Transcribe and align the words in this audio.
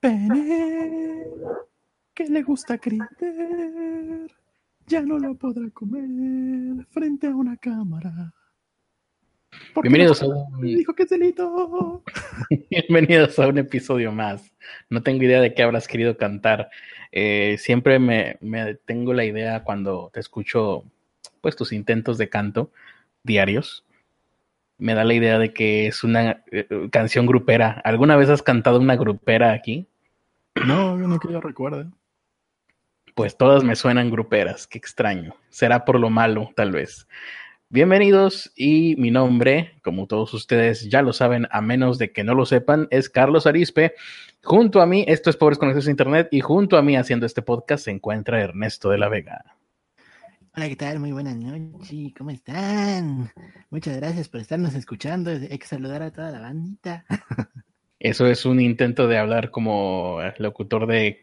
Pene, 0.00 1.26
que 2.14 2.24
le 2.24 2.42
gusta 2.42 2.78
creer, 2.78 3.06
ya 4.86 5.02
no 5.02 5.18
lo 5.18 5.34
podrá 5.34 5.68
comer 5.74 6.86
frente 6.88 7.26
a 7.26 7.36
una 7.36 7.58
cámara. 7.58 8.32
Bienvenidos 9.82 10.22
a 10.22 10.28
un... 10.28 10.62
Dijo 10.62 10.94
que 10.94 11.02
es 11.02 11.10
delito. 11.10 12.02
Bienvenidos 12.70 13.38
a 13.38 13.48
un 13.48 13.58
episodio 13.58 14.10
más. 14.10 14.54
No 14.88 15.02
tengo 15.02 15.22
idea 15.22 15.42
de 15.42 15.52
qué 15.52 15.64
habrás 15.64 15.86
querido 15.86 16.16
cantar. 16.16 16.70
Eh, 17.12 17.56
siempre 17.58 17.98
me, 17.98 18.38
me, 18.40 18.76
tengo 18.76 19.12
la 19.12 19.26
idea 19.26 19.64
cuando 19.64 20.10
te 20.14 20.20
escucho 20.20 20.84
pues 21.42 21.56
tus 21.56 21.74
intentos 21.74 22.16
de 22.16 22.30
canto 22.30 22.72
diarios. 23.22 23.84
Me 24.78 24.94
da 24.94 25.04
la 25.04 25.12
idea 25.12 25.38
de 25.38 25.52
que 25.52 25.88
es 25.88 26.04
una 26.04 26.42
eh, 26.50 26.88
canción 26.90 27.26
grupera. 27.26 27.82
¿Alguna 27.84 28.16
vez 28.16 28.30
has 28.30 28.42
cantado 28.42 28.80
una 28.80 28.96
grupera 28.96 29.52
aquí? 29.52 29.89
No, 30.66 30.96
no 30.96 31.18
que 31.18 31.32
yo 31.32 31.40
recuerde. 31.40 31.86
Pues 33.14 33.36
todas 33.36 33.64
me 33.64 33.76
suenan 33.76 34.10
gruperas, 34.10 34.66
qué 34.66 34.78
extraño. 34.78 35.34
Será 35.48 35.84
por 35.84 35.98
lo 35.98 36.10
malo, 36.10 36.50
tal 36.54 36.72
vez. 36.72 37.08
Bienvenidos 37.68 38.52
y 38.56 38.94
mi 38.96 39.10
nombre, 39.10 39.78
como 39.82 40.06
todos 40.06 40.34
ustedes 40.34 40.90
ya 40.90 41.02
lo 41.02 41.12
saben, 41.12 41.46
a 41.50 41.60
menos 41.60 41.98
de 41.98 42.12
que 42.12 42.24
no 42.24 42.34
lo 42.34 42.44
sepan, 42.44 42.88
es 42.90 43.08
Carlos 43.08 43.46
Arispe. 43.46 43.94
Junto 44.42 44.80
a 44.80 44.86
mí, 44.86 45.04
esto 45.08 45.30
es 45.30 45.36
Pobres 45.36 45.58
Conexiones 45.58 45.88
a 45.88 45.90
Internet 45.92 46.28
y 46.30 46.40
junto 46.40 46.76
a 46.76 46.82
mí 46.82 46.96
haciendo 46.96 47.26
este 47.26 47.42
podcast 47.42 47.84
se 47.84 47.90
encuentra 47.90 48.40
Ernesto 48.40 48.90
de 48.90 48.98
la 48.98 49.08
Vega. 49.08 49.56
Hola, 50.56 50.68
¿qué 50.68 50.76
tal? 50.76 50.98
Muy 50.98 51.12
buenas 51.12 51.36
noches, 51.36 52.12
¿cómo 52.18 52.30
están? 52.30 53.30
Muchas 53.70 53.96
gracias 53.96 54.28
por 54.28 54.40
estarnos 54.40 54.74
escuchando. 54.74 55.30
Hay 55.30 55.58
que 55.58 55.66
saludar 55.66 56.02
a 56.02 56.10
toda 56.10 56.30
la 56.30 56.40
bandita. 56.40 57.04
¿Eso 58.00 58.26
es 58.26 58.46
un 58.46 58.60
intento 58.60 59.06
de 59.08 59.18
hablar 59.18 59.50
como 59.50 60.20
locutor 60.38 60.86
de, 60.86 61.20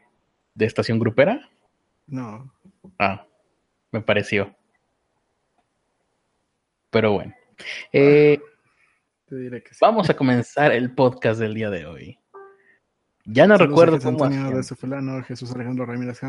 de 0.53 0.65
estación 0.65 0.99
grupera? 0.99 1.49
No. 2.05 2.53
Ah, 2.99 3.25
me 3.91 4.01
pareció. 4.01 4.55
Pero 6.91 7.13
bueno. 7.13 7.33
Eh, 7.91 8.39
Te 9.25 9.35
diré 9.37 9.63
que 9.63 9.73
sí. 9.73 9.79
Vamos 9.81 10.09
a 10.11 10.15
comenzar 10.15 10.71
el 10.71 10.93
podcast 10.93 11.39
del 11.39 11.55
día 11.55 11.71
de 11.71 11.87
hoy. 11.87 12.19
Ya 13.25 13.47
no 13.47 13.57
Saludos 13.57 13.69
recuerdo 13.69 13.99
cómo. 13.99 14.23
Antonio 14.23 14.43
de 14.43 14.47
hacían. 14.59 14.63
Sufilano, 14.63 15.23
Jesús 15.23 15.51
Alejandro 15.51 15.85
Ramírez 15.87 16.21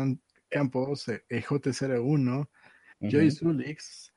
Campos, 0.49 1.07
eh, 1.09 1.23
EJ01, 1.29 2.39
Ujú. 2.39 2.47
Joy 3.01 3.29
Zulix, 3.31 4.11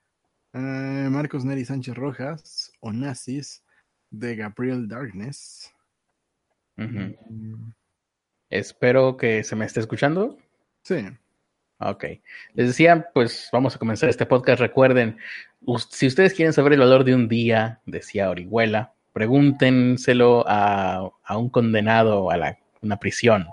eh, 0.55 1.09
Marcos 1.11 1.45
Neri 1.45 1.67
Sánchez 1.67 1.95
Rojas, 1.95 2.73
Onassis, 2.81 3.63
de 4.11 4.35
Gabriel 4.35 4.89
Darkness. 4.89 5.73
Mm, 6.77 7.73
Espero 8.51 9.17
que 9.17 9.45
se 9.45 9.57
me 9.57 9.65
esté 9.65 9.81
escuchando. 9.81 10.39
Sí, 10.83 11.07
Ok. 11.85 12.05
Les 12.55 12.69
decía, 12.69 13.09
pues 13.13 13.49
vamos 13.53 13.75
a 13.75 13.79
comenzar 13.79 14.09
este 14.09 14.27
podcast. 14.27 14.61
Recuerden, 14.61 15.19
si 15.91 16.07
ustedes 16.07 16.33
quieren 16.35 16.53
saber 16.53 16.75
el 16.75 16.81
valor 16.81 17.03
de 17.05 17.15
un 17.15 17.29
día, 17.29 17.81
decía 17.87 18.31
Orihuela, 18.31 18.93
pregúntenselo 19.13 20.45
a, 20.47 21.11
a 21.25 21.37
un 21.37 21.49
condenado 21.51 22.31
a 22.31 22.37
la, 22.37 22.59
una 22.83 22.99
prisión. 22.99 23.49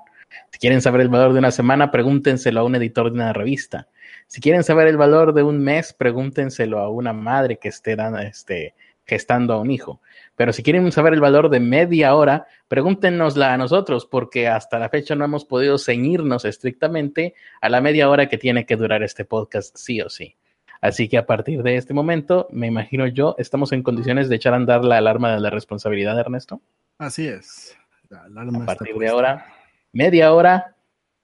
Si 0.52 0.60
quieren 0.60 0.82
saber 0.82 1.02
el 1.02 1.10
valor 1.10 1.34
de 1.34 1.40
una 1.40 1.52
semana, 1.52 1.92
pregúntenselo 1.92 2.60
a 2.60 2.64
un 2.64 2.76
editor 2.76 3.08
de 3.08 3.16
una 3.16 3.34
revista. 3.34 3.88
Si 4.28 4.42
quieren 4.42 4.64
saber 4.64 4.88
el 4.88 4.98
valor 4.98 5.34
de 5.34 5.42
un 5.44 5.58
mes, 5.64 5.94
pregúntenselo 5.94 6.80
a 6.80 6.90
una 6.90 7.14
madre 7.14 7.58
que 7.58 7.70
esté 7.70 7.96
dando, 7.96 8.20
este, 8.20 8.76
gestando 9.06 9.54
a 9.54 9.60
un 9.60 9.72
hijo. 9.72 10.02
Pero 10.40 10.54
si 10.54 10.64
quieren 10.64 10.90
saber 10.94 11.14
el 11.14 11.20
valor 11.20 11.50
de 11.50 11.60
media 11.60 12.16
hora, 12.16 12.48
pregúntenosla 12.70 13.54
a 13.54 13.58
nosotros, 13.58 14.06
porque 14.06 14.48
hasta 14.48 14.80
la 14.80 14.88
fecha 14.88 15.14
no 15.14 15.26
hemos 15.26 15.44
podido 15.44 15.78
ceñirnos 15.78 16.46
estrictamente 16.46 17.36
a 17.60 17.68
la 17.68 17.82
media 17.82 18.10
hora 18.10 18.30
que 18.30 18.38
tiene 18.38 18.66
que 18.66 18.78
durar 18.78 19.04
este 19.04 19.26
podcast, 19.26 19.76
sí 19.76 20.00
o 20.00 20.10
sí. 20.10 20.38
Así 20.80 21.10
que 21.10 21.18
a 21.18 21.26
partir 21.26 21.62
de 21.62 21.76
este 21.76 21.94
momento, 21.94 22.48
me 22.52 22.68
imagino 22.68 23.06
yo, 23.06 23.36
estamos 23.38 23.74
en 23.74 23.84
condiciones 23.84 24.30
de 24.30 24.38
echar 24.38 24.54
a 24.54 24.56
andar 24.56 24.86
la 24.86 25.00
alarma 25.00 25.34
de 25.34 25.42
la 25.42 25.50
responsabilidad, 25.50 26.18
Ernesto. 26.18 26.62
así 27.00 27.28
es. 27.28 27.78
La 28.08 28.22
alarma 28.22 28.60
A 28.60 28.62
está 28.62 28.76
partir 28.78 28.96
de 28.96 29.10
ahora, 29.10 29.46
media 29.92 30.32
hora, 30.32 30.74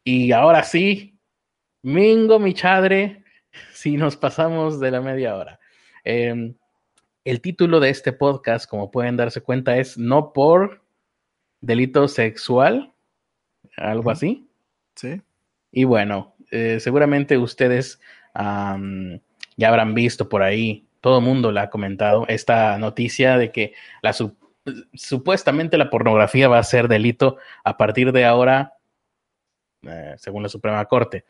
y 0.03 0.34
ahora 0.34 0.61
sí, 0.63 1.17
mingo 1.84 2.38
mi 2.38 2.53
chadre, 2.53 3.23
si 3.72 3.95
nos 3.95 4.17
pasamos 4.17 4.81
de 4.81 4.91
la 4.91 5.00
media 5.00 5.38
hora. 5.38 5.57
Eh, 6.03 6.53
el 7.25 7.41
título 7.41 7.80
de 7.80 7.90
este 7.90 8.13
podcast, 8.13 8.69
como 8.69 8.91
pueden 8.91 9.18
darse 9.18 9.41
cuenta, 9.41 9.78
es 9.78 9.97
No 9.97 10.31
por 10.31 10.81
delito 11.59 12.08
sexual, 12.08 12.94
algo 13.75 14.12
así. 14.12 14.47
Sí, 14.96 15.22
Y 15.72 15.84
bueno, 15.84 16.35
eh, 16.52 16.80
seguramente 16.80 17.38
ustedes 17.38 18.00
ya 18.35 19.68
habrán 19.68 19.94
visto 19.94 20.30
por 20.30 20.44
ahí, 20.44 20.85
todo 21.02 21.19
el 21.19 21.25
mundo 21.25 21.52
la 21.52 21.64
ha 21.64 21.69
comentado, 21.69 22.25
esta 22.28 22.78
noticia 22.78 23.38
de 23.38 23.52
que 23.52 23.74
la 24.02 24.14
su- 24.14 24.35
supuestamente 24.94 25.78
la 25.78 25.90
pornografía 25.90 26.47
va 26.47 26.59
a 26.59 26.64
ser 26.64 26.88
delito 26.88 27.38
a 27.64 27.78
partir 27.78 28.12
de 28.12 28.25
ahora, 28.25 28.74
eh, 29.84 30.16
según 30.18 30.44
la 30.44 30.50
Suprema 30.50 30.85
Corte. 30.85 31.25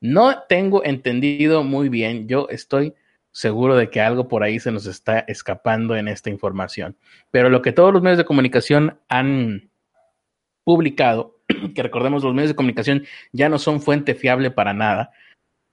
No 0.00 0.42
tengo 0.48 0.84
entendido 0.84 1.62
muy 1.62 1.88
bien, 1.88 2.26
yo 2.28 2.48
estoy 2.48 2.94
seguro 3.32 3.76
de 3.76 3.90
que 3.90 4.00
algo 4.00 4.28
por 4.28 4.42
ahí 4.42 4.58
se 4.58 4.72
nos 4.72 4.86
está 4.86 5.20
escapando 5.20 5.96
en 5.96 6.08
esta 6.08 6.30
información, 6.30 6.96
pero 7.30 7.48
lo 7.48 7.62
que 7.62 7.72
todos 7.72 7.92
los 7.92 8.02
medios 8.02 8.18
de 8.18 8.24
comunicación 8.24 8.98
han 9.08 9.70
publicado, 10.64 11.38
que 11.74 11.82
recordemos 11.82 12.24
los 12.24 12.34
medios 12.34 12.50
de 12.50 12.56
comunicación 12.56 13.04
ya 13.32 13.48
no 13.48 13.58
son 13.58 13.80
fuente 13.80 14.14
fiable 14.14 14.50
para 14.50 14.72
nada. 14.72 15.10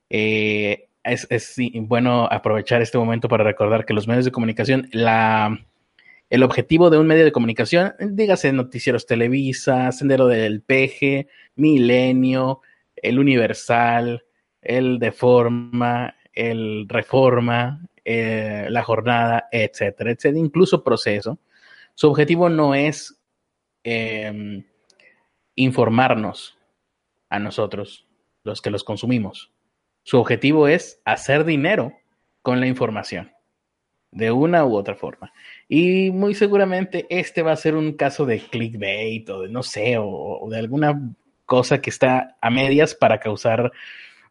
Eh, 0.09 0.87
es, 1.03 1.27
sí, 1.39 1.71
bueno 1.75 2.27
aprovechar 2.29 2.81
este 2.81 2.97
momento 2.97 3.29
para 3.29 3.43
recordar 3.43 3.85
que 3.85 3.93
los 3.93 4.07
medios 4.07 4.25
de 4.25 4.31
comunicación, 4.31 4.89
la, 4.91 5.57
el 6.29 6.43
objetivo 6.43 6.89
de 6.89 6.97
un 6.97 7.07
medio 7.07 7.23
de 7.23 7.31
comunicación, 7.31 7.93
dígase 7.99 8.51
Noticieros 8.51 9.05
Televisa, 9.05 9.91
Sendero 9.91 10.27
del 10.27 10.61
Peje, 10.61 11.27
Milenio, 11.55 12.61
El 12.95 13.19
Universal, 13.19 14.25
el 14.61 14.99
Deforma, 14.99 16.16
el 16.37 16.87
Reforma, 16.87 17.81
eh, 18.05 18.67
La 18.69 18.83
Jornada, 18.83 19.47
etcétera, 19.51 20.11
etcétera, 20.11 20.37
incluso 20.37 20.83
Proceso. 20.83 21.39
Su 21.95 22.09
objetivo 22.09 22.47
no 22.47 22.75
es 22.75 23.19
eh, 23.83 24.63
informarnos 25.55 26.59
a 27.29 27.39
nosotros, 27.39 28.07
los 28.43 28.61
que 28.61 28.69
los 28.69 28.83
consumimos. 28.83 29.51
Su 30.03 30.19
objetivo 30.19 30.67
es 30.67 31.01
hacer 31.05 31.43
dinero 31.43 31.93
con 32.43 32.59
la 32.59 32.67
información, 32.67 33.31
de 34.11 34.29
una 34.29 34.63
u 34.63 34.75
otra 34.75 34.93
forma. 34.93 35.33
Y 35.67 36.11
muy 36.11 36.35
seguramente 36.35 37.07
este 37.09 37.41
va 37.41 37.53
a 37.53 37.57
ser 37.57 37.75
un 37.75 37.93
caso 37.93 38.27
de 38.27 38.39
clickbait 38.39 39.27
o 39.31 39.41
de 39.41 39.49
no 39.49 39.63
sé, 39.63 39.95
o 39.99 40.47
de 40.51 40.59
alguna 40.59 41.15
cosa 41.45 41.81
que 41.81 41.89
está 41.89 42.37
a 42.41 42.51
medias 42.51 42.93
para 42.93 43.19
causar 43.19 43.71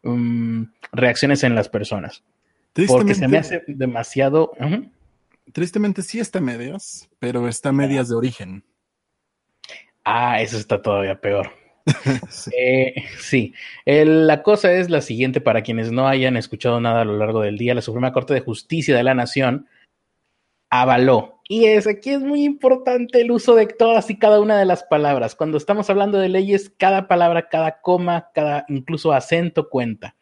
um, 0.07 0.71
reacciones 0.91 1.43
en 1.43 1.55
las 1.55 1.69
personas. 1.69 2.23
Porque 2.87 3.15
se 3.15 3.27
me 3.27 3.37
hace 3.37 3.63
demasiado... 3.67 4.51
Uh 4.59 4.65
-huh. 4.65 4.91
Tristemente 5.53 6.01
sí 6.01 6.19
está 6.19 6.41
medias, 6.41 7.09
pero 7.19 7.47
está 7.47 7.71
medias 7.71 8.09
de 8.09 8.15
origen. 8.15 8.63
Ah, 10.03 10.41
eso 10.41 10.57
está 10.57 10.81
todavía 10.81 11.19
peor. 11.19 11.51
sí, 12.29 12.51
eh, 12.57 12.95
sí. 13.19 13.53
El, 13.85 14.27
la 14.27 14.43
cosa 14.43 14.73
es 14.73 14.89
la 14.89 15.01
siguiente 15.01 15.39
para 15.39 15.61
quienes 15.61 15.91
no 15.91 16.07
hayan 16.07 16.35
escuchado 16.35 16.81
nada 16.81 17.01
a 17.01 17.05
lo 17.05 17.17
largo 17.17 17.41
del 17.41 17.57
día. 17.57 17.73
La 17.73 17.81
Suprema 17.81 18.11
Corte 18.11 18.33
de 18.33 18.41
Justicia 18.41 18.95
de 18.95 19.03
la 19.03 19.13
Nación 19.13 19.67
avaló. 20.69 21.41
Y 21.49 21.65
es, 21.65 21.87
aquí 21.87 22.09
es 22.09 22.21
muy 22.21 22.43
importante 22.43 23.21
el 23.21 23.31
uso 23.31 23.55
de 23.55 23.67
todas 23.67 24.09
y 24.09 24.17
cada 24.17 24.41
una 24.41 24.59
de 24.59 24.65
las 24.65 24.83
palabras. 24.83 25.33
Cuando 25.35 25.57
estamos 25.57 25.89
hablando 25.89 26.19
de 26.19 26.27
leyes, 26.27 26.71
cada 26.77 27.07
palabra, 27.07 27.47
cada 27.47 27.79
coma, 27.79 28.29
cada 28.33 28.65
incluso 28.67 29.13
acento 29.13 29.69
cuenta. 29.69 30.15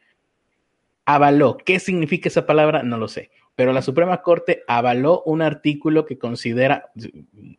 Avaló. 1.06 1.58
¿Qué 1.58 1.80
significa 1.80 2.30
esa 2.30 2.46
palabra? 2.46 2.84
No 2.84 2.98
lo 2.98 3.08
sé. 3.08 3.32
Pero 3.56 3.74
la 3.74 3.82
Suprema 3.82 4.22
Corte 4.22 4.64
avaló 4.68 5.24
un 5.26 5.42
artículo 5.42 6.06
que 6.06 6.18
considera, 6.18 6.92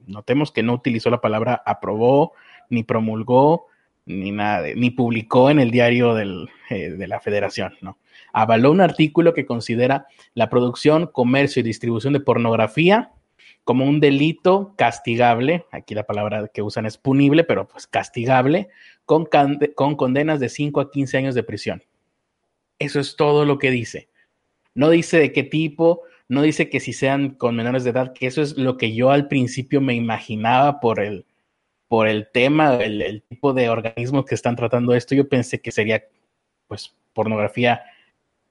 notemos 0.06 0.52
que 0.52 0.62
no 0.62 0.74
utilizó 0.74 1.10
la 1.10 1.22
palabra 1.22 1.62
aprobó, 1.64 2.34
ni 2.68 2.84
promulgó, 2.84 3.66
ni 4.04 4.30
nada, 4.30 4.66
ni 4.76 4.90
publicó 4.90 5.50
en 5.50 5.58
el 5.58 5.70
diario 5.70 6.14
del, 6.14 6.48
eh, 6.70 6.90
de 6.90 7.08
la 7.08 7.20
Federación, 7.20 7.74
¿no? 7.80 7.98
Avaló 8.38 8.70
un 8.70 8.82
artículo 8.82 9.32
que 9.32 9.46
considera 9.46 10.08
la 10.34 10.50
producción, 10.50 11.06
comercio 11.06 11.60
y 11.60 11.62
distribución 11.62 12.12
de 12.12 12.20
pornografía 12.20 13.12
como 13.64 13.86
un 13.86 13.98
delito 13.98 14.74
castigable, 14.76 15.64
aquí 15.70 15.94
la 15.94 16.04
palabra 16.04 16.46
que 16.52 16.60
usan 16.60 16.84
es 16.84 16.98
punible, 16.98 17.44
pero 17.44 17.66
pues 17.66 17.86
castigable, 17.86 18.68
con, 19.06 19.26
con 19.74 19.96
condenas 19.96 20.38
de 20.38 20.50
5 20.50 20.82
a 20.82 20.90
15 20.90 21.16
años 21.16 21.34
de 21.34 21.44
prisión. 21.44 21.82
Eso 22.78 23.00
es 23.00 23.16
todo 23.16 23.46
lo 23.46 23.58
que 23.58 23.70
dice. 23.70 24.10
No 24.74 24.90
dice 24.90 25.18
de 25.18 25.32
qué 25.32 25.42
tipo, 25.42 26.02
no 26.28 26.42
dice 26.42 26.68
que 26.68 26.78
si 26.78 26.92
sean 26.92 27.30
con 27.30 27.56
menores 27.56 27.84
de 27.84 27.90
edad, 27.90 28.12
que 28.12 28.26
eso 28.26 28.42
es 28.42 28.58
lo 28.58 28.76
que 28.76 28.94
yo 28.94 29.12
al 29.12 29.28
principio 29.28 29.80
me 29.80 29.94
imaginaba 29.94 30.78
por 30.78 31.00
el, 31.00 31.24
por 31.88 32.06
el 32.06 32.28
tema, 32.30 32.76
el, 32.76 33.00
el, 33.00 33.22
tipo 33.22 33.54
de 33.54 33.70
organismos 33.70 34.26
que 34.26 34.34
están 34.34 34.56
tratando 34.56 34.92
esto, 34.92 35.14
yo 35.14 35.26
pensé 35.26 35.62
que 35.62 35.72
sería 35.72 36.04
pues 36.68 36.94
pornografía 37.14 37.80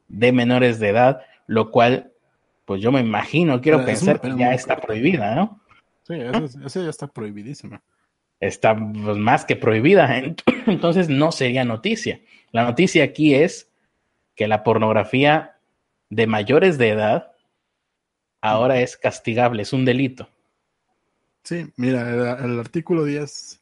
de 0.07 0.31
menores 0.31 0.79
de 0.79 0.89
edad, 0.89 1.21
lo 1.47 1.71
cual 1.71 2.11
pues 2.65 2.81
yo 2.81 2.91
me 2.91 2.99
imagino, 2.99 3.61
quiero 3.61 3.77
pero 3.79 3.87
pensar 3.87 4.19
que 4.19 4.35
ya 4.35 4.53
está 4.53 4.77
prohibida, 4.77 5.35
¿no? 5.35 5.61
Sí, 6.03 6.15
eso, 6.15 6.59
eso 6.65 6.83
ya 6.83 6.89
está 6.89 7.07
prohibidísima. 7.07 7.81
Está 8.39 8.75
pues, 8.75 9.17
más 9.17 9.45
que 9.45 9.55
prohibida, 9.55 10.17
entonces 10.65 11.09
no 11.09 11.31
sería 11.31 11.63
noticia. 11.63 12.19
La 12.51 12.63
noticia 12.63 13.03
aquí 13.03 13.35
es 13.35 13.69
que 14.35 14.47
la 14.47 14.63
pornografía 14.63 15.57
de 16.09 16.27
mayores 16.27 16.77
de 16.77 16.89
edad 16.89 17.31
ahora 18.41 18.79
es 18.81 18.97
castigable, 18.97 19.61
es 19.61 19.73
un 19.73 19.85
delito. 19.85 20.29
Sí, 21.43 21.71
mira, 21.77 22.09
el, 22.09 22.51
el 22.51 22.59
artículo 22.59 23.03
10 23.03 23.61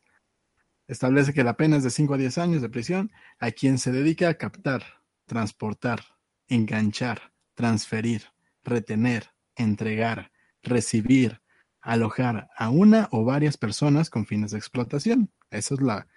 establece 0.88 1.34
que 1.34 1.44
la 1.44 1.56
pena 1.56 1.78
es 1.78 1.84
de 1.84 1.90
5 1.90 2.14
a 2.14 2.18
10 2.18 2.38
años 2.38 2.62
de 2.62 2.70
prisión 2.70 3.12
a 3.40 3.52
quien 3.52 3.78
se 3.78 3.92
dedica 3.92 4.30
a 4.30 4.34
captar, 4.36 4.84
transportar, 5.26 6.02
enganchar, 6.48 7.32
transferir, 7.54 8.24
retener, 8.64 9.32
entregar, 9.56 10.32
recibir, 10.62 11.42
alojar 11.82 12.50
a 12.56 12.70
una 12.70 13.10
o 13.12 13.26
varias 13.26 13.58
personas 13.58 14.10
con 14.10 14.26
fines 14.26 14.52
de 14.52 14.58
explotación. 14.58 15.32
Eso 15.52 15.76
es 15.76 15.82
la, 15.82 16.08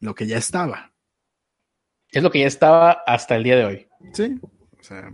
lo 0.00 0.14
que 0.14 0.26
ya 0.26 0.38
estaba. 0.38 0.92
Es 2.10 2.22
lo 2.22 2.30
que 2.30 2.40
ya 2.40 2.46
estaba 2.46 2.92
hasta 3.06 3.36
el 3.36 3.44
día 3.44 3.56
de 3.56 3.64
hoy. 3.64 3.88
Sí, 4.12 4.38
o 4.42 4.82
sea, 4.82 5.10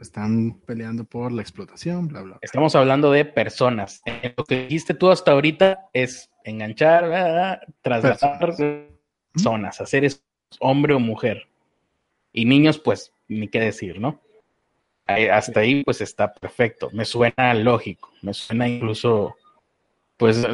están 0.00 0.60
peleando 0.66 1.04
por 1.04 1.32
la 1.32 1.40
explotación, 1.40 2.08
bla, 2.08 2.20
bla. 2.20 2.38
Estamos 2.42 2.74
hablando 2.74 3.10
de 3.10 3.24
personas. 3.24 4.02
Lo 4.36 4.44
que 4.44 4.64
dijiste 4.64 4.92
tú 4.92 5.10
hasta 5.10 5.32
ahorita 5.32 5.88
es 5.92 6.30
enganchar, 6.44 7.66
trasladar 7.80 8.54
personas, 9.32 9.80
hacer 9.80 10.04
eso, 10.04 10.20
hombre 10.60 10.94
o 10.94 11.00
mujer. 11.00 11.48
Y 12.32 12.44
niños, 12.44 12.78
pues, 12.78 13.13
ni 13.28 13.48
qué 13.48 13.60
decir, 13.60 14.00
¿no? 14.00 14.20
hasta 15.06 15.60
ahí 15.60 15.84
pues 15.84 16.00
está 16.00 16.32
perfecto, 16.32 16.88
me 16.92 17.04
suena 17.04 17.52
lógico, 17.52 18.10
me 18.22 18.32
suena 18.32 18.66
incluso 18.66 19.36
pues 20.16 20.46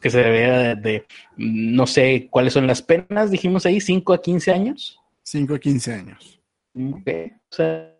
que 0.00 0.10
se 0.10 0.18
debe 0.18 0.74
de, 0.76 1.06
no 1.36 1.86
sé 1.86 2.28
cuáles 2.30 2.54
son 2.54 2.66
las 2.66 2.82
penas, 2.82 3.30
dijimos 3.30 3.66
ahí, 3.66 3.80
5 3.80 4.12
a 4.14 4.22
15 4.22 4.52
años. 4.52 4.98
5 5.22 5.54
a 5.54 5.58
15 5.58 5.92
años. 5.94 6.40
Ok, 6.74 7.08
o 7.50 7.54
sea, 7.54 7.94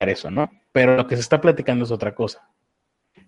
eso, 0.00 0.30
¿no? 0.30 0.50
Pero 0.72 0.96
lo 0.96 1.06
que 1.06 1.16
se 1.16 1.22
está 1.22 1.40
platicando 1.40 1.84
es 1.84 1.90
otra 1.90 2.14
cosa. 2.14 2.48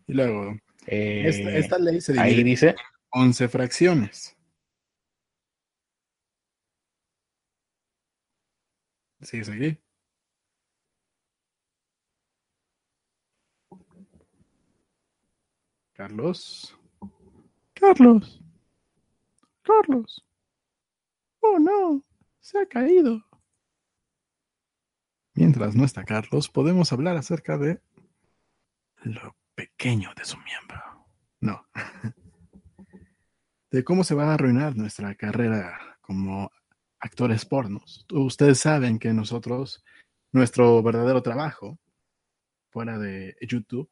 Y 0.06 0.14
luego, 0.14 0.56
Eh, 0.86 1.22
esta, 1.26 1.50
esta 1.50 1.78
ley 1.78 2.00
se 2.00 2.12
divide 2.12 2.26
ahí 2.26 2.42
dice, 2.42 2.68
en 2.70 2.76
11 3.10 3.48
fracciones. 3.48 4.36
¿Sigues 9.20 9.48
aquí? 9.48 9.78
Carlos. 15.92 16.76
Carlos. 17.74 18.42
Carlos. 19.62 20.24
Oh 21.40 21.58
no, 21.58 22.04
se 22.40 22.58
ha 22.58 22.66
caído. 22.66 23.24
Mientras 25.34 25.74
no 25.74 25.84
está 25.84 26.04
Carlos, 26.04 26.48
podemos 26.48 26.92
hablar 26.92 27.16
acerca 27.16 27.58
de 27.58 27.80
lo 29.02 29.36
pequeño 29.54 30.10
de 30.16 30.24
su 30.24 30.36
miembro. 30.38 30.80
No. 31.40 31.66
De 33.70 33.84
cómo 33.84 34.04
se 34.04 34.14
va 34.14 34.30
a 34.30 34.34
arruinar 34.34 34.76
nuestra 34.76 35.14
carrera 35.14 35.96
como 36.02 36.50
actores 37.00 37.46
pornos. 37.46 38.04
Ustedes 38.12 38.58
saben 38.58 38.98
que 38.98 39.14
nosotros, 39.14 39.82
nuestro 40.30 40.82
verdadero 40.82 41.22
trabajo, 41.22 41.78
fuera 42.68 42.98
de 42.98 43.34
YouTube, 43.40 43.90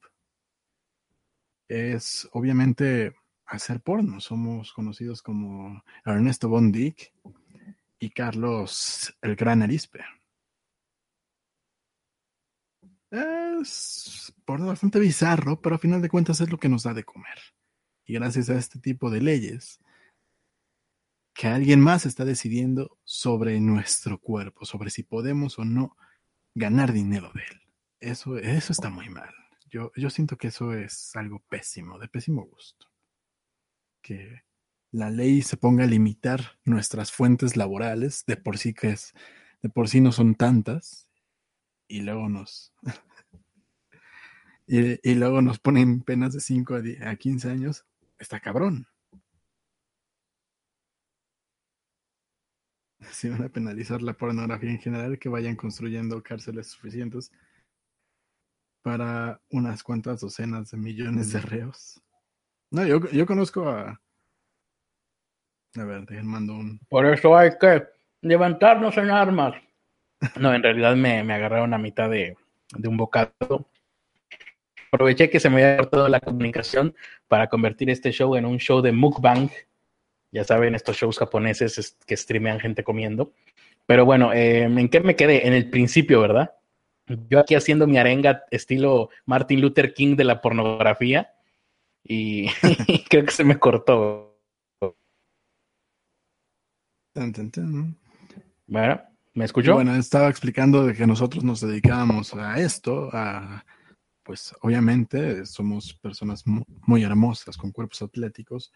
es 1.70 2.28
obviamente 2.32 3.14
hacer 3.46 3.80
porno. 3.80 4.20
Somos 4.20 4.72
conocidos 4.72 5.22
como 5.22 5.82
Ernesto 6.04 6.48
Von 6.48 6.72
Dick 6.72 7.12
y 8.00 8.10
Carlos 8.10 9.16
el 9.22 9.36
Gran 9.36 9.62
Arispe. 9.62 10.00
Es 13.10 14.34
porno 14.44 14.66
bastante 14.66 14.98
bizarro, 14.98 15.60
pero 15.60 15.76
a 15.76 15.78
final 15.78 16.02
de 16.02 16.08
cuentas 16.08 16.40
es 16.40 16.50
lo 16.50 16.58
que 16.58 16.68
nos 16.68 16.82
da 16.82 16.92
de 16.92 17.04
comer. 17.04 17.38
Y 18.04 18.14
gracias 18.14 18.50
a 18.50 18.56
este 18.56 18.80
tipo 18.80 19.08
de 19.08 19.20
leyes, 19.20 19.78
que 21.32 21.46
alguien 21.46 21.80
más 21.80 22.04
está 22.04 22.24
decidiendo 22.24 22.98
sobre 23.04 23.60
nuestro 23.60 24.18
cuerpo, 24.18 24.64
sobre 24.64 24.90
si 24.90 25.04
podemos 25.04 25.58
o 25.60 25.64
no 25.64 25.96
ganar 26.54 26.92
dinero 26.92 27.30
de 27.32 27.42
él. 27.42 27.60
Eso, 28.00 28.38
eso 28.38 28.72
está 28.72 28.90
muy 28.90 29.08
mal. 29.08 29.32
Yo, 29.70 29.92
yo 29.96 30.10
siento 30.10 30.36
que 30.36 30.48
eso 30.48 30.74
es 30.74 31.14
algo 31.14 31.40
pésimo, 31.48 31.98
de 31.98 32.08
pésimo 32.08 32.44
gusto. 32.44 32.86
Que 34.02 34.42
la 34.90 35.10
ley 35.10 35.42
se 35.42 35.56
ponga 35.56 35.84
a 35.84 35.86
limitar 35.86 36.58
nuestras 36.64 37.12
fuentes 37.12 37.56
laborales, 37.56 38.24
de 38.26 38.36
por 38.36 38.58
sí 38.58 38.74
que 38.74 38.90
es, 38.90 39.14
de 39.62 39.68
por 39.68 39.88
sí 39.88 40.00
no 40.00 40.10
son 40.12 40.34
tantas, 40.34 41.08
y 41.86 42.02
luego 42.02 42.28
nos 42.28 42.72
y, 44.66 45.08
y, 45.08 45.14
luego 45.14 45.42
nos 45.42 45.58
ponen 45.58 46.02
penas 46.02 46.32
de 46.32 46.40
5 46.40 46.74
a, 46.74 46.80
10, 46.80 47.02
a 47.02 47.16
15 47.16 47.50
años, 47.50 47.84
está 48.18 48.40
cabrón. 48.40 48.86
Si 53.12 53.28
van 53.28 53.42
a 53.42 53.48
penalizar 53.48 54.02
la 54.02 54.14
pornografía 54.14 54.70
en 54.70 54.78
general, 54.78 55.18
que 55.18 55.28
vayan 55.28 55.56
construyendo 55.56 56.22
cárceles 56.22 56.68
suficientes 56.68 57.32
para 58.82 59.40
unas 59.50 59.82
cuantas 59.82 60.20
docenas 60.20 60.70
de 60.70 60.78
millones 60.78 61.32
de 61.32 61.40
reos. 61.40 62.00
No, 62.70 62.86
yo, 62.86 63.00
yo 63.10 63.26
conozco 63.26 63.68
a. 63.68 64.00
A 65.76 65.84
ver, 65.84 66.04
dejen 66.06 66.26
mando 66.26 66.54
un. 66.54 66.80
Por 66.88 67.06
eso 67.06 67.36
hay 67.36 67.50
que 67.60 67.84
levantarnos 68.22 68.96
en 68.96 69.10
armas. 69.10 69.54
No, 70.38 70.52
en 70.52 70.62
realidad 70.62 70.96
me, 70.96 71.24
me 71.24 71.34
agarraron 71.34 71.72
a 71.72 71.78
mitad 71.78 72.10
de, 72.10 72.36
de, 72.76 72.88
un 72.88 72.96
bocado. 72.96 73.68
Aproveché 74.92 75.30
que 75.30 75.40
se 75.40 75.48
me 75.48 75.64
había 75.64 75.78
cortado 75.78 76.08
la 76.08 76.20
comunicación 76.20 76.94
para 77.28 77.48
convertir 77.48 77.90
este 77.90 78.12
show 78.12 78.34
en 78.36 78.44
un 78.44 78.58
show 78.58 78.82
de 78.82 78.92
mukbang. 78.92 79.50
Ya 80.32 80.44
saben, 80.44 80.74
estos 80.74 80.96
shows 80.96 81.18
japoneses 81.18 81.96
que 82.06 82.16
streamean 82.16 82.60
gente 82.60 82.84
comiendo. 82.84 83.32
Pero 83.86 84.04
bueno, 84.04 84.32
eh, 84.32 84.62
¿en 84.62 84.88
qué 84.88 85.00
me 85.00 85.16
quedé? 85.16 85.46
En 85.46 85.52
el 85.52 85.70
principio, 85.70 86.20
¿verdad? 86.20 86.54
Yo 87.28 87.40
aquí 87.40 87.54
haciendo 87.54 87.86
mi 87.86 87.98
arenga 87.98 88.44
estilo 88.50 89.10
Martin 89.26 89.60
Luther 89.60 89.94
King 89.94 90.16
de 90.16 90.24
la 90.24 90.40
pornografía 90.40 91.32
y 92.04 92.46
creo 93.08 93.24
que 93.24 93.32
se 93.32 93.44
me 93.44 93.58
cortó. 93.58 94.38
Bueno, 98.66 99.02
¿me 99.34 99.44
escuchó? 99.44 99.74
Bueno, 99.74 99.94
estaba 99.96 100.28
explicando 100.28 100.86
de 100.86 100.94
que 100.94 101.06
nosotros 101.06 101.42
nos 101.42 101.60
dedicábamos 101.60 102.34
a 102.34 102.60
esto, 102.60 103.10
a, 103.12 103.64
pues 104.22 104.54
obviamente 104.62 105.44
somos 105.46 105.94
personas 105.94 106.44
muy 106.46 107.02
hermosas 107.02 107.56
con 107.56 107.72
cuerpos 107.72 108.02
atléticos 108.02 108.72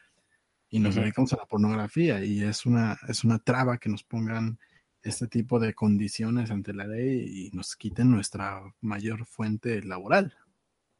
y 0.69 0.81
nos 0.81 0.97
uh 0.97 0.99
-huh. 0.99 1.03
dedicamos 1.03 1.33
a 1.33 1.37
la 1.37 1.47
pornografía 1.47 2.25
y 2.25 2.43
es 2.43 2.67
una, 2.67 2.99
es 3.09 3.23
una 3.23 3.39
traba 3.39 3.79
que 3.79 3.89
nos 3.89 4.03
pongan 4.03 4.59
este 5.05 5.27
tipo 5.29 5.61
de 5.61 5.75
condiciones 5.75 6.51
ante 6.51 6.73
la 6.73 6.87
ley 6.87 7.51
y 7.53 7.57
nos 7.57 7.77
quiten 7.77 8.11
nuestra 8.11 8.63
mayor 8.81 9.27
fuente 9.27 9.83
laboral. 9.83 10.35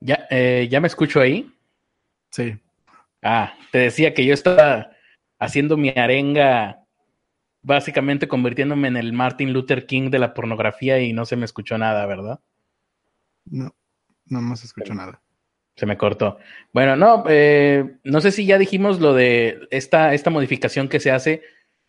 ¿Ya, 0.01 0.27
eh, 0.31 0.69
¿ya 0.71 0.81
me 0.81 0.89
escucho 0.89 1.21
ahí? 1.21 1.51
Sí. 2.31 2.59
Ah, 3.23 3.55
te 3.73 3.79
decía 3.79 4.13
que 4.13 4.27
yo 4.27 4.35
estaba 4.35 4.91
haciendo 5.39 5.79
mi 5.79 5.89
arenga, 5.89 6.85
básicamente 7.63 8.29
convirtiéndome 8.29 8.89
en 8.89 8.99
el 8.99 9.15
Martin 9.15 9.53
Luther 9.53 9.87
King 9.87 10.11
de 10.11 10.19
la 10.19 10.35
pornografía 10.35 11.01
y 11.01 11.15
no 11.15 11.25
se 11.25 11.37
me 11.37 11.47
escuchó 11.47 11.79
nada, 11.79 12.05
¿verdad? 12.05 12.41
No, 13.47 13.75
no 14.27 14.43
más 14.43 14.61
se 14.61 14.67
escuchó 14.67 14.95
nada. 14.95 15.23
Se 15.77 15.87
me 15.87 15.97
cortó. 15.97 16.39
Bueno, 16.73 16.95
no, 16.95 17.25
eh, 17.29 17.97
no 18.05 18.21
sé 18.21 18.31
si 18.31 18.45
ya 18.45 18.59
dijimos 18.59 19.01
lo 19.01 19.15
de 19.15 19.67
esta, 19.71 20.13
esta 20.13 20.31
modificación 20.31 20.89
que 20.89 21.01
se 21.01 21.11
hace, 21.11 21.43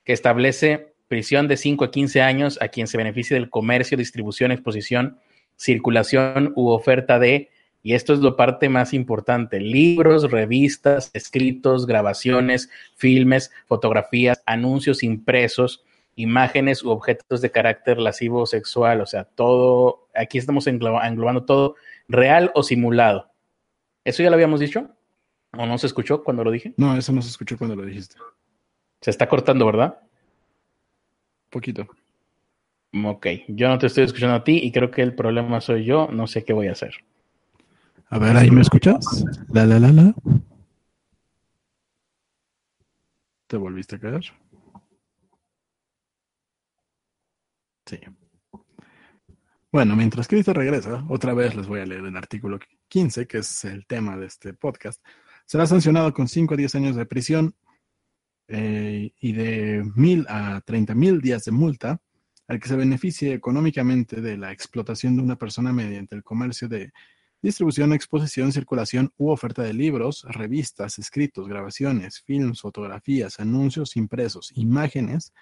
que 0.06 0.14
establece 0.14 0.95
prisión 1.08 1.48
de 1.48 1.58
5 1.58 1.86
a 1.86 1.92
15 1.92 2.22
años 2.22 2.58
a 2.62 2.68
quien 2.68 2.88
se 2.88 2.98
beneficie 2.98 3.36
del 3.36 3.50
comercio, 3.50 3.98
distribución, 3.98 4.52
exposición, 4.52 5.20
circulación 5.56 6.54
u 6.56 6.70
oferta 6.70 7.20
de, 7.20 7.50
y 7.84 7.94
esto 7.94 8.14
es 8.14 8.20
lo 8.20 8.36
parte 8.36 8.68
más 8.70 8.94
importante, 8.94 9.60
libros, 9.60 10.32
revistas, 10.32 11.12
escritos, 11.14 11.86
grabaciones, 11.86 12.70
filmes, 12.96 13.52
fotografías, 13.68 14.42
anuncios 14.46 15.04
impresos, 15.04 15.84
imágenes 16.16 16.84
u 16.84 16.90
objetos 16.90 17.42
de 17.42 17.52
carácter 17.52 18.00
lascivo 18.00 18.42
o 18.42 18.46
sexual, 18.46 19.02
o 19.02 19.06
sea, 19.06 19.26
todo, 19.26 20.08
aquí 20.16 20.38
estamos 20.38 20.66
englobando 20.68 21.44
todo 21.46 21.76
real 22.08 22.52
o 22.56 22.64
simulado. 22.64 23.32
¿Eso 24.04 24.24
ya 24.24 24.30
lo 24.30 24.36
habíamos 24.36 24.60
dicho? 24.60 24.90
¿O 25.58 25.66
no 25.66 25.78
se 25.78 25.88
escuchó 25.88 26.24
cuando 26.24 26.44
lo 26.44 26.52
dije? 26.52 26.74
No, 26.78 26.96
eso 26.98 27.12
no 27.12 27.22
se 27.22 27.30
escuchó 27.30 27.58
cuando 27.58 27.76
lo 27.76 27.86
dijiste. 27.86 28.16
Se 29.02 29.12
está 29.12 29.28
cortando, 29.28 29.66
¿verdad? 29.66 30.00
Poquito. 31.56 31.88
Ok, 33.06 33.28
yo 33.48 33.70
no 33.70 33.78
te 33.78 33.88
estoy 33.88 34.04
escuchando 34.04 34.36
a 34.36 34.44
ti 34.44 34.60
y 34.62 34.74
creo 34.74 34.92
que 34.92 35.02
el 35.02 35.16
problema 35.16 35.62
soy 35.62 35.86
yo. 35.86 36.10
No 36.12 36.28
sé 36.28 36.44
qué 36.44 36.52
voy 36.52 36.68
a 36.68 36.74
hacer. 36.74 36.94
A 38.10 38.20
ver, 38.20 38.36
ahí 38.36 38.52
me 38.52 38.60
escuchas. 38.60 39.24
La, 39.54 39.66
la, 39.66 39.80
la, 39.80 39.94
la. 39.94 40.14
¿Te 43.48 43.56
volviste 43.56 43.96
a 43.96 44.00
caer? 44.00 44.26
Sí. 47.86 48.00
Bueno, 49.72 49.96
mientras 49.96 50.28
Cristo 50.28 50.52
regresa, 50.52 51.06
otra 51.08 51.34
vez 51.34 51.56
les 51.56 51.68
voy 51.68 51.80
a 51.80 51.86
leer 51.86 52.04
el 52.04 52.18
artículo 52.18 52.60
15, 52.90 53.28
que 53.28 53.38
es 53.38 53.64
el 53.64 53.86
tema 53.86 54.18
de 54.18 54.26
este 54.26 54.54
podcast. 54.54 55.02
Será 55.46 55.66
sancionado 55.66 56.14
con 56.14 56.28
5 56.28 56.54
a 56.54 56.58
10 56.58 56.76
años 56.76 56.96
de 56.98 57.06
prisión 57.06 57.56
eh, 58.48 59.12
y 59.20 59.32
de 59.34 59.84
mil 59.96 60.26
a 60.30 60.62
30 60.62 60.94
mil 60.96 61.22
días 61.22 61.46
de 61.46 61.52
multa 61.52 62.00
al 62.48 62.60
que 62.60 62.68
se 62.68 62.76
beneficie 62.76 63.34
económicamente 63.34 64.22
de 64.22 64.38
la 64.38 64.52
explotación 64.52 65.16
de 65.16 65.24
una 65.24 65.36
persona 65.36 65.74
mediante 65.74 66.16
el 66.16 66.24
comercio 66.24 66.68
de 66.68 66.92
distribución, 67.42 67.94
exposición, 67.94 68.52
circulación 68.52 69.12
u 69.18 69.30
oferta 69.30 69.64
de 69.64 69.74
libros, 69.74 70.26
revistas, 70.30 71.00
escritos, 71.00 71.48
grabaciones, 71.48 72.22
films, 72.22 72.62
fotografías, 72.62 73.40
anuncios 73.40 73.96
impresos, 73.96 74.52
imágenes 74.56 75.34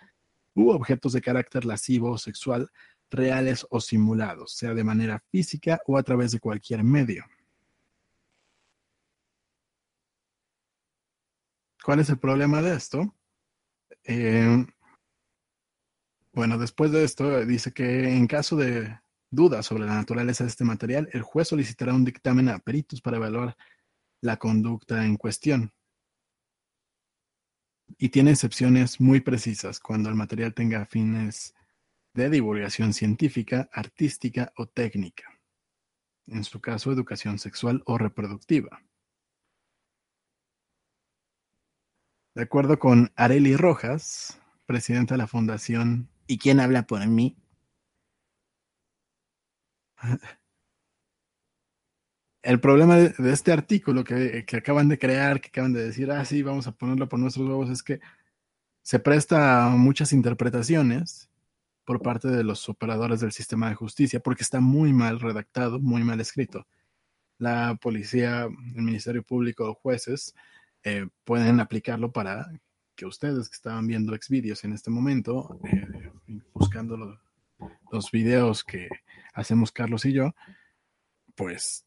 u 0.53 0.69
objetos 0.69 1.13
de 1.13 1.22
carácter 1.22 1.65
lascivo 1.65 2.12
o 2.12 2.17
sexual 2.17 2.69
reales 3.10 3.65
o 3.69 3.79
simulados, 3.79 4.53
sea 4.53 4.74
de 4.74 4.83
manera 4.83 5.24
física 5.31 5.81
o 5.88 5.98
a 5.98 6.03
través 6.03 6.31
de 6.31 6.39
cualquier 6.39 6.83
medio. 6.83 7.25
¿Cuál 11.84 12.00
es 12.00 12.10
el 12.10 12.18
problema 12.18 12.62
de 12.62 12.75
esto? 12.75 13.13
Eh, 14.06 14.66
bueno, 16.32 16.58
después 16.58 16.92
de 16.92 17.04
esto 17.04 17.46
dice 17.46 17.74
que 17.74 18.16
en 18.16 18.25
caso 18.25 18.56
de 18.56 19.00
dudas 19.30 19.66
sobre 19.66 19.86
la 19.86 19.96
naturaleza 19.96 20.46
de 20.46 20.50
este 20.50 20.63
material, 20.63 21.10
el 21.12 21.24
juez 21.24 21.50
solicitará 21.50 21.94
un 21.94 22.06
dictamen 22.06 22.48
a 22.48 22.60
peritos 22.60 23.02
para 23.02 23.18
evaluar 23.18 23.58
la 24.22 24.38
conducta 24.38 25.06
en 25.06 25.18
cuestión. 25.18 25.74
Y 27.98 28.10
tiene 28.10 28.32
excepciones 28.32 29.02
muy 29.02 29.20
precisas 29.20 29.80
cuando 29.82 30.08
el 30.08 30.16
material 30.16 30.54
tenga 30.54 30.86
fines 30.86 31.54
de 32.13 32.30
divulgación 32.30 32.94
científica, 32.94 33.70
artística 33.74 34.54
o 34.56 34.68
técnica. 34.68 35.25
En 36.28 36.46
su 36.46 36.62
caso, 36.62 36.94
educación 36.94 37.40
sexual 37.40 37.84
o 37.86 37.98
reproductiva. 37.98 38.82
De 42.36 42.44
acuerdo 42.44 42.80
con 42.80 43.12
Areli 43.16 43.56
Rojas, 43.56 44.40
presidenta 44.66 45.13
de 45.13 45.20
la 45.20 45.28
Fundación 45.28 46.10
¿Y 46.28 46.38
quién 46.38 46.60
habla 46.60 46.84
por 46.88 47.06
mí? 47.06 47.38
El 52.42 52.60
problema 52.60 52.98
de, 52.98 53.10
de 53.10 53.32
este 53.32 53.52
artículo 53.54 54.04
que, 54.04 54.46
que, 54.46 54.58
acaban 54.58 54.90
de 54.90 55.00
crear, 55.00 55.40
que 55.40 55.48
acaban 55.48 55.74
de 55.74 55.86
decir, 55.86 56.12
ah, 56.12 56.25
sí, 56.25 56.44
vamos 56.44 56.68
a 56.68 56.74
ponerlo 56.74 57.08
por 57.08 57.20
nuestros 57.20 57.48
huevos, 57.48 57.70
es 57.70 57.82
que 57.84 58.02
se 58.82 59.00
presta 59.00 59.66
a 59.66 59.70
muchas 59.70 60.12
interpretaciones 60.12 61.30
por 61.86 62.02
parte 62.02 62.28
de 62.30 62.44
los 62.44 62.68
operadores 62.68 63.22
del 63.22 63.32
sistema 63.32 63.70
de 63.70 63.75
justicia, 63.75 64.20
porque 64.20 64.44
está 64.44 64.60
muy 64.60 64.92
mal 64.92 65.20
redactado, 65.20 65.80
muy 65.80 66.04
mal 66.04 66.20
escrito. 66.20 66.68
La 67.38 67.75
policía, 67.82 68.44
el 68.75 68.82
Ministerio 68.82 69.24
Público, 69.24 69.66
los 69.68 69.78
jueces 69.78 70.36
eh, 70.84 71.08
pueden 71.24 71.60
aplicarlo 71.60 72.12
para 72.12 72.48
que 72.96 73.06
ustedes 73.06 73.50
que 73.50 73.56
estaban 73.56 73.88
viendo 73.88 74.16
Xvideos 74.16 74.63
en 74.63 74.74
este 74.74 74.90
momento, 74.90 75.60
eh, 75.63 76.12
buscando 76.54 76.98
los, 76.98 77.20
los 77.92 78.12
videos 78.12 78.63
que 78.63 78.88
hacemos 79.34 79.72
Carlos 79.72 80.06
y 80.06 80.13
yo, 80.13 80.36
pues 81.36 81.86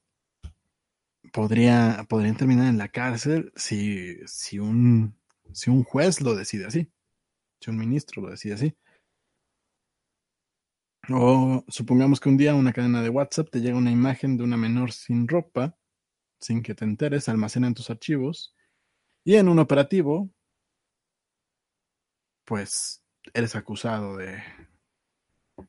podría, 1.32 2.06
podrían 2.08 2.36
terminar 2.36 2.68
en 2.68 2.78
la 2.78 2.88
cárcel 2.88 3.52
si, 3.54 4.16
si, 4.26 4.58
un, 4.58 5.14
si 5.52 5.70
un 5.70 5.84
juez 5.84 6.20
lo 6.20 6.34
decide 6.34 6.66
así, 6.66 6.90
si 7.60 7.70
un 7.70 7.78
ministro 7.78 8.22
lo 8.22 8.30
decide 8.30 8.54
así. 8.54 8.76
O 11.08 11.64
supongamos 11.68 12.18
que 12.18 12.28
un 12.28 12.36
día 12.36 12.54
una 12.54 12.72
cadena 12.72 13.00
de 13.00 13.10
WhatsApp 13.10 13.50
te 13.50 13.60
llega 13.60 13.76
una 13.76 13.92
imagen 13.92 14.36
de 14.36 14.42
una 14.42 14.56
menor 14.56 14.90
sin 14.90 15.28
ropa, 15.28 15.76
sin 16.40 16.62
que 16.62 16.74
te 16.74 16.84
enteres, 16.84 17.28
almacena 17.28 17.68
en 17.68 17.74
tus 17.74 17.90
archivos, 17.90 18.55
y 19.26 19.34
en 19.34 19.48
un 19.48 19.58
operativo, 19.58 20.30
pues 22.44 23.02
eres 23.34 23.56
acusado 23.56 24.16
de, 24.16 24.40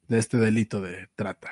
este 0.10 0.38
delito 0.38 0.80
de 0.80 1.10
trata. 1.16 1.52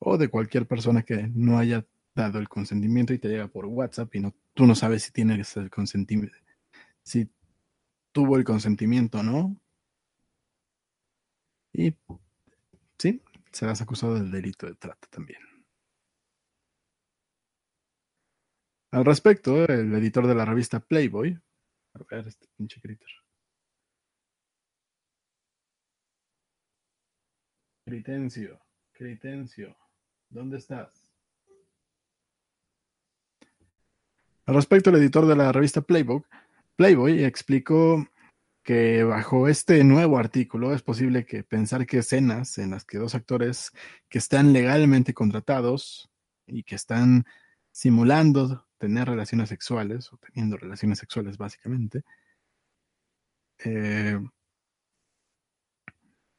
O 0.00 0.18
de 0.18 0.28
cualquier 0.28 0.66
persona 0.66 1.02
que 1.02 1.30
no 1.34 1.58
haya 1.58 1.86
dado 2.14 2.40
el 2.40 2.48
consentimiento 2.50 3.14
y 3.14 3.18
te 3.18 3.28
llega 3.28 3.48
por 3.48 3.64
WhatsApp 3.64 4.14
y 4.14 4.20
no, 4.20 4.34
tú 4.52 4.66
no 4.66 4.74
sabes 4.74 5.04
si 5.04 5.12
tiene 5.12 5.42
el 5.56 5.70
consentimiento, 5.70 6.36
si 7.02 7.30
tuvo 8.12 8.36
el 8.36 8.44
consentimiento 8.44 9.20
o 9.20 9.22
no. 9.22 9.56
Y 11.72 11.94
sí, 12.98 13.22
serás 13.50 13.80
acusado 13.80 14.12
del 14.16 14.30
delito 14.30 14.66
de 14.66 14.74
trata 14.74 15.08
también. 15.08 15.51
Al 18.92 19.06
respecto, 19.06 19.64
el 19.64 19.94
editor 19.94 20.26
de 20.26 20.34
la 20.34 20.44
revista 20.44 20.78
Playboy, 20.78 21.40
a 21.94 21.98
ver 22.10 22.28
este 22.28 22.46
pinche 22.58 22.78
critter. 22.78 23.08
Critencio, 27.86 28.60
Critencio, 28.92 29.74
¿dónde 30.28 30.58
estás? 30.58 31.10
Al 34.44 34.54
respecto, 34.56 34.90
el 34.90 34.96
editor 34.96 35.26
de 35.26 35.36
la 35.36 35.52
revista 35.52 35.80
Playboy, 35.80 36.22
Playboy 36.76 37.24
explicó 37.24 38.06
que 38.62 39.04
bajo 39.04 39.48
este 39.48 39.84
nuevo 39.84 40.18
artículo 40.18 40.74
es 40.74 40.82
posible 40.82 41.24
que 41.24 41.44
pensar 41.44 41.86
que 41.86 41.98
escenas 41.98 42.58
en 42.58 42.72
las 42.72 42.84
que 42.84 42.98
dos 42.98 43.14
actores 43.14 43.72
que 44.10 44.18
están 44.18 44.52
legalmente 44.52 45.14
contratados 45.14 46.10
y 46.46 46.62
que 46.64 46.74
están 46.74 47.24
simulando 47.72 48.66
tener 48.82 49.06
relaciones 49.06 49.48
sexuales 49.48 50.12
o 50.12 50.16
teniendo 50.16 50.56
relaciones 50.56 50.98
sexuales 50.98 51.38
básicamente, 51.38 52.02
eh, 53.64 54.18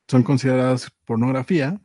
son 0.09 0.23
consideradas 0.23 0.91
pornografía 1.05 1.79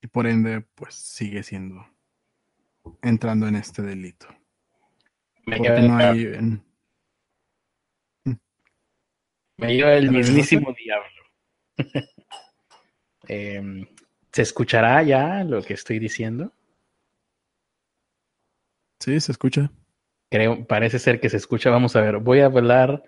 y 0.00 0.06
por 0.06 0.26
ende 0.26 0.62
pues 0.74 0.94
sigue 0.94 1.42
siendo 1.42 1.86
entrando 3.02 3.46
en 3.46 3.56
este 3.56 3.82
delito. 3.82 4.26
Me 5.44 5.58
no 5.58 5.96
hay, 5.98 6.22
en, 6.22 6.64
me 9.58 9.76
lleva 9.76 9.96
el 9.96 10.10
mismísimo 10.10 10.72
diablo. 10.72 11.22
eh, 13.28 13.86
¿Se 14.32 14.40
escuchará 14.40 15.02
ya 15.02 15.44
lo 15.44 15.62
que 15.62 15.74
estoy 15.74 15.98
diciendo? 15.98 16.55
Sí, 19.00 19.20
se 19.20 19.32
escucha. 19.32 19.70
Creo, 20.30 20.66
parece 20.66 20.98
ser 20.98 21.20
que 21.20 21.28
se 21.28 21.36
escucha. 21.36 21.70
Vamos 21.70 21.96
a 21.96 22.00
ver, 22.00 22.18
voy 22.18 22.40
a 22.40 22.46
hablar 22.46 23.02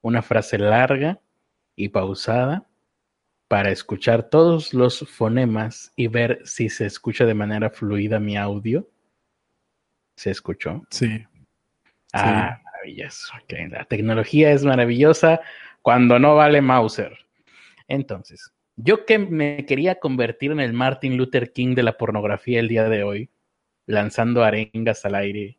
una 0.00 0.22
frase 0.22 0.58
larga 0.58 1.20
y 1.76 1.88
pausada 1.88 2.66
para 3.48 3.70
escuchar 3.70 4.30
todos 4.30 4.74
los 4.74 5.00
fonemas 5.08 5.92
y 5.96 6.08
ver 6.08 6.40
si 6.44 6.68
se 6.68 6.86
escucha 6.86 7.24
de 7.24 7.34
manera 7.34 7.70
fluida 7.70 8.18
mi 8.18 8.36
audio. 8.36 8.88
¿Se 10.16 10.30
escuchó? 10.30 10.82
Sí. 10.90 11.24
Ah, 12.12 12.56
sí. 12.56 12.64
maravilloso. 12.64 13.32
Okay. 13.44 13.68
La 13.68 13.84
tecnología 13.84 14.52
es 14.52 14.64
maravillosa 14.64 15.40
cuando 15.82 16.18
no 16.18 16.36
vale 16.36 16.60
Mauser. 16.60 17.16
Entonces, 17.88 18.52
yo 18.76 19.04
que 19.04 19.18
me 19.18 19.66
quería 19.66 19.96
convertir 19.96 20.50
en 20.50 20.60
el 20.60 20.72
Martin 20.72 21.16
Luther 21.16 21.52
King 21.52 21.74
de 21.74 21.82
la 21.82 21.96
pornografía 21.96 22.60
el 22.60 22.68
día 22.68 22.88
de 22.88 23.02
hoy, 23.02 23.30
lanzando 23.86 24.42
arengas 24.42 25.04
al 25.04 25.14
aire 25.14 25.58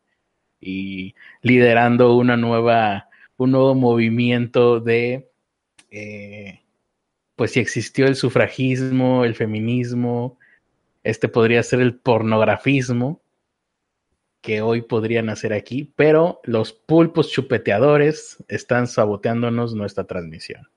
y 0.60 1.14
liderando 1.42 2.16
una 2.16 2.36
nueva, 2.36 3.08
un 3.36 3.52
nuevo 3.52 3.74
movimiento 3.74 4.80
de, 4.80 5.30
eh, 5.90 6.60
pues 7.36 7.52
si 7.52 7.60
existió 7.60 8.06
el 8.06 8.16
sufragismo, 8.16 9.24
el 9.24 9.34
feminismo, 9.34 10.38
este 11.04 11.28
podría 11.28 11.62
ser 11.62 11.80
el 11.80 11.96
pornografismo 11.96 13.22
que 14.40 14.60
hoy 14.60 14.82
podrían 14.82 15.28
hacer 15.28 15.52
aquí, 15.52 15.92
pero 15.96 16.40
los 16.44 16.72
pulpos 16.72 17.30
chupeteadores 17.30 18.44
están 18.48 18.86
saboteándonos 18.86 19.74
nuestra 19.74 20.04
transmisión. 20.04 20.68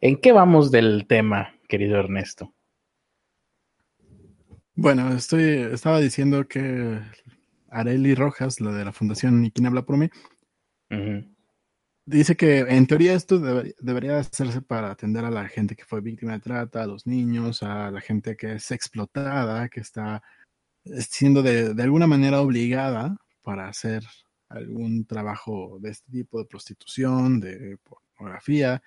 ¿En 0.00 0.16
qué 0.16 0.32
vamos 0.32 0.70
del 0.70 1.06
tema, 1.06 1.54
querido 1.68 1.96
Ernesto? 1.98 2.52
Bueno, 4.80 5.12
estoy, 5.12 5.42
estaba 5.72 5.98
diciendo 5.98 6.46
que 6.46 7.00
Areli 7.68 8.14
Rojas, 8.14 8.60
la 8.60 8.70
de 8.72 8.84
la 8.84 8.92
Fundación 8.92 9.44
¿Y 9.44 9.50
quién 9.50 9.66
habla 9.66 9.82
por 9.84 9.96
mí? 9.96 10.08
Dice 12.06 12.36
que 12.36 12.60
en 12.60 12.86
teoría 12.86 13.12
esto 13.14 13.38
debe- 13.40 13.74
debería 13.80 14.18
hacerse 14.18 14.62
para 14.62 14.90
atender 14.92 15.24
a 15.24 15.30
la 15.30 15.48
gente 15.48 15.76
que 15.76 15.84
fue 15.84 16.00
víctima 16.00 16.32
de 16.32 16.40
trata, 16.40 16.82
a 16.82 16.86
los 16.86 17.06
niños, 17.06 17.62
a 17.62 17.90
la 17.90 18.00
gente 18.00 18.36
que 18.36 18.54
es 18.54 18.70
explotada, 18.70 19.68
que 19.68 19.80
está 19.80 20.22
siendo 20.84 21.42
de, 21.42 21.74
de 21.74 21.82
alguna 21.82 22.06
manera 22.06 22.40
obligada 22.40 23.16
para 23.42 23.68
hacer 23.68 24.04
algún 24.48 25.04
trabajo 25.06 25.78
de 25.80 25.90
este 25.90 26.10
tipo, 26.12 26.38
de 26.38 26.46
prostitución, 26.46 27.40
de 27.40 27.78
pornografía, 28.16 28.82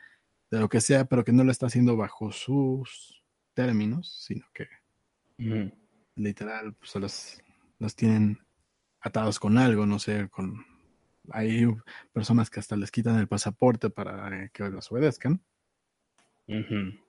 de 0.50 0.60
lo 0.60 0.70
que 0.70 0.82
sea, 0.82 1.06
pero 1.06 1.24
que 1.26 1.34
no 1.34 1.44
lo 1.44 1.52
está 1.52 1.68
haciendo 1.68 1.98
bajo 1.98 2.32
sus 2.32 3.24
términos, 3.54 4.24
sino 4.26 4.46
que. 4.54 4.68
Literal 6.16 6.74
pues, 6.74 6.96
los, 6.96 7.42
los 7.80 7.96
tienen 7.96 8.40
atados 9.00 9.40
con 9.40 9.58
algo, 9.58 9.86
no 9.86 10.00
sé, 10.00 10.30
con 10.30 10.66
hay 11.30 11.68
personas 12.14 12.50
que 12.50 12.60
hasta 12.60 12.76
les 12.76 12.92
quitan 12.92 13.20
el 13.20 13.28
pasaporte 13.28 13.90
para 13.90 14.44
eh, 14.44 14.50
que 14.54 14.64
los 14.64 14.92
obedezcan. 14.92 15.42
Ujú. 16.48 17.00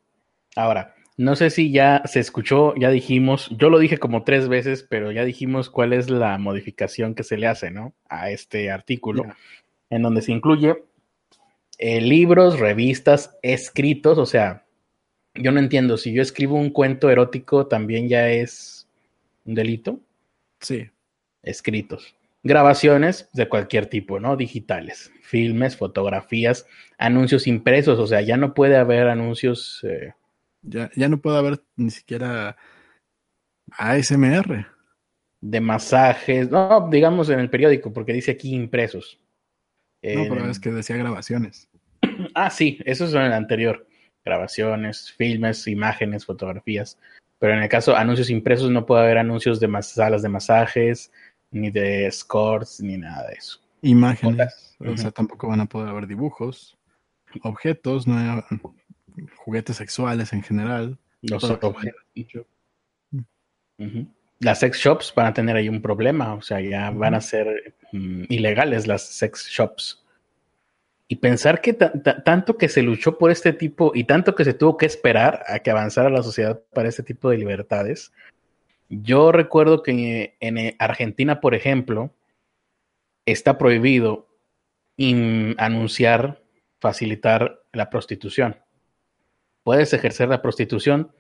Ahora, 0.55 0.95
no 1.17 1.37
sé 1.37 1.51
si 1.51 1.73
ya 1.73 2.03
se 2.05 2.21
escuchó, 2.21 2.75
ya 2.77 2.91
dijimos, 2.91 3.51
yo 3.59 3.71
lo 3.71 3.79
dije 3.79 3.99
como 3.99 4.25
tres 4.25 4.49
veces, 4.49 4.87
pero 4.89 5.13
ya 5.13 5.25
dijimos 5.25 5.71
cuál 5.71 5.93
es 5.93 6.11
la 6.11 6.37
modificación 6.39 7.15
que 7.15 7.25
se 7.25 7.37
le 7.37 7.47
hace, 7.47 7.71
¿no? 7.71 7.95
A 8.09 8.31
este 8.31 8.71
artículo, 8.71 9.25
en 9.91 10.03
donde 10.03 10.23
se 10.23 10.33
incluye 10.33 10.85
eh, 11.79 12.01
libros, 12.01 12.61
revistas, 12.61 13.37
escritos, 13.43 14.19
o 14.19 14.27
sea, 14.27 14.67
yo 15.35 15.51
no 15.53 15.61
entiendo, 15.61 15.97
si 15.97 16.13
yo 16.13 16.23
escribo 16.23 16.57
un 16.57 16.71
cuento 16.71 17.11
erótico, 17.11 17.67
también 17.67 18.09
ya 18.09 18.29
es 18.29 18.82
un 19.45 19.55
delito, 19.55 20.01
Sí, 20.61 20.89
escritos. 21.43 22.15
Grabaciones 22.45 23.29
de 23.33 23.49
cualquier 23.49 23.87
tipo, 23.87 24.21
¿no? 24.21 24.37
Digitales, 24.37 25.13
filmes, 25.23 25.77
fotografías, 25.77 26.67
anuncios 26.99 27.47
impresos, 27.47 27.99
o 27.99 28.07
sea, 28.07 28.21
ya 28.21 28.37
no 28.37 28.55
puede 28.55 28.77
haber 28.77 29.09
anuncios... 29.09 29.81
eh, 29.85 30.15
ya, 30.63 30.91
ya 30.95 31.09
no 31.09 31.21
puede 31.21 31.39
haber 31.39 31.63
ni 31.77 31.91
siquiera 31.91 32.57
ASMR. 33.73 34.67
de 35.41 35.61
masajes, 35.61 36.51
no, 36.51 36.89
digamos 36.91 37.29
en 37.31 37.41
el 37.41 37.51
periódico, 37.51 37.93
porque 37.93 38.13
dice 38.13 38.31
aquí 38.33 38.55
impresos. 38.55 39.21
No, 40.03 40.25
pero 40.29 40.51
es 40.51 40.59
que 40.61 40.71
decía 40.71 40.97
grabaciones. 40.97 41.69
Ah, 42.35 42.51
sí, 42.51 42.79
eso 42.85 43.05
es 43.07 43.15
en 43.15 43.23
el 43.23 43.33
anterior. 43.33 43.87
Grabaciones, 44.25 45.13
filmes, 45.13 45.67
imágenes, 45.67 46.25
fotografías. 46.27 46.99
Pero 47.43 47.55
en 47.55 47.63
el 47.65 47.69
caso 47.69 47.97
anuncios 47.97 48.31
impresos 48.31 48.71
no 48.71 48.87
puede 48.87 49.03
haber 49.03 49.19
anuncios 49.19 49.59
de 49.59 49.67
mas- 49.67 49.89
salas 49.91 50.23
de 50.23 50.29
masajes, 50.29 51.11
ni 51.51 51.73
de 51.73 52.09
scores, 52.13 52.81
ni 52.81 52.97
nada 52.97 53.27
de 53.27 53.35
eso. 53.35 53.59
Imágenes, 53.83 54.77
o 54.79 54.97
sea, 54.97 55.11
tampoco 55.11 55.49
van 55.49 55.59
a 55.59 55.67
poder 55.67 55.89
haber 55.89 56.07
dibujos, 56.07 56.79
objetos, 57.43 58.07
no 58.07 58.17
hay- 58.17 58.45
juguetes 59.39 59.77
sexuales 59.77 60.33
en 60.33 60.43
general. 60.45 60.97
Los 61.21 61.41
Todo 61.43 61.55
lo 61.55 61.59
que 61.59 61.67
obje- 61.67 61.95
vaya- 62.15 62.45
Ujú. 63.79 64.07
Las 64.39 64.61
sex 64.61 64.79
shops 64.79 65.13
van 65.17 65.27
a 65.27 65.35
tener 65.35 65.57
ahí 65.57 65.69
un 65.69 65.83
problema, 65.83 66.35
o 66.35 66.43
sea, 66.43 66.61
ya 66.61 66.91
van 66.91 67.15
a 67.15 67.21
ser 67.21 67.75
mm, 67.91 68.25
ilegales 68.29 68.87
las 68.87 69.03
sex 69.03 69.49
shops. 69.49 70.02
Y 71.13 71.17
pensar 71.17 71.61
que 71.61 71.75
ta- 71.75 71.93
ta- 71.93 72.25
tanto 72.25 72.57
que 72.57 72.71
se 72.71 72.81
luchó 72.81 73.19
por 73.19 73.31
este 73.31 73.53
tipo 73.53 73.93
y 73.95 74.05
tanto 74.05 74.35
que 74.35 74.47
se 74.47 74.55
tuvo 74.55 74.79
que 74.79 74.87
esperar 74.87 75.43
a 75.47 75.59
que 75.59 75.71
avanzara 75.71 76.09
la 76.09 76.23
sociedad 76.23 76.63
para 76.73 76.89
este 76.89 77.03
tipo 77.03 77.29
de 77.29 77.37
libertades. 77.37 78.13
Yo 78.89 79.31
recuerdo 79.31 79.83
que 79.83 80.37
en 80.41 80.75
Argentina, 80.79 81.39
por 81.39 81.55
ejemplo, 81.55 82.15
está 83.27 83.59
prohibido 83.59 84.27
anunciar, 85.59 86.41
facilitar 86.81 87.61
la 87.75 87.91
prostitución. 87.91 88.57
Puedes 89.65 89.93
ejercer 89.93 90.31
la 90.31 90.41
prostitución, 90.41 91.13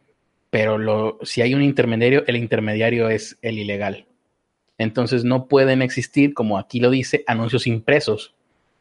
pero 0.48 1.18
si 1.20 1.42
hay 1.42 1.52
un 1.54 1.60
intermediario, 1.60 2.24
el 2.28 2.36
intermediario 2.36 3.10
es 3.10 3.36
el 3.42 3.58
ilegal. 3.58 4.06
Entonces 4.78 5.22
no 5.22 5.48
pueden 5.48 5.82
existir, 5.82 6.32
como 6.32 6.56
aquí 6.56 6.80
lo 6.80 6.88
dice, 6.88 7.24
anuncios 7.26 7.66
impresos 7.66 8.34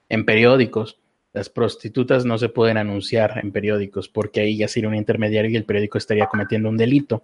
en 0.08 0.24
periódicos. 0.24 0.98
Las 1.34 1.50
prostitutas 1.50 2.26
no 2.26 2.38
se 2.38 2.50
pueden 2.50 2.78
anunciar 2.78 3.40
en 3.42 3.52
periódicos 3.52 4.10
porque 4.10 4.42
ahí 4.42 4.58
ya 4.58 4.68
sería 4.68 4.90
un 4.90 4.96
intermediario 4.96 5.50
y 5.50 5.56
el 5.56 5.66
periódico 5.66 5.98
estaría 5.98 6.28
cometiendo 6.28 6.68
un 6.68 6.78
delito. 6.78 7.24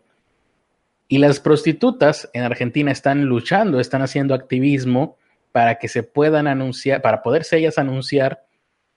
Y 1.09 1.17
las 1.19 1.39
prostitutas 1.39 2.29
en 2.33 2.43
Argentina 2.43 2.91
están 2.91 3.25
luchando, 3.25 3.79
están 3.79 4.01
haciendo 4.01 4.33
activismo 4.33 5.17
para 5.51 5.79
que 5.79 5.87
se 5.87 6.03
puedan 6.03 6.47
anunciar, 6.47 7.01
para 7.01 7.21
poderse 7.21 7.57
ellas 7.57 7.77
anunciar 7.77 8.43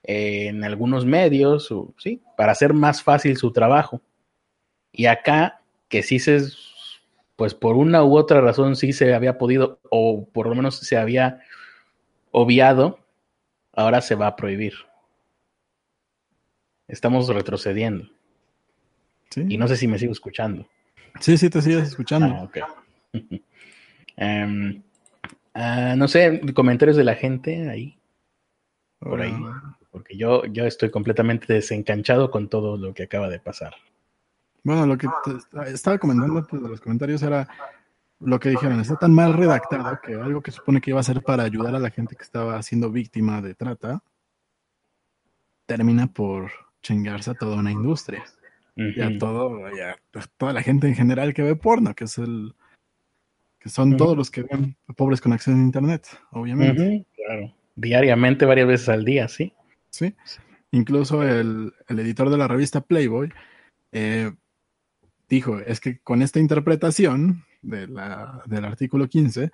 eh, 0.03 0.47
en 0.47 0.63
algunos 0.63 1.05
medios, 1.05 1.71
o, 1.71 1.93
sí, 1.97 2.21
para 2.35 2.51
hacer 2.51 2.73
más 2.73 3.01
fácil 3.03 3.37
su 3.37 3.51
trabajo. 3.51 4.01
Y 4.91 5.05
acá, 5.05 5.61
que 5.87 6.03
sí 6.03 6.19
se, 6.19 6.41
pues 7.35 7.53
por 7.53 7.77
una 7.77 8.03
u 8.03 8.17
otra 8.17 8.41
razón 8.41 8.75
sí 8.75 8.93
se 8.93 9.13
había 9.13 9.37
podido, 9.37 9.79
o 9.89 10.25
por 10.25 10.47
lo 10.47 10.55
menos 10.55 10.77
se 10.77 10.97
había 10.97 11.39
obviado, 12.31 12.99
ahora 13.73 14.01
se 14.01 14.15
va 14.15 14.27
a 14.27 14.35
prohibir. 14.35 14.73
Estamos 16.91 17.29
retrocediendo. 17.29 18.05
Sí, 19.29 19.45
Y 19.47 19.57
no 19.57 19.67
sé 19.69 19.77
si 19.77 19.87
me 19.87 19.97
sigo 19.97 20.11
escuchando. 20.11 20.67
sí, 21.21 21.37
sí, 21.37 21.49
te 21.49 21.61
sigues 21.61 21.87
escuchando. 21.87 22.35
Ah, 22.37 22.43
ok. 22.43 22.57
Em, 24.17 24.83
ah, 25.53 25.95
no 25.97 26.07
sé, 26.07 26.41
comentarios 26.53 26.97
de 26.97 27.05
la 27.05 27.15
gente 27.15 27.69
ahí, 27.69 27.97
por 28.99 29.21
ahí. 29.21 29.33
Ah, 29.33 29.77
porque 29.89 30.15
yo, 30.15 30.45
yo 30.45 30.65
estoy 30.65 30.91
completamente 30.91 31.51
desencanchado 31.51 32.29
con 32.29 32.49
todo 32.49 32.77
lo 32.77 32.93
que 32.93 33.03
acaba 33.03 33.29
de 33.29 33.39
pasar. 33.39 33.73
Bueno, 34.63 34.85
lo 34.85 34.97
que 34.97 35.07
te 35.23 35.71
estaba 35.71 35.97
comentando 35.97 36.37
antes 36.37 36.61
de 36.61 36.69
los 36.69 36.81
comentarios 36.81 37.23
era 37.23 37.47
lo 38.19 38.39
que 38.39 38.49
dijeron, 38.49 38.79
está 38.81 38.97
tan 38.97 39.13
mal 39.13 39.33
redactado 39.33 39.99
que 40.03 40.13
algo 40.13 40.41
que 40.41 40.51
supone 40.51 40.81
que 40.81 40.91
iba 40.91 40.99
a 40.99 41.03
ser 41.03 41.23
para 41.23 41.43
ayudar 41.43 41.73
a 41.73 41.79
la 41.79 41.89
gente 41.89 42.15
que 42.15 42.23
estaba 42.23 42.61
siendo 42.61 42.91
víctima 42.91 43.41
de 43.41 43.55
trata, 43.55 44.03
termina 45.65 46.05
por 46.05 46.51
chingarse 46.81 47.31
a 47.31 47.33
toda 47.35 47.57
una 47.57 47.71
industria 47.71 48.23
y 48.75 49.01
a 49.01 49.17
todo, 49.17 49.69
y 49.75 49.79
a 49.79 49.97
toda 50.37 50.53
la 50.53 50.63
gente 50.63 50.87
en 50.87 50.95
general 50.95 51.33
que 51.33 51.43
ve 51.43 51.55
porno, 51.55 51.93
que 51.93 52.05
es 52.05 52.17
el 52.17 52.53
que 53.59 53.69
son 53.69 53.95
todos 53.95 54.17
los 54.17 54.31
que 54.31 54.41
ven 54.41 54.75
pobres 54.95 55.21
con 55.21 55.33
acceso 55.33 55.55
a 55.55 55.59
internet, 55.59 56.07
obviamente. 56.31 57.05
Claro. 57.15 57.53
Diariamente, 57.75 58.45
varias 58.45 58.67
veces 58.67 58.89
al 58.89 59.05
día, 59.05 59.27
sí. 59.27 59.53
Sí. 59.91 60.15
Incluso 60.71 61.21
el, 61.21 61.71
el 61.87 61.99
editor 61.99 62.31
de 62.31 62.37
la 62.37 62.47
revista 62.47 62.81
Playboy 62.81 63.31
eh, 63.91 64.31
dijo, 65.29 65.59
es 65.59 65.79
que 65.79 65.99
con 65.99 66.21
esta 66.21 66.39
interpretación 66.39 67.43
de 67.61 67.87
la, 67.87 68.41
del 68.47 68.65
artículo 68.65 69.07
15, 69.07 69.51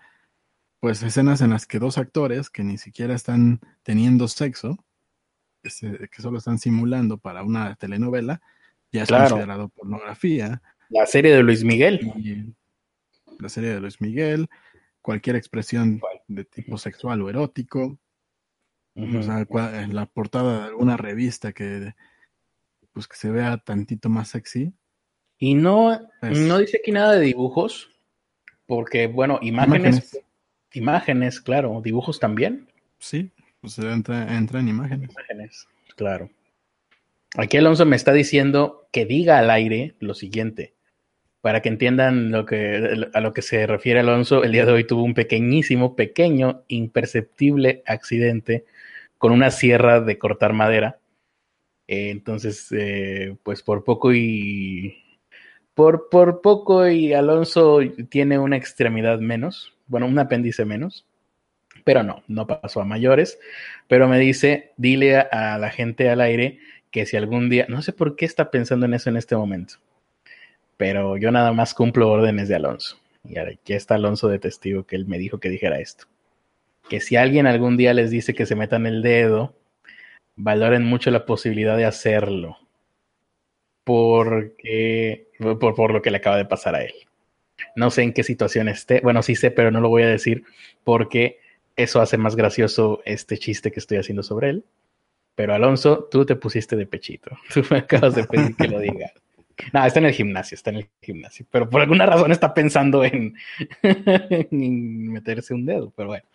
pues 0.80 1.04
escenas 1.04 1.42
en 1.42 1.50
las 1.50 1.66
que 1.66 1.80
dos 1.80 1.98
actores 1.98 2.50
que 2.50 2.64
ni 2.64 2.78
siquiera 2.78 3.14
están 3.14 3.60
teniendo 3.84 4.28
sexo, 4.28 4.78
que, 5.62 6.22
solo 6.22 6.38
están 6.38 6.58
simulando 6.60 7.18
para 7.18 7.44
una 7.44 7.76
telenovela, 7.76 8.42
ya 8.92 9.04
es 9.04 9.08
Claro. 9.10 9.30
considerado 9.30 9.70
pornografía. 9.70 10.62
La 10.90 11.06
serie 11.06 11.34
de 11.34 11.44
Luis 11.44 11.64
Miguel. 11.64 12.00
Y 12.18 12.54
la 13.42 13.50
serie 13.50 13.72
de 13.72 13.80
Luis 13.80 14.00
Miguel, 14.02 14.50
cualquier 15.02 15.36
expresión 15.36 16.02
de 16.28 16.46
tipo 16.46 16.78
sexual 16.78 17.22
o 17.22 17.30
erótico, 17.30 17.98
Ujú. 18.96 19.18
o 19.20 19.24
sea, 19.24 19.46
cua- 19.46 19.84
en 19.84 19.96
la 19.96 20.06
portada 20.06 20.62
de 20.62 20.66
alguna 20.68 20.98
revista 20.98 21.52
que 21.54 21.94
pues 22.94 23.08
que 23.08 23.16
se 23.16 23.30
vea 23.30 23.58
tantito 23.58 24.10
más 24.10 24.30
sexy. 24.30 24.74
Y 25.38 25.54
no, 25.54 26.00
no 26.24 26.58
dice 26.58 26.80
aquí 26.82 26.92
nada 26.92 27.14
de 27.14 27.26
dibujos, 27.28 27.92
porque, 28.66 29.06
bueno, 29.06 29.38
imágenes, 29.44 30.20
imágenes, 30.74 31.40
claro, 31.40 31.80
dibujos 31.84 32.20
también. 32.20 32.68
Sí, 32.98 33.30
pues 33.62 33.78
entra, 33.80 34.36
entra 34.38 34.60
en 34.60 34.68
imágenes. 34.68 35.12
Imágenes, 35.12 35.68
claro. 35.96 36.30
Aquí 37.36 37.58
Alonso 37.58 37.86
me 37.86 37.96
está 37.96 38.14
diciendo 38.14 38.88
que 38.92 39.06
diga 39.06 39.38
al 39.38 39.50
aire 39.50 39.96
lo 40.00 40.14
siguiente. 40.14 40.74
Para 41.42 41.62
que 41.62 41.70
entiendan 41.70 42.32
lo 42.32 42.46
que, 42.46 43.10
a 43.14 43.22
lo 43.22 43.34
que 43.34 43.42
se 43.42 43.68
refiere 43.68 44.00
Alonso, 44.00 44.44
el 44.44 44.52
día 44.52 44.66
de 44.66 44.72
hoy 44.72 44.84
tuvo 44.86 45.04
un 45.04 45.14
pequeñísimo, 45.14 45.96
pequeño, 45.96 46.64
imperceptible 46.68 47.84
accidente 47.86 48.66
con 49.18 49.32
una 49.32 49.52
sierra 49.52 50.02
de 50.02 50.18
cortar 50.18 50.54
madera. 50.54 51.00
Eh, 51.88 52.10
entonces, 52.10 52.68
eh, 52.72 53.36
pues 53.44 53.64
por 53.64 53.84
poco 53.84 54.14
y 54.14 54.98
por, 55.74 56.10
por 56.10 56.42
poco 56.42 56.88
y 56.88 57.14
Alonso 57.14 57.80
tiene 58.10 58.40
una 58.40 58.58
extremidad 58.58 59.20
menos, 59.20 59.76
bueno, 59.86 60.08
un 60.08 60.18
apéndice 60.18 60.66
menos, 60.66 61.06
pero 61.88 62.04
no, 62.04 62.22
no 62.28 62.46
pasó 62.48 62.82
a 62.82 62.86
mayores. 62.86 63.40
Pero 63.88 64.10
me 64.10 64.20
dice, 64.20 64.74
dile 64.76 65.20
a, 65.20 65.58
la 65.58 65.70
gente 65.70 66.10
al 66.10 66.20
aire 66.20 66.60
que 66.92 67.06
si 67.06 67.16
algún 67.16 67.50
día, 67.50 67.66
no 67.70 67.82
sé 67.82 67.94
por 67.94 68.18
qué 68.18 68.26
está 68.26 68.52
pensando 68.52 68.86
en 68.86 68.94
eso 68.94 69.10
en 69.10 69.16
este 69.16 69.38
momento, 69.38 69.76
pero 70.76 71.16
yo 71.16 71.32
nada 71.32 71.54
más 71.54 71.74
cumplo 71.74 72.12
órdenes 72.12 72.50
de 72.50 72.56
Alonso. 72.56 73.00
Y 73.24 73.38
aquí 73.38 73.72
está 73.72 73.96
Alonso 73.96 74.28
de 74.28 74.38
testigo 74.38 74.84
que 74.84 74.98
él 74.98 75.06
me 75.06 75.18
dijo 75.18 75.40
que 75.40 75.48
dijera 75.48 75.80
esto. 75.80 76.08
que 76.90 77.00
si 77.00 77.16
alguien 77.16 77.48
algún 77.48 77.78
día 77.78 77.94
les 77.94 78.12
dice 78.12 78.36
que 78.36 78.46
se 78.46 78.56
metan 78.58 78.86
el 78.86 79.02
dedo, 79.02 79.56
valoren 80.36 80.84
mucho 80.84 81.10
la 81.10 81.26
posibilidad 81.26 81.78
de 81.78 81.86
hacerlo. 81.86 82.58
Porque, 83.86 85.30
por, 85.40 85.74
por 85.74 85.94
lo 85.94 86.02
que 86.02 86.12
le 86.12 86.18
acaba 86.18 86.36
de 86.36 86.44
pasar 86.44 86.76
a 86.76 86.84
él. 86.84 86.94
No 87.78 87.92
sé 87.92 88.04
en 88.04 88.12
qué 88.12 88.24
situación 88.24 88.68
esté. 88.68 89.00
Bueno, 89.00 89.24
sí 89.24 89.36
sé, 89.36 89.52
pero 89.52 89.72
no 89.72 89.80
lo 89.80 89.88
voy 89.88 90.04
a 90.04 90.08
decir 90.08 90.44
porque 90.84 91.40
eso 91.78 92.02
hace 92.02 92.18
más 92.18 92.36
gracioso 92.36 93.02
este 93.06 93.38
chiste 93.38 93.72
que 93.72 93.80
estoy 93.80 94.00
haciendo 94.00 94.24
sobre 94.24 94.50
él. 94.50 94.66
Pero 95.36 95.54
Alonso, 95.54 96.08
tú 96.10 96.26
te 96.26 96.36
pusiste 96.36 96.76
de 96.76 96.88
pechito. 96.88 97.38
Tú 97.54 97.62
me 97.70 97.78
acabas 97.78 98.16
de 98.16 98.24
pedir 98.24 98.56
que 98.56 98.68
lo 98.68 98.80
diga. 98.80 99.12
No, 99.72 99.86
está 99.86 100.00
en 100.00 100.06
el 100.06 100.14
gimnasio, 100.14 100.56
está 100.56 100.72
en 100.72 100.78
el 100.78 100.90
gimnasio. 101.02 101.46
Pero 101.52 101.70
por 101.70 101.82
alguna 101.82 102.06
razón 102.06 102.32
está 102.32 102.54
pensando 102.54 103.04
en, 103.04 103.36
meterse 104.52 105.54
un 105.54 105.66
dedo. 105.66 105.94
Pero 105.96 106.10
bueno. 106.10 106.26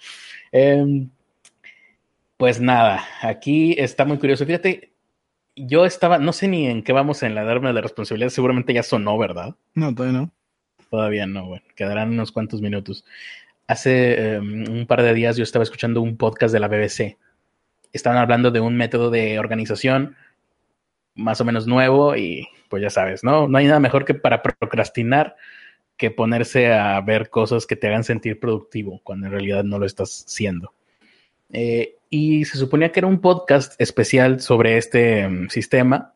Em, 0.52 1.10
pues 2.36 2.60
nada, 2.60 3.04
aquí 3.20 3.74
está 3.76 4.04
muy 4.04 4.18
curioso. 4.18 4.46
Fíjate, 4.46 4.92
yo 5.56 5.84
estaba, 5.84 6.18
no 6.18 6.32
sé 6.32 6.48
ni 6.48 6.66
en 6.66 6.82
qué 6.82 6.92
vamos 6.92 7.22
en 7.22 7.34
la 7.34 7.44
darme 7.44 7.72
de 7.72 7.80
responsabilidad. 7.80 8.30
Seguramente 8.30 8.72
ya 8.72 8.82
sonó, 8.82 9.18
¿verdad? 9.18 9.56
No, 9.74 9.94
todavía 9.94 10.20
no. 10.20 10.32
Todavía 10.90 11.26
no, 11.26 11.46
bueno, 11.46 11.64
quedarán 11.74 12.10
unos 12.10 12.32
cuantos 12.32 12.60
minutos. 12.60 13.04
Hace 13.66 14.34
em, 14.34 14.68
un 14.68 14.86
par 14.86 15.02
de 15.02 15.14
días 15.14 15.36
yo 15.36 15.42
estaba 15.42 15.62
escuchando 15.62 16.00
un 16.00 16.16
podcast 16.16 16.52
de 16.52 16.60
la 16.60 16.68
BBC. 16.68 17.18
Estaban 17.92 18.18
hablando 18.18 18.50
de 18.50 18.60
un 18.60 18.76
método 18.76 19.10
de 19.10 19.38
organización 19.38 20.16
más 21.14 21.40
o 21.40 21.44
menos 21.44 21.66
nuevo 21.66 22.16
y 22.16 22.48
pues 22.68 22.82
ya 22.82 22.90
sabes, 22.90 23.22
¿no? 23.22 23.48
No 23.48 23.58
hay 23.58 23.66
nada 23.66 23.80
mejor 23.80 24.04
que 24.04 24.14
para 24.14 24.42
procrastinar 24.42 25.36
que 25.96 26.10
ponerse 26.10 26.72
a 26.72 27.00
ver 27.00 27.28
cosas 27.28 27.66
que 27.66 27.76
te 27.76 27.86
hagan 27.86 28.04
sentir 28.04 28.40
productivo 28.40 29.00
cuando 29.04 29.26
en 29.26 29.32
realidad 29.32 29.62
no 29.62 29.78
lo 29.78 29.86
estás 29.86 30.24
siendo. 30.26 30.72
Eh, 31.52 31.96
y 32.08 32.44
se 32.46 32.58
suponía 32.58 32.90
que 32.90 33.00
era 33.00 33.06
un 33.06 33.20
podcast 33.20 33.78
especial 33.80 34.40
sobre 34.40 34.78
este 34.78 35.20
em, 35.20 35.48
sistema 35.48 36.14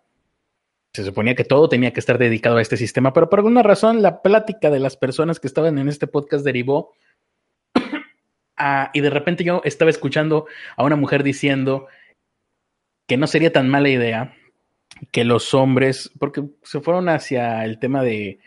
se 0.96 1.04
suponía 1.04 1.34
que 1.34 1.44
todo 1.44 1.68
tenía 1.68 1.92
que 1.92 2.00
estar 2.00 2.16
dedicado 2.16 2.56
a 2.56 2.62
este 2.62 2.78
sistema, 2.78 3.12
pero 3.12 3.28
por 3.28 3.40
alguna 3.40 3.62
razón 3.62 4.00
la 4.00 4.22
plática 4.22 4.70
de 4.70 4.80
las 4.80 4.96
personas 4.96 5.38
que 5.38 5.46
estaban 5.46 5.76
en 5.76 5.90
este 5.90 6.06
podcast 6.06 6.42
derivó 6.42 6.94
y 8.92 9.00
de 9.00 9.10
repente 9.10 9.44
yo 9.44 9.60
estaba 9.64 9.90
escuchando 9.90 10.46
a 10.76 10.84
una 10.84 10.96
mujer 10.96 11.22
diciendo 11.22 11.86
que 13.06 13.16
no 13.16 13.26
sería 13.26 13.52
tan 13.52 13.68
mala 13.68 13.88
idea 13.88 14.34
que 15.12 15.24
los 15.24 15.54
hombres, 15.54 16.10
porque 16.18 16.44
se 16.62 16.80
fueron 16.80 17.08
hacia 17.08 17.64
el 17.64 17.78
tema 17.78 18.02
de 18.02 18.38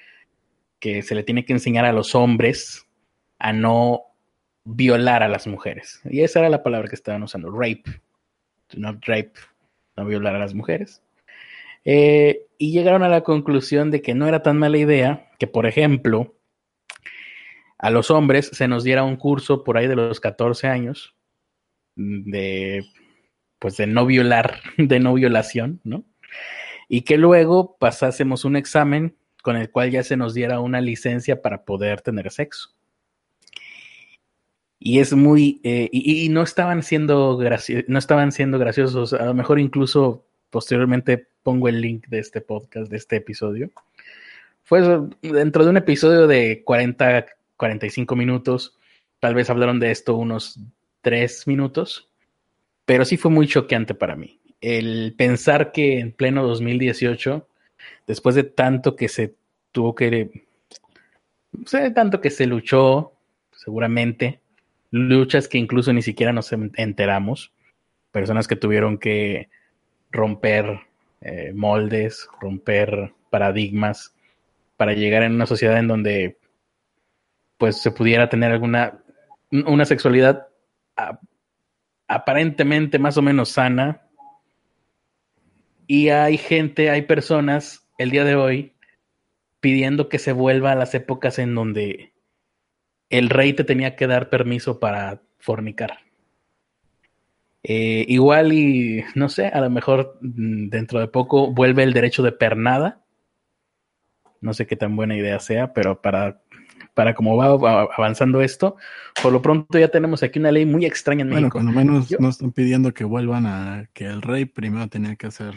que 0.80 1.02
se 1.02 1.16
le 1.16 1.24
tiene 1.24 1.46
que 1.46 1.54
enseñar 1.54 1.86
a 1.86 1.94
los 1.94 2.16
hombres 2.16 2.88
a 3.38 3.54
no 3.54 4.04
violar 4.64 5.24
a 5.24 5.28
las 5.28 5.48
mujeres. 5.48 6.02
Y 6.10 6.22
esa 6.22 6.40
era 6.40 6.50
la 6.50 6.64
palabra 6.64 6.90
que 6.90 6.96
estaban 6.96 7.24
usando, 7.24 7.52
rape. 7.52 7.84
Do 8.72 8.80
not 8.80 9.04
rape, 9.06 9.34
no 9.96 10.06
violar 10.06 10.36
a 10.36 10.40
las 10.40 10.54
mujeres. 10.54 11.02
Eh, 11.86 12.46
y 12.58 12.72
llegaron 12.72 13.04
a 13.04 13.10
la 13.10 13.22
conclusión 13.22 13.90
de 13.92 14.02
que 14.02 14.14
no 14.14 14.28
era 14.28 14.44
tan 14.44 14.58
mala 14.58 14.78
idea 14.78 15.30
que, 15.40 15.48
por 15.48 15.66
ejemplo, 15.66 16.36
a 17.80 17.90
los 17.90 18.12
hombres 18.12 18.50
se 18.54 18.68
nos 18.68 18.84
diera 18.84 19.04
un 19.04 19.16
curso 19.16 19.64
por 19.64 19.78
ahí 19.78 19.88
de 19.88 19.96
los 19.96 20.20
14 20.20 20.68
años 20.68 21.16
de 21.96 22.86
pues 23.58 23.78
de 23.78 23.88
no 23.88 24.06
violar, 24.06 24.62
de 24.78 25.00
no 25.00 25.14
violación, 25.14 25.82
¿no? 25.84 26.04
Y 26.88 27.02
que 27.02 27.18
luego 27.18 27.78
pasásemos 27.78 28.46
un 28.46 28.56
examen 28.56 29.16
con 29.42 29.56
el 29.56 29.70
cual 29.70 29.92
ya 29.92 30.04
se 30.04 30.18
nos 30.18 30.34
diera 30.34 30.60
una 30.60 30.82
licencia 30.82 31.42
para 31.42 31.64
poder 31.64 32.02
tener 32.02 32.32
sexo. 32.32 32.74
Y 34.80 35.00
es 35.00 35.14
muy, 35.14 35.60
eh, 35.64 35.90
y, 35.92 36.30
no 36.30 36.42
estaban 36.42 36.84
siendo 36.84 37.38
no 37.88 38.00
estaban 38.00 38.32
siendo 38.32 38.58
graciosos, 38.60 39.14
a 39.14 39.26
lo 39.26 39.34
mejor 39.34 39.60
incluso 39.60 40.26
posteriormente 40.50 41.28
pongo 41.44 41.68
el 41.68 41.82
link 41.82 42.08
de 42.08 42.20
este 42.20 42.42
podcast, 42.42 42.90
de 42.90 42.98
este 42.98 43.18
episodio. 43.18 43.70
Fue 44.64 44.82
dentro 45.22 45.64
de 45.64 45.70
un 45.70 45.78
episodio 45.78 46.28
de 46.28 46.64
40, 46.64 47.26
45 47.60 48.16
minutos, 48.16 48.80
tal 49.20 49.36
vez 49.36 49.50
hablaron 49.50 49.80
de 49.80 49.92
esto 49.92 50.16
unos 50.16 50.60
3 51.02 51.46
minutos, 51.46 52.10
pero 52.86 53.06
sí 53.06 53.18
fue 53.18 53.30
muy 53.30 53.48
choqueante 53.48 53.94
para 53.94 54.16
mí. 54.16 54.40
El 54.62 55.14
pensar 55.18 55.72
que 55.72 56.00
en 56.00 56.14
pleno 56.14 56.48
2018, 56.48 57.48
después 58.08 58.36
de 58.36 58.44
tanto 58.44 58.96
que 58.96 59.10
se 59.10 59.36
tuvo 59.74 59.94
que, 59.94 60.46
sé, 61.66 61.92
tanto 61.92 62.22
que 62.22 62.30
se 62.30 62.48
luchó, 62.48 63.12
seguramente, 63.52 64.40
luchas 64.90 65.50
que 65.50 65.58
incluso 65.58 65.92
ni 65.92 66.02
siquiera 66.02 66.32
nos 66.32 66.52
enteramos, 66.54 67.52
personas 68.12 68.48
que 68.48 68.56
tuvieron 68.56 68.98
que 68.98 69.50
romper 70.12 70.80
eh, 71.22 71.52
moldes, 71.54 72.30
romper 72.40 73.12
paradigmas 73.30 74.16
para 74.78 74.94
llegar 74.94 75.24
en 75.24 75.34
una 75.34 75.46
sociedad 75.46 75.78
en 75.78 75.90
donde 75.90 76.39
pues 77.60 77.80
se 77.80 77.92
pudiera 77.92 78.30
tener 78.30 78.52
alguna 78.52 79.04
una 79.52 79.86
sexualidad 79.86 80.48
aparentemente 82.08 82.98
más 82.98 83.18
o 83.18 83.22
menos 83.22 83.50
sana 83.50 84.10
y 85.86 86.10
hay 86.10 86.38
gente, 86.38 86.90
hay 86.90 87.02
personas 87.02 87.88
el 87.98 88.12
día 88.12 88.24
de 88.24 88.36
hoy 88.36 88.74
pidiendo 89.60 90.08
que 90.08 90.20
se 90.20 90.32
vuelva 90.32 90.72
a 90.72 90.76
las 90.76 90.94
épocas 90.94 91.40
en 91.40 91.56
donde 91.56 92.14
el 93.10 93.30
rey 93.30 93.54
te 93.54 93.64
tenía 93.64 93.96
que 93.96 94.06
dar 94.08 94.30
permiso 94.30 94.80
para 94.80 95.22
fornicar. 95.40 95.98
Eh, 97.64 98.06
igual 98.08 98.54
y 98.54 99.04
no 99.16 99.30
sé, 99.30 99.48
a 99.48 99.62
lo 99.62 99.70
mejor 99.72 100.18
mm, 100.22 100.70
dentro 100.70 101.00
de 101.00 101.08
poco 101.08 101.52
vuelve 101.52 101.82
el 101.82 101.94
derecho 101.94 102.22
de 102.22 102.32
pernada. 102.32 103.04
No 104.42 104.54
sé 104.54 104.68
qué 104.68 104.76
tan 104.76 104.96
buena 104.96 105.18
idea 105.18 105.40
sea, 105.40 105.74
pero 105.74 106.02
para, 106.02 106.42
para 106.94 107.14
cómo 107.14 107.38
va 107.38 107.88
avanzando 107.96 108.42
esto, 108.42 108.76
por 109.22 109.32
lo 109.32 109.42
pronto 109.42 109.78
ya 109.78 109.90
tenemos 109.90 110.24
aquí 110.24 110.40
una 110.40 110.52
ley 110.52 110.66
muy 110.66 110.86
extraña 110.86 111.22
en 111.22 111.30
bueno, 111.30 111.48
México. 111.48 111.60
Bueno, 111.60 111.72
menos 111.72 112.20
no 112.20 112.30
están 112.30 112.52
pidiendo 112.52 112.94
que 112.94 113.04
vuelvan 113.04 113.46
a 113.46 113.90
que 113.94 114.06
el 114.06 114.22
rey 114.22 114.46
primero 114.46 114.88
tenía 114.88 115.16
que 115.16 115.28
hacer. 115.28 115.54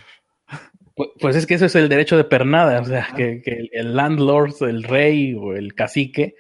Pues, 0.95 1.11
pues 1.19 1.37
es 1.37 1.47
que 1.47 1.55
eso 1.55 1.67
es 1.67 1.75
el 1.75 1.89
derecho 1.89 2.17
de 2.17 2.25
pernada, 2.25 2.81
o 2.81 2.85
sea, 2.85 3.09
que, 3.17 3.41
que 3.43 3.69
el 3.73 3.97
landlord, 3.97 4.55
el 4.63 4.83
rey 4.83 5.35
o 5.35 5.55
el 5.55 5.75
cacique 5.75 6.37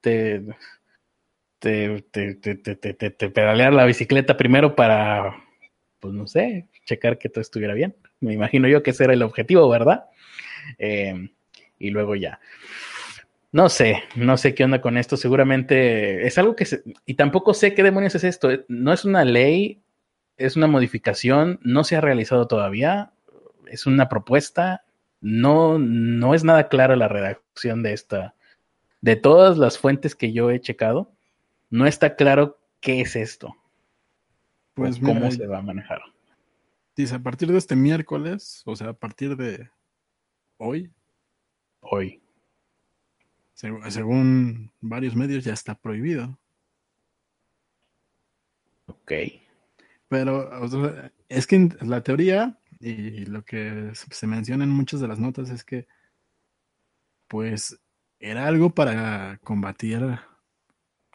te 0.00 0.42
te, 1.64 2.02
te, 2.10 2.34
te, 2.34 3.10
te, 3.10 3.30
pedalear 3.30 3.72
la 3.72 3.86
bicicleta 3.86 4.36
primero 4.36 4.76
para, 4.76 5.34
pues 5.98 6.12
no 6.12 6.26
sé, 6.26 6.68
checar 6.84 7.16
que 7.16 7.30
todo 7.30 7.40
estuviera 7.40 7.72
bien. 7.72 7.96
Me 8.20 8.34
imagino 8.34 8.68
yo 8.68 8.82
que 8.82 8.90
ese 8.90 9.04
era 9.04 9.14
el 9.14 9.22
objetivo, 9.22 9.66
¿verdad? 9.70 10.04
Em, 10.76 11.30
y 11.78 11.88
luego 11.88 12.16
ya. 12.16 12.38
No 13.54 13.68
sé, 13.68 14.02
no 14.16 14.36
sé 14.36 14.52
qué 14.52 14.64
onda 14.64 14.80
con 14.80 14.98
esto. 14.98 15.16
Seguramente 15.16 16.26
es 16.26 16.38
algo 16.38 16.56
que 16.56 16.64
se, 16.64 16.82
y 17.06 17.14
tampoco 17.14 17.54
sé 17.54 17.72
qué 17.72 17.84
demonios 17.84 18.16
es 18.16 18.24
esto. 18.24 18.48
No 18.66 18.92
es 18.92 19.04
una 19.04 19.24
ley, 19.24 19.80
es 20.36 20.56
una 20.56 20.66
modificación, 20.66 21.60
no 21.62 21.84
se 21.84 21.94
ha 21.94 22.00
realizado 22.00 22.48
todavía. 22.48 23.12
Es 23.68 23.86
una 23.86 24.08
propuesta. 24.08 24.82
No, 25.20 25.78
no 25.78 26.34
es 26.34 26.42
nada 26.42 26.68
clara 26.68 26.96
la 26.96 27.06
redacción 27.06 27.84
de 27.84 27.92
esta, 27.92 28.34
de 29.02 29.14
todas 29.14 29.56
las 29.56 29.78
fuentes 29.78 30.16
que 30.16 30.32
yo 30.32 30.50
he 30.50 30.60
checado 30.60 31.12
no 31.70 31.86
está 31.86 32.16
claro 32.16 32.58
qué 32.80 33.02
es 33.02 33.14
esto. 33.14 33.54
Pues 34.74 34.98
cómo 34.98 35.30
se 35.30 35.46
va 35.46 35.58
a 35.58 35.62
manejar. 35.62 36.00
Dice, 36.96 37.14
a 37.14 37.20
partir 37.20 37.52
de 37.52 37.58
este 37.58 37.76
miércoles, 37.76 38.62
o 38.66 38.74
sea, 38.74 38.88
a 38.88 38.94
partir 38.94 39.36
de 39.36 39.70
hoy. 40.56 40.90
Hoy. 41.78 42.23
Según 43.54 44.72
varios 44.80 45.16
medios 45.16 45.44
ya 45.44 45.52
está 45.52 45.74
prohibido. 45.74 46.38
Ok. 48.86 49.12
Pero 50.08 50.50
es 51.28 51.46
que 51.46 51.68
la 51.80 52.02
teoría 52.02 52.58
y 52.80 53.24
lo 53.26 53.44
que 53.44 53.92
se 53.94 54.26
menciona 54.26 54.64
en 54.64 54.70
muchas 54.70 55.00
de 55.00 55.08
las 55.08 55.18
notas 55.18 55.50
es 55.50 55.64
que 55.64 55.86
pues 57.28 57.80
era 58.18 58.46
algo 58.46 58.70
para 58.70 59.38
combatir 59.38 60.18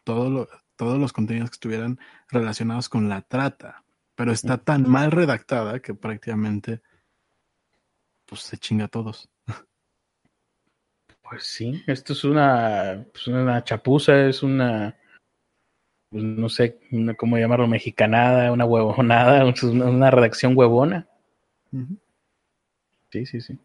todos 0.03 0.47
los 0.77 1.13
contenidos 1.13 1.51
que 1.51 1.55
estuvieran 1.55 1.99
relacionados 2.29 2.89
con 2.89 3.09
la 3.09 3.21
trata, 3.21 3.83
pero 4.15 4.31
está 4.31 4.57
tan 4.57 4.89
mal 4.89 5.11
redactada 5.11 5.79
que 5.79 5.93
prácticamente 5.93 6.81
pues 8.25 8.41
se 8.41 8.57
chinga 8.57 8.85
a 8.85 8.89
todos. 8.89 9.29
Pues 11.29 11.43
sí, 11.43 11.83
esto 11.85 12.13
es 12.13 12.23
una, 12.23 13.05
pues, 13.11 13.27
una 13.27 13.63
chapuza, 13.63 14.27
es 14.27 14.41
una, 14.41 14.97
pues 16.09 16.23
no 16.23 16.49
sé 16.49 16.79
cómo 17.17 17.37
llamarlo, 17.37 17.67
mexicanada, 17.67 18.51
una 18.51 18.65
huevonada, 18.65 19.45
una 19.63 20.09
redacción 20.09 20.57
huevona. 20.57 21.07
Sí, 23.11 23.25
sí, 23.27 23.41
sí. 23.41 23.59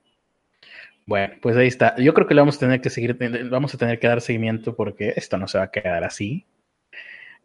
Bueno, 1.07 1.35
pues 1.41 1.57
ahí 1.57 1.69
está. 1.69 1.97
Yo 1.97 2.13
creo 2.13 2.27
que 2.27 2.35
le 2.35 2.43
vamos 2.43 2.57
a 2.57 2.61
tener 2.61 2.81
que 2.83 2.91
seguir, 2.91 3.17
vamos 3.51 3.75
a 3.75 3.79
tener 3.79 3.99
que 3.99 4.09
dar 4.09 4.21
seguimiento 4.21 4.77
porque 4.77 5.15
esto 5.17 5.39
no 5.39 5.49
se 5.49 5.59
va 5.59 5.65
a 5.65 5.71
quedar 5.71 6.05
así. 6.05 6.47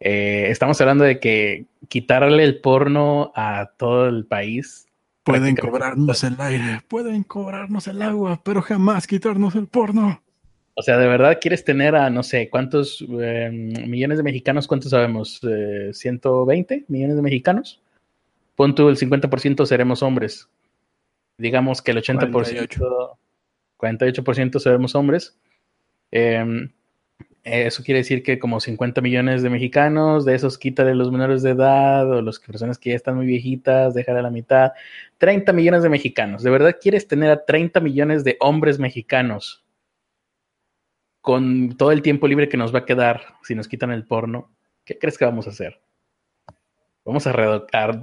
Eh, 0.00 0.46
estamos 0.50 0.80
hablando 0.80 1.04
de 1.04 1.18
que 1.18 1.66
quitarle 1.88 2.44
el 2.44 2.60
porno 2.60 3.32
a 3.34 3.72
todo 3.76 4.06
el 4.08 4.26
país. 4.26 4.86
Pueden 5.22 5.54
cobrarnos 5.54 6.24
el 6.24 6.40
aire, 6.40 6.80
pueden 6.88 7.24
cobrarnos 7.24 7.86
el 7.88 8.00
agua, 8.00 8.40
pero 8.42 8.62
jamás 8.62 9.06
quitarnos 9.06 9.54
el 9.54 9.66
porno. 9.66 10.22
O 10.74 10.82
sea, 10.82 10.96
¿de 10.96 11.06
verdad 11.06 11.38
quieres 11.40 11.62
tener 11.62 11.94
a, 11.94 12.08
no 12.08 12.22
sé, 12.22 12.48
cuántos 12.48 13.02
em, 13.02 13.72
millones 13.88 14.16
de 14.16 14.24
mexicanos? 14.24 14.66
¿Cuántos 14.66 14.90
sabemos? 14.92 15.42
¿120 15.42 16.72
eh, 16.72 16.84
millones 16.88 17.16
de 17.16 17.22
mexicanos? 17.22 17.82
Pon 18.56 18.74
tú 18.74 18.88
el 18.88 18.96
50% 18.96 19.66
seremos 19.66 20.02
hombres. 20.02 20.48
Digamos 21.36 21.82
que 21.82 21.90
el 21.90 21.98
80%, 21.98 22.30
48%, 22.30 23.16
48 23.76 24.58
seremos 24.58 24.94
hombres. 24.94 25.36
Eh, 26.12 26.70
eso 27.42 27.82
quiere 27.82 28.00
decir 28.00 28.22
que 28.22 28.38
como 28.38 28.60
50 28.60 29.00
millones 29.00 29.42
de 29.42 29.50
mexicanos, 29.50 30.24
de 30.24 30.34
esos 30.34 30.58
quítale 30.58 30.94
los 30.94 31.10
menores 31.10 31.42
de 31.42 31.50
edad 31.50 32.10
o 32.10 32.20
las 32.20 32.38
personas 32.38 32.78
que 32.78 32.90
ya 32.90 32.96
están 32.96 33.16
muy 33.16 33.26
viejitas, 33.26 33.94
déjale 33.94 34.18
a 34.18 34.22
la 34.22 34.30
mitad. 34.30 34.72
30 35.18 35.52
millones 35.52 35.82
de 35.82 35.88
mexicanos. 35.88 36.42
¿De 36.42 36.50
verdad 36.50 36.76
quieres 36.80 37.08
tener 37.08 37.30
a 37.30 37.44
30 37.44 37.80
millones 37.80 38.24
de 38.24 38.36
hombres 38.40 38.78
mexicanos 38.78 39.64
con 41.20 41.76
todo 41.76 41.92
el 41.92 42.02
tiempo 42.02 42.28
libre 42.28 42.48
que 42.48 42.56
nos 42.56 42.74
va 42.74 42.80
a 42.80 42.86
quedar 42.86 43.22
si 43.42 43.54
nos 43.54 43.68
quitan 43.68 43.90
el 43.90 44.06
porno? 44.06 44.50
¿Qué 44.84 44.98
crees 44.98 45.16
que 45.16 45.24
vamos 45.24 45.46
a 45.46 45.50
hacer? 45.50 45.80
Vamos 47.04 47.26
a 47.26 47.32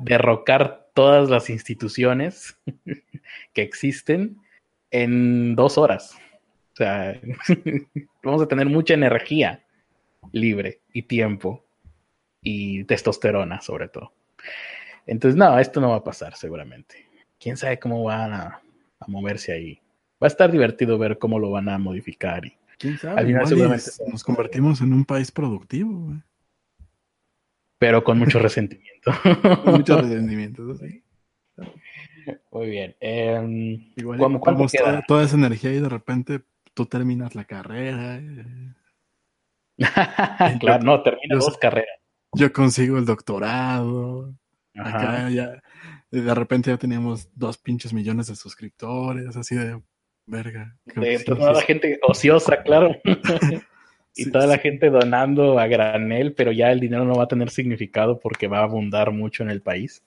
derrocar 0.01 0.89
todas 0.93 1.29
las 1.29 1.49
instituciones 1.51 2.59
que 3.53 3.61
existen 3.61 4.37
en 4.89 5.55
dos 5.55 5.77
horas. 5.77 6.17
O 6.77 6.83
sea, 6.83 7.19
vamos 8.23 8.43
a 8.43 8.47
tener 8.47 8.67
mucha 8.67 8.93
energía 8.93 9.63
libre 10.31 10.81
y 10.93 11.01
tiempo 11.01 11.65
y 12.39 12.83
testosterona 12.83 13.61
sobre 13.61 13.87
todo. 13.87 14.13
Entonces, 15.07 15.35
no, 15.35 15.57
esto 15.57 15.81
no 15.81 15.89
va 15.89 15.95
a 15.95 16.03
pasar 16.03 16.35
seguramente. 16.35 17.07
¿Quién 17.39 17.57
sabe 17.57 17.79
cómo 17.79 18.03
van 18.03 18.31
a, 18.31 18.61
moverse 19.07 19.53
ahí? 19.53 19.81
Va 20.21 20.27
a 20.27 20.27
estar 20.27 20.51
divertido 20.51 20.99
ver 20.99 21.17
cómo 21.17 21.39
lo 21.39 21.49
van 21.49 21.67
a 21.67 21.79
modificar. 21.79 22.45
Y 22.45 22.53
¿Quién 22.77 22.99
sabe? 22.99 23.33
nos 23.33 24.23
convertimos 24.23 24.79
en 24.81 24.93
un 24.93 25.03
país 25.03 25.31
productivo. 25.31 26.13
Pero 27.79 28.03
con 28.03 28.19
mucho 28.19 28.37
resentimiento. 28.39 29.11
mucho 29.65 29.99
resentimiento, 29.99 30.75
sí. 30.75 31.01
Muy 32.51 32.69
bien. 32.69 32.95
Eh, 32.99 33.79
Igual, 33.95 34.39
toda, 35.07 35.23
esa 35.23 35.35
energía 35.35 35.73
y 35.73 35.79
de 35.79 35.89
repente 35.89 36.43
tú 36.77 36.85
terminas 36.85 37.33
la 37.33 37.43
carrera. 37.43 38.17
Eh. 38.17 38.73
claro, 40.59 40.83
no, 40.83 41.01
terminas 41.01 41.39
dos 41.39 41.57
carreras. 41.57 41.99
Yo 42.33 42.53
consigo 42.53 42.99
el 42.99 43.05
doctorado. 43.05 44.31
Acá 44.75 45.27
ya, 45.31 45.59
de 46.11 46.35
repente 46.35 46.69
ya 46.69 46.77
teníamos 46.77 47.29
dos 47.33 47.57
pinches 47.57 47.93
millones 47.93 48.27
de 48.27 48.35
suscriptores, 48.35 49.35
así 49.35 49.55
de 49.55 49.81
verga. 50.27 50.77
De 50.85 51.17
toda 51.23 51.51
la 51.53 51.61
gente 51.61 51.99
ociosa, 52.03 52.61
claro. 52.61 52.95
y 54.15 54.29
toda 54.29 54.45
la 54.45 54.59
gente 54.59 54.91
donando 54.91 55.57
a 55.57 55.65
granel, 55.65 56.35
pero 56.35 56.51
ya 56.51 56.71
el 56.71 56.79
dinero 56.79 57.05
no 57.05 57.15
va 57.15 57.23
a 57.23 57.27
tener 57.27 57.49
significado 57.49 58.19
porque 58.19 58.47
va 58.47 58.59
a 58.59 58.65
abundar 58.65 59.11
mucho 59.11 59.41
en 59.41 59.49
el 59.49 59.63
país. 59.63 60.03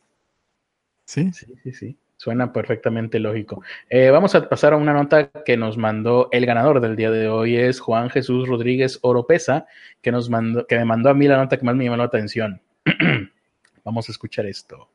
Sí. 1.04 1.32
Sí, 1.32 1.46
sí, 1.64 1.72
sí. 1.72 1.98
Suena 2.20 2.52
perfectamente 2.52 3.18
lógico. 3.18 3.62
Eh, 3.88 4.10
vamos 4.10 4.34
a 4.34 4.46
pasar 4.46 4.74
a 4.74 4.76
una 4.76 4.92
nota 4.92 5.30
que 5.30 5.56
nos 5.56 5.78
mandó 5.78 6.28
el 6.32 6.44
ganador 6.44 6.82
del 6.82 6.94
día 6.94 7.10
de 7.10 7.28
hoy, 7.28 7.56
es 7.56 7.80
Juan 7.80 8.10
Jesús 8.10 8.46
Rodríguez 8.46 8.98
Oropesa, 9.00 9.64
que, 10.02 10.12
nos 10.12 10.28
mandó, 10.28 10.66
que 10.66 10.76
me 10.76 10.84
mandó 10.84 11.08
a 11.08 11.14
mí 11.14 11.26
la 11.26 11.38
nota 11.38 11.56
que 11.56 11.64
más 11.64 11.74
me 11.74 11.84
llamó 11.84 11.96
la 11.96 12.04
atención. 12.04 12.60
vamos 13.84 14.06
a 14.06 14.12
escuchar 14.12 14.44
esto. 14.44 14.90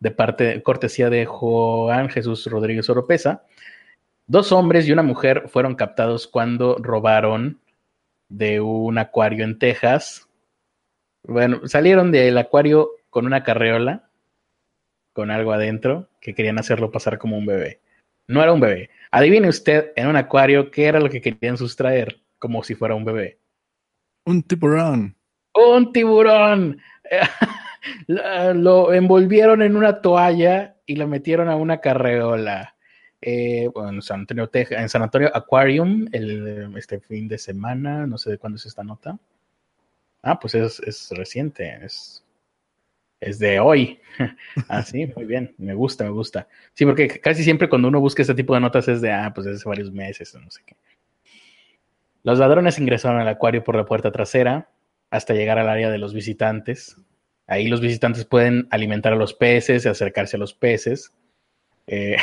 De 0.00 0.10
parte, 0.10 0.60
cortesía 0.64 1.08
de 1.10 1.26
Juan 1.26 2.08
Jesús 2.08 2.44
Rodríguez 2.46 2.90
Oropesa. 2.90 3.44
Dos 4.26 4.50
hombres 4.50 4.88
y 4.88 4.90
una 4.90 5.04
mujer 5.04 5.44
fueron 5.46 5.76
captados 5.76 6.26
cuando 6.26 6.76
robaron 6.80 7.60
de 8.28 8.60
un 8.60 8.98
acuario 8.98 9.44
en 9.44 9.60
Texas. 9.60 10.28
Bueno, 11.22 11.60
salieron 11.68 12.10
del 12.10 12.36
acuario 12.36 12.90
con 13.10 13.26
una 13.26 13.44
carreola 13.44 14.07
con 15.18 15.32
algo 15.32 15.52
adentro 15.52 16.08
que 16.20 16.32
querían 16.32 16.60
hacerlo 16.60 16.92
pasar 16.92 17.18
como 17.18 17.36
un 17.36 17.44
bebé. 17.44 17.80
No 18.28 18.40
era 18.40 18.52
un 18.52 18.60
bebé. 18.60 18.88
Adivine 19.10 19.48
usted 19.48 19.90
en 19.96 20.06
un 20.06 20.14
acuario 20.14 20.70
qué 20.70 20.84
era 20.84 21.00
lo 21.00 21.10
que 21.10 21.20
querían 21.20 21.56
sustraer 21.56 22.20
como 22.38 22.62
si 22.62 22.76
fuera 22.76 22.94
un 22.94 23.04
bebé. 23.04 23.36
Un 24.26 24.44
tiburón. 24.44 25.16
Un 25.52 25.92
tiburón. 25.92 26.80
lo 28.06 28.92
envolvieron 28.92 29.60
en 29.62 29.74
una 29.74 30.00
toalla 30.00 30.76
y 30.86 30.94
lo 30.94 31.08
metieron 31.08 31.48
a 31.48 31.56
una 31.56 31.80
carreola. 31.80 32.76
Eh, 33.20 33.68
en 33.74 34.00
San 34.00 34.20
Antonio, 34.20 34.48
en 34.52 34.88
San 34.88 35.02
Antonio 35.02 35.32
Aquarium, 35.34 36.06
el, 36.12 36.72
este 36.76 37.00
fin 37.00 37.26
de 37.26 37.38
semana, 37.38 38.06
no 38.06 38.18
sé 38.18 38.30
de 38.30 38.38
cuándo 38.38 38.54
es 38.54 38.66
esta 38.66 38.84
nota. 38.84 39.18
Ah, 40.22 40.38
pues 40.38 40.54
es, 40.54 40.78
es 40.78 41.10
reciente, 41.10 41.76
es 41.82 42.22
es 43.20 43.38
de 43.38 43.60
hoy. 43.60 44.00
Así, 44.68 45.02
ah, 45.04 45.12
muy 45.16 45.24
bien, 45.24 45.54
me 45.58 45.74
gusta, 45.74 46.04
me 46.04 46.10
gusta. 46.10 46.48
Sí, 46.74 46.84
porque 46.84 47.08
casi 47.08 47.42
siempre 47.42 47.68
cuando 47.68 47.88
uno 47.88 48.00
busca 48.00 48.22
este 48.22 48.34
tipo 48.34 48.54
de 48.54 48.60
notas 48.60 48.88
es 48.88 49.00
de, 49.00 49.12
ah, 49.12 49.32
pues 49.34 49.46
hace 49.46 49.68
varios 49.68 49.90
meses 49.92 50.34
no 50.34 50.50
sé 50.50 50.62
qué. 50.64 50.76
Los 52.22 52.38
ladrones 52.38 52.78
ingresaron 52.78 53.20
al 53.20 53.28
acuario 53.28 53.64
por 53.64 53.76
la 53.76 53.86
puerta 53.86 54.12
trasera 54.12 54.68
hasta 55.10 55.34
llegar 55.34 55.58
al 55.58 55.68
área 55.68 55.90
de 55.90 55.98
los 55.98 56.12
visitantes. 56.12 56.96
Ahí 57.46 57.68
los 57.68 57.80
visitantes 57.80 58.24
pueden 58.24 58.68
alimentar 58.70 59.12
a 59.12 59.16
los 59.16 59.32
peces 59.32 59.84
y 59.84 59.88
acercarse 59.88 60.36
a 60.36 60.40
los 60.40 60.52
peces. 60.52 61.12
Eh, 61.86 62.16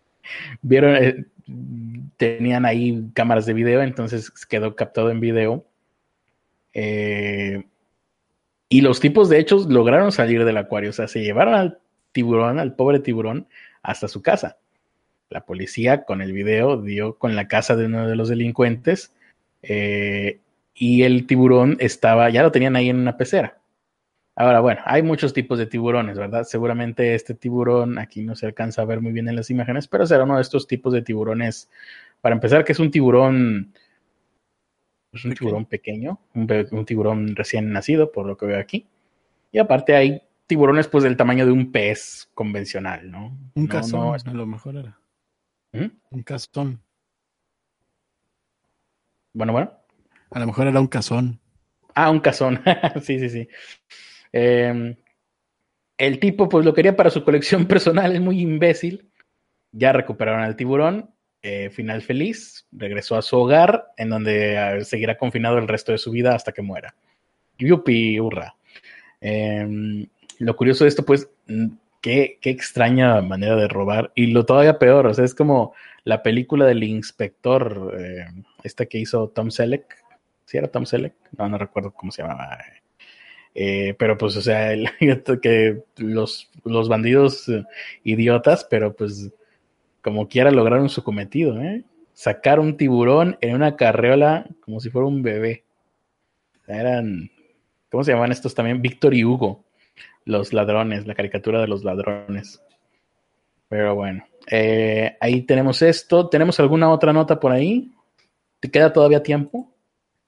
vieron, 0.62 0.96
eh, 0.96 1.26
tenían 2.16 2.64
ahí 2.64 3.10
cámaras 3.14 3.44
de 3.44 3.52
video, 3.52 3.82
entonces 3.82 4.30
quedó 4.46 4.74
captado 4.74 5.10
en 5.10 5.20
video. 5.20 5.66
Eh, 6.72 7.64
y 8.72 8.80
los 8.80 9.00
tipos, 9.00 9.28
de 9.28 9.38
hecho, 9.38 9.66
lograron 9.68 10.12
salir 10.12 10.46
del 10.46 10.56
acuario. 10.56 10.88
O 10.88 10.92
sea, 10.94 11.06
se 11.06 11.20
llevaron 11.20 11.52
al 11.52 11.78
tiburón, 12.10 12.58
al 12.58 12.74
pobre 12.74 13.00
tiburón, 13.00 13.46
hasta 13.82 14.08
su 14.08 14.22
casa. 14.22 14.56
La 15.28 15.44
policía, 15.44 16.04
con 16.04 16.22
el 16.22 16.32
video, 16.32 16.80
dio 16.80 17.18
con 17.18 17.36
la 17.36 17.48
casa 17.48 17.76
de 17.76 17.84
uno 17.84 18.08
de 18.08 18.16
los 18.16 18.30
delincuentes. 18.30 19.12
Eh, 19.60 20.40
y 20.74 21.02
el 21.02 21.26
tiburón 21.26 21.76
estaba, 21.80 22.30
ya 22.30 22.42
lo 22.42 22.50
tenían 22.50 22.74
ahí 22.74 22.88
en 22.88 22.96
una 22.96 23.18
pecera. 23.18 23.58
Ahora, 24.36 24.60
bueno, 24.60 24.80
hay 24.86 25.02
muchos 25.02 25.34
tipos 25.34 25.58
de 25.58 25.66
tiburones, 25.66 26.16
¿verdad? 26.16 26.44
Seguramente 26.44 27.14
este 27.14 27.34
tiburón, 27.34 27.98
aquí 27.98 28.22
no 28.22 28.34
se 28.36 28.46
alcanza 28.46 28.80
a 28.80 28.86
ver 28.86 29.02
muy 29.02 29.12
bien 29.12 29.28
en 29.28 29.36
las 29.36 29.50
imágenes, 29.50 29.86
pero 29.86 30.06
será 30.06 30.24
uno 30.24 30.36
de 30.36 30.42
estos 30.42 30.66
tipos 30.66 30.94
de 30.94 31.02
tiburones. 31.02 31.68
Para 32.22 32.34
empezar, 32.34 32.64
que 32.64 32.72
es 32.72 32.78
un 32.78 32.90
tiburón 32.90 33.74
es 35.12 35.24
un 35.24 35.34
tiburón 35.34 35.66
pequeño, 35.66 36.20
un, 36.34 36.84
tiburón 36.86 37.36
recién 37.36 37.70
nacido, 37.70 38.10
por 38.10 38.26
lo 38.26 38.36
que 38.36 38.46
veo 38.46 38.58
aquí. 38.58 38.86
Y 39.50 39.58
aparte 39.58 39.94
hay 39.94 40.22
tiburones 40.46 40.88
pues 40.88 41.04
del 41.04 41.16
tamaño 41.16 41.44
de 41.44 41.52
un 41.52 41.70
pez 41.70 42.30
convencional, 42.34 43.10
¿no? 43.10 43.36
Un 43.54 43.66
cazón, 43.66 44.16
a 44.24 44.32
lo 44.32 44.46
mejor 44.46 44.76
era. 44.76 44.98
¿Mm? 45.72 45.86
Un 46.10 46.22
cazón. 46.22 46.82
Bueno, 49.34 49.52
bueno. 49.52 49.72
A 50.30 50.38
lo 50.38 50.46
mejor 50.46 50.66
era 50.66 50.80
un 50.80 50.86
cazón. 50.86 51.38
Ah, 51.94 52.10
un 52.10 52.20
cazón. 52.20 52.62
sí, 53.02 53.18
sí, 53.18 53.28
sí. 53.28 53.48
Em, 54.32 54.96
el 55.98 56.18
tipo 56.18 56.48
pues 56.48 56.64
lo 56.64 56.72
quería 56.72 56.96
para 56.96 57.10
su 57.10 57.22
colección 57.22 57.66
personal, 57.68 58.12
es 58.12 58.20
muy 58.20 58.40
imbécil. 58.40 59.10
Ya 59.72 59.92
recuperaron 59.92 60.42
al 60.42 60.56
tiburón 60.56 61.14
eh, 61.44 61.70
final 61.70 62.02
feliz, 62.02 62.66
regresó 62.70 63.16
a 63.16 63.22
su 63.22 63.36
hogar, 63.36 63.88
en 63.96 64.10
donde 64.10 64.58
ah, 64.58 64.84
seguirá 64.84 65.18
confinado 65.18 65.58
el 65.58 65.66
resto 65.66 65.90
de 65.90 65.98
su 65.98 66.12
vida 66.12 66.36
hasta 66.36 66.52
que 66.52 66.62
muera. 66.62 66.94
Yupi, 67.58 68.20
hurra. 68.20 68.54
Em, 69.20 70.06
lo 70.38 70.56
curioso 70.56 70.84
de 70.84 70.88
esto, 70.88 71.04
pues, 71.04 71.28
qué, 72.00 72.38
extraña 72.42 73.20
manera 73.22 73.56
de 73.56 73.66
robar. 73.66 74.12
Y 74.14 74.28
lo 74.28 74.46
todavía 74.46 74.78
peor, 74.78 75.08
o 75.08 75.14
sea, 75.14 75.24
es 75.24 75.34
como 75.34 75.74
la 76.04 76.22
película 76.22 76.64
del 76.64 76.84
inspector, 76.84 77.96
eh, 77.98 78.26
esta 78.62 78.86
que 78.86 78.98
hizo 78.98 79.28
Tom 79.28 79.50
Selleck. 79.50 79.96
¿Sí 80.44 80.58
era 80.58 80.68
Tom 80.68 80.86
Selleck? 80.86 81.14
No, 81.36 81.48
no 81.48 81.58
recuerdo 81.58 81.92
cómo 81.92 82.12
se 82.12 82.22
llamaba. 82.22 82.58
Eh, 83.54 83.94
pero 83.98 84.16
pues, 84.16 84.36
o 84.36 84.42
sea, 84.42 84.70
que 85.42 85.82
los, 85.96 86.50
los 86.64 86.88
bandidos 86.88 87.50
idiotas, 88.04 88.64
pero 88.70 88.94
pues 88.94 89.32
como 90.02 90.28
quiera 90.28 90.50
lograron 90.50 90.88
su 90.88 91.02
cometido, 91.02 91.60
¿eh? 91.60 91.84
Sacar 92.12 92.60
un 92.60 92.76
tiburón 92.76 93.38
en 93.40 93.54
una 93.54 93.76
carreola 93.76 94.46
como 94.60 94.80
si 94.80 94.90
fuera 94.90 95.06
un 95.06 95.22
bebé. 95.22 95.64
Eran, 96.66 97.30
¿cómo 97.90 98.04
se 98.04 98.12
llaman 98.12 98.32
estos 98.32 98.54
también? 98.54 98.82
Víctor 98.82 99.14
y 99.14 99.24
Hugo, 99.24 99.64
los 100.24 100.52
ladrones, 100.52 101.06
la 101.06 101.14
caricatura 101.14 101.60
de 101.60 101.68
los 101.68 101.84
ladrones. 101.84 102.62
Pero 103.68 103.94
bueno, 103.94 104.24
eh, 104.50 105.16
ahí 105.20 105.42
tenemos 105.42 105.80
esto. 105.82 106.28
¿Tenemos 106.28 106.60
alguna 106.60 106.90
otra 106.90 107.12
nota 107.12 107.40
por 107.40 107.52
ahí? 107.52 107.90
¿Te 108.60 108.70
queda 108.70 108.92
todavía 108.92 109.22
tiempo? 109.22 109.72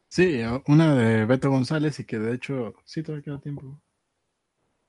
Sí, 0.08 0.40
una 0.66 0.94
de 0.94 1.24
Beto 1.26 1.50
González 1.50 1.98
y 2.00 2.04
que 2.04 2.18
de 2.18 2.34
hecho, 2.34 2.74
sí, 2.84 3.02
todavía 3.02 3.24
queda 3.24 3.40
tiempo. 3.40 3.80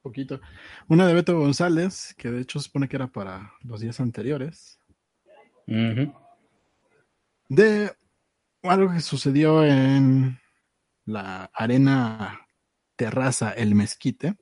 Poquito. 0.02 0.40
Una 0.88 1.08
de 1.08 1.16
Beto 1.16 1.38
González, 1.38 2.14
que 2.18 2.30
de 2.30 2.42
hecho 2.42 2.60
supone 2.60 2.88
que 2.88 2.96
era 2.96 3.08
para 3.08 3.54
los 3.64 3.82
días 3.82 4.00
anteriores. 4.00 4.75
De 7.50 7.92
algo 8.64 8.92
que 8.92 9.02
sucedió 9.02 9.64
en 9.64 10.40
la 11.06 11.46
arena 11.54 12.48
terraza 12.96 13.52
El 13.52 13.76
Mezquite. 13.76 14.36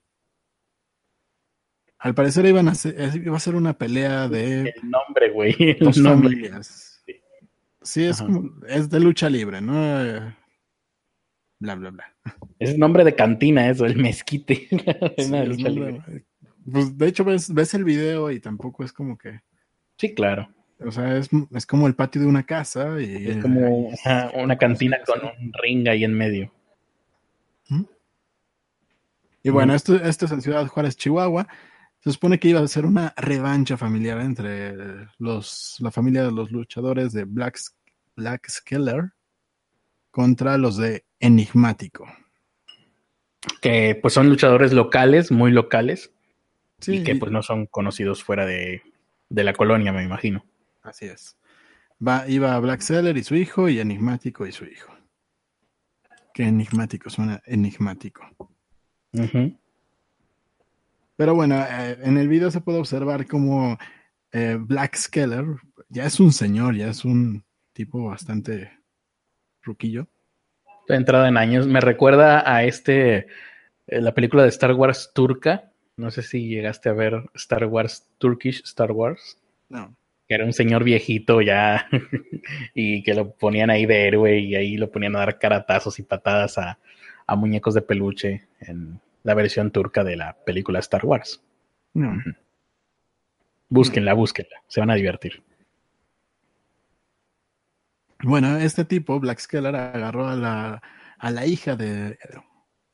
Al 1.99 2.13
parecer 2.13 2.45
iban 2.45 2.67
a 2.67 2.73
iba 3.15 3.37
a 3.37 3.39
ser 3.39 3.55
una 3.55 3.77
pelea 3.77 4.27
de... 4.27 4.73
El 4.75 4.89
nombre, 4.89 5.29
güey. 5.31 5.77
Dos 5.79 6.01
familias. 6.01 7.03
Sí, 7.81 8.03
es, 8.05 8.21
como, 8.21 8.51
es 8.67 8.89
de 8.89 8.99
lucha 8.99 9.29
libre, 9.29 9.61
¿no? 9.61 9.73
Bla, 11.59 11.75
bla, 11.75 11.89
bla. 11.91 12.15
Es 12.59 12.71
el 12.71 12.79
nombre 12.79 13.03
de 13.03 13.15
cantina 13.15 13.69
eso, 13.69 13.85
el 13.85 13.97
mezquite. 13.97 14.67
pues 16.71 16.97
de 16.97 17.07
hecho 17.07 17.23
ves, 17.25 17.53
ves 17.53 17.73
el 17.73 17.83
video 17.83 18.31
y 18.31 18.39
tampoco 18.39 18.83
es 18.83 18.93
como 18.93 19.17
que... 19.17 19.41
Sí, 19.97 20.13
claro. 20.13 20.49
O 20.79 20.91
sea, 20.91 21.17
es, 21.17 21.29
es 21.53 21.65
como 21.65 21.87
el 21.87 21.95
patio 21.95 22.21
de 22.21 22.27
una 22.27 22.43
casa 22.43 22.99
y... 22.99 23.27
Es 23.27 23.37
como 23.37 23.91
una 24.33 24.57
cantina 24.57 24.97
con 25.05 25.21
un 25.23 25.53
ring 25.61 25.87
ahí 25.87 26.03
en 26.03 26.13
medio. 26.13 26.51
¿Mm? 27.69 27.83
Y 29.43 29.49
bueno, 29.49 29.73
esto, 29.73 29.95
esto 29.95 30.25
es 30.25 30.31
en 30.31 30.41
Ciudad 30.41 30.67
Juárez, 30.67 30.97
Chihuahua. 30.97 31.47
Se 32.01 32.11
supone 32.11 32.39
que 32.39 32.49
iba 32.49 32.59
a 32.59 32.67
ser 32.67 32.85
una 32.85 33.13
revancha 33.15 33.77
familiar 33.77 34.19
entre 34.19 35.07
los, 35.19 35.77
la 35.79 35.91
familia 35.91 36.23
de 36.23 36.31
los 36.31 36.51
luchadores 36.51 37.13
de 37.13 37.23
Black, 37.23 37.57
Black 38.15 38.49
Skeller 38.49 39.11
contra 40.11 40.57
los 40.57 40.77
de 40.77 41.05
Enigmático. 41.19 42.05
Que 43.61 43.97
pues 44.01 44.13
son 44.13 44.29
luchadores 44.29 44.73
locales, 44.73 45.31
muy 45.31 45.51
locales. 45.51 46.11
y 46.85 47.03
que 47.03 47.15
pues 47.15 47.31
no 47.31 47.41
son 47.41 47.67
conocidos 47.67 48.23
fuera 48.23 48.45
de, 48.45 48.81
de 49.29 49.43
la 49.43 49.53
colonia, 49.53 49.93
me 49.93 50.03
imagino. 50.03 50.45
Así 50.83 51.05
es. 51.05 51.37
Va, 52.05 52.27
iba 52.27 52.59
Black 52.59 52.81
Seller 52.81 53.15
y 53.17 53.23
su 53.23 53.35
hijo 53.35 53.69
y 53.69 53.79
Enigmático 53.79 54.45
y 54.45 54.51
su 54.51 54.65
hijo. 54.65 54.93
Qué 56.33 56.43
enigmático, 56.43 57.09
suena 57.09 57.41
enigmático. 57.45 58.23
Pero 61.15 61.35
bueno, 61.35 61.61
eh, 61.61 61.97
en 62.01 62.17
el 62.17 62.27
video 62.27 62.49
se 62.49 62.61
puede 62.61 62.79
observar 62.79 63.27
como 63.27 63.77
eh, 64.31 64.57
Black 64.59 64.95
Skeller 64.95 65.45
ya 65.89 66.05
es 66.05 66.19
un 66.19 66.33
señor, 66.33 66.75
ya 66.75 66.89
es 66.89 67.05
un 67.05 67.45
tipo 67.71 68.05
bastante 68.05 68.71
ruquillo. 69.61 70.07
Entrada 70.87 71.27
en 71.27 71.37
años. 71.37 71.67
Me 71.67 71.81
recuerda 71.81 72.43
a 72.51 72.63
este, 72.63 73.27
eh, 73.87 74.01
la 74.01 74.13
película 74.15 74.41
de 74.41 74.49
Star 74.49 74.73
Wars 74.73 75.11
turca. 75.13 75.71
No 75.95 76.09
sé 76.09 76.23
si 76.23 76.47
llegaste 76.47 76.89
a 76.89 76.93
ver 76.93 77.29
Star 77.35 77.65
Wars 77.65 78.09
Turkish 78.17 78.63
Star 78.63 78.91
Wars. 78.91 79.37
No. 79.69 79.95
Que 80.27 80.35
era 80.35 80.45
un 80.45 80.53
señor 80.53 80.83
viejito 80.83 81.41
ya 81.41 81.87
y 82.73 83.03
que 83.03 83.13
lo 83.13 83.31
ponían 83.35 83.69
ahí 83.69 83.85
de 83.85 84.07
héroe 84.07 84.39
y 84.39 84.55
ahí 84.55 84.77
lo 84.77 84.91
ponían 84.91 85.15
a 85.15 85.19
dar 85.19 85.39
caratazos 85.39 85.99
y 85.99 86.03
patadas 86.03 86.57
a, 86.57 86.79
a 87.27 87.35
muñecos 87.35 87.73
de 87.73 87.81
peluche 87.81 88.43
en 88.59 88.99
la 89.23 89.33
versión 89.33 89.71
turca 89.71 90.03
de 90.03 90.15
la 90.15 90.35
película 90.45 90.79
Star 90.79 91.05
Wars. 91.05 91.41
No. 91.93 92.21
Búsquenla, 93.69 94.13
búsquenla, 94.13 94.61
se 94.67 94.79
van 94.79 94.91
a 94.91 94.95
divertir. 94.95 95.41
Bueno, 98.21 98.57
este 98.57 98.85
tipo, 98.85 99.19
Black 99.19 99.39
Skeller, 99.39 99.75
agarró 99.75 100.27
a 100.27 100.35
la, 100.35 100.81
a 101.17 101.31
la 101.31 101.45
hija 101.45 101.75
de 101.75 102.17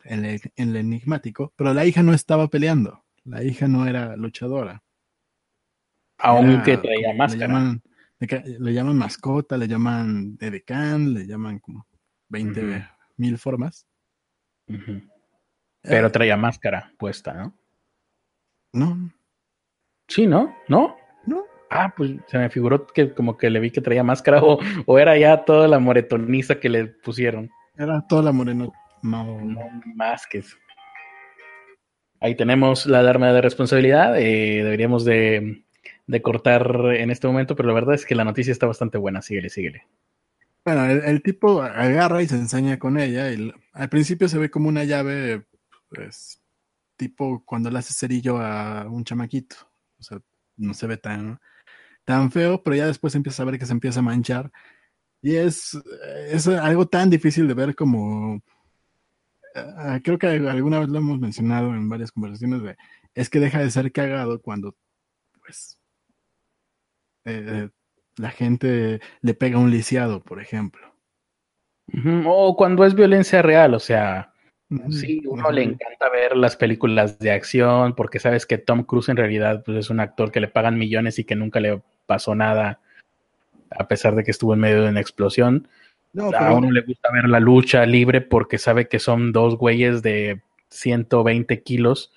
el, 0.03 0.75
enigmático, 0.75 1.53
pero 1.55 1.73
la 1.73 1.85
hija 1.85 2.01
no 2.01 2.13
estaba 2.13 2.47
peleando. 2.47 3.03
La 3.25 3.43
hija 3.43 3.67
no 3.67 3.85
era 3.85 4.15
luchadora. 4.15 4.81
Aunque 6.19 6.77
traía 6.77 7.13
máscara. 7.13 7.47
Le 7.47 7.53
llaman, 7.53 7.81
le, 8.59 8.73
llaman, 8.73 8.97
mascota, 8.97 9.57
le 9.57 9.67
llaman 9.67 10.37
edecán, 10.39 11.13
le 11.13 11.25
llaman 11.25 11.59
como 11.59 11.87
20 12.29 12.85
mil 13.17 13.37
formas. 13.37 13.85
Pero 15.81 16.07
eh, 16.07 16.11
traía 16.11 16.37
máscara 16.37 16.91
puesta, 16.97 17.33
¿no? 17.33 17.55
No. 18.73 19.11
Sí, 20.07 20.27
¿no? 20.27 20.55
¿No? 20.67 20.95
No. 21.25 21.43
Ah, 21.69 21.93
pues 21.95 22.11
se 22.27 22.37
me 22.37 22.49
figuró 22.49 22.85
que 22.87 23.13
como 23.13 23.37
que 23.37 23.49
le 23.49 23.59
vi 23.59 23.71
que 23.71 23.81
traía 23.81 24.03
máscara 24.03 24.43
o, 24.43 24.59
o 24.85 24.99
era 24.99 25.17
ya 25.17 25.45
toda 25.45 25.67
la 25.67 25.79
moretoniza 25.79 26.59
que 26.59 26.69
le 26.69 26.87
pusieron. 26.87 27.49
Era 27.77 28.05
toda 28.07 28.23
la 28.23 28.31
moreno. 28.31 28.73
No, 29.01 29.39
más 29.95 30.27
que 30.27 30.39
eso. 30.39 30.57
Ahí 32.19 32.35
tenemos 32.35 32.85
la 32.85 32.99
alarma 32.99 33.31
de 33.31 33.41
responsabilidad. 33.41 34.19
Eh, 34.19 34.61
deberíamos 34.63 35.05
de, 35.05 35.63
de, 36.09 36.21
cortar 36.21 36.93
en 36.95 37.11
este 37.11 37.27
momento, 37.27 37.55
pero 37.55 37.67
la 37.69 37.75
verdad 37.75 37.95
es 37.95 38.05
que 38.05 38.15
la 38.15 38.23
noticia 38.25 38.51
está 38.51 38.67
bastante 38.67 38.97
buena. 38.97 39.21
Síguele, 39.21 39.49
síguele. 39.49 39.87
Bueno, 40.65 40.85
el, 40.85 41.21
tipo 41.23 41.61
agarra 41.61 42.21
y 42.21 42.27
se 42.27 42.35
enseña 42.35 42.79
con 42.79 42.99
ella. 42.99 43.31
Y 43.31 43.51
al 43.73 43.89
principio 43.89 44.27
se 44.27 44.37
ve 44.37 44.51
como 44.51 44.69
una 44.69 44.83
llave 44.83 45.45
pues, 45.89 46.41
tipo 46.97 47.43
cuando 47.45 47.71
le 47.71 47.79
hace 47.79 47.93
cerillo 47.93 48.37
a 48.37 48.87
un 48.89 49.03
chamaquito. 49.03 49.55
O 49.99 50.03
sea, 50.03 50.19
no 50.57 50.73
se 50.73 50.87
ve 50.87 50.97
tan, 50.97 51.39
tan 52.05 52.31
feo, 52.31 52.61
pero 52.63 52.75
ya 52.75 52.87
después 52.87 53.15
empieza 53.15 53.43
a 53.43 53.45
ver 53.45 53.59
que 53.59 53.65
se 53.65 53.73
empieza 53.73 53.99
a 53.99 54.03
manchar. 54.03 54.51
Y 55.21 55.35
es, 55.35 55.77
es 56.29 56.47
algo 56.47 56.87
tan 56.87 57.09
difícil 57.09 57.47
de 57.47 57.53
ver 57.53 57.75
como... 57.75 58.41
Ah, 59.55 59.99
creo 60.03 60.19
que 60.19 60.27
alguna 60.27 60.79
vez 60.79 60.89
lo 60.89 60.99
hemos 60.99 61.19
mencionado 61.19 61.73
en 61.73 61.89
varias 61.89 62.11
conversaciones. 62.11 62.77
Es 63.15 63.29
que 63.29 63.39
deja 63.39 63.59
de 63.59 63.71
ser 63.71 63.91
cagado 63.91 64.41
cuando, 64.41 64.75
pues, 65.41 65.78
eh, 67.29 67.69
la 68.17 68.31
gente 68.31 68.99
le 69.21 69.33
pega 69.33 69.57
un 69.57 69.71
lisiado, 69.71 70.21
por 70.21 70.41
ejemplo. 70.41 70.87
O 72.25 72.55
cuando 72.55 72.85
es 72.85 72.93
violencia 72.93 73.41
real, 73.41 73.73
o 73.73 73.79
sea, 73.79 74.33
Sí, 74.91 75.23
uno 75.25 75.51
le 75.51 75.63
encanta 75.63 76.09
ver 76.09 76.37
las 76.37 76.55
películas 76.55 77.17
de 77.17 77.31
acción 77.31 77.95
porque 77.95 78.19
sabes 78.19 78.45
que 78.45 78.59
Tom 78.59 78.83
Cruise 78.83 79.09
en 79.09 79.17
realidad 79.17 79.63
pues, 79.65 79.77
es 79.77 79.89
un 79.89 79.99
actor 79.99 80.31
que 80.31 80.39
le 80.39 80.47
pagan 80.47 80.77
millones 80.77 81.17
y 81.17 81.23
que 81.23 81.35
nunca 81.35 81.59
le 81.59 81.81
pasó 82.05 82.35
nada 82.35 82.79
a 83.71 83.87
pesar 83.87 84.15
de 84.15 84.23
que 84.23 84.29
estuvo 84.29 84.53
en 84.53 84.59
medio 84.59 84.83
de 84.83 84.89
una 84.89 85.01
explosión. 85.01 85.67
A 86.37 86.53
uno 86.53 86.71
le 86.71 86.81
gusta 86.81 87.09
ver 87.11 87.27
la 87.29 87.39
lucha 87.39 87.85
libre 87.85 88.21
porque 88.21 88.59
sabe 88.59 88.87
que 88.87 88.99
son 88.99 89.31
dos 89.31 89.57
güeyes 89.57 90.03
de 90.03 90.41
120 90.69 91.63
kilos 91.63 92.11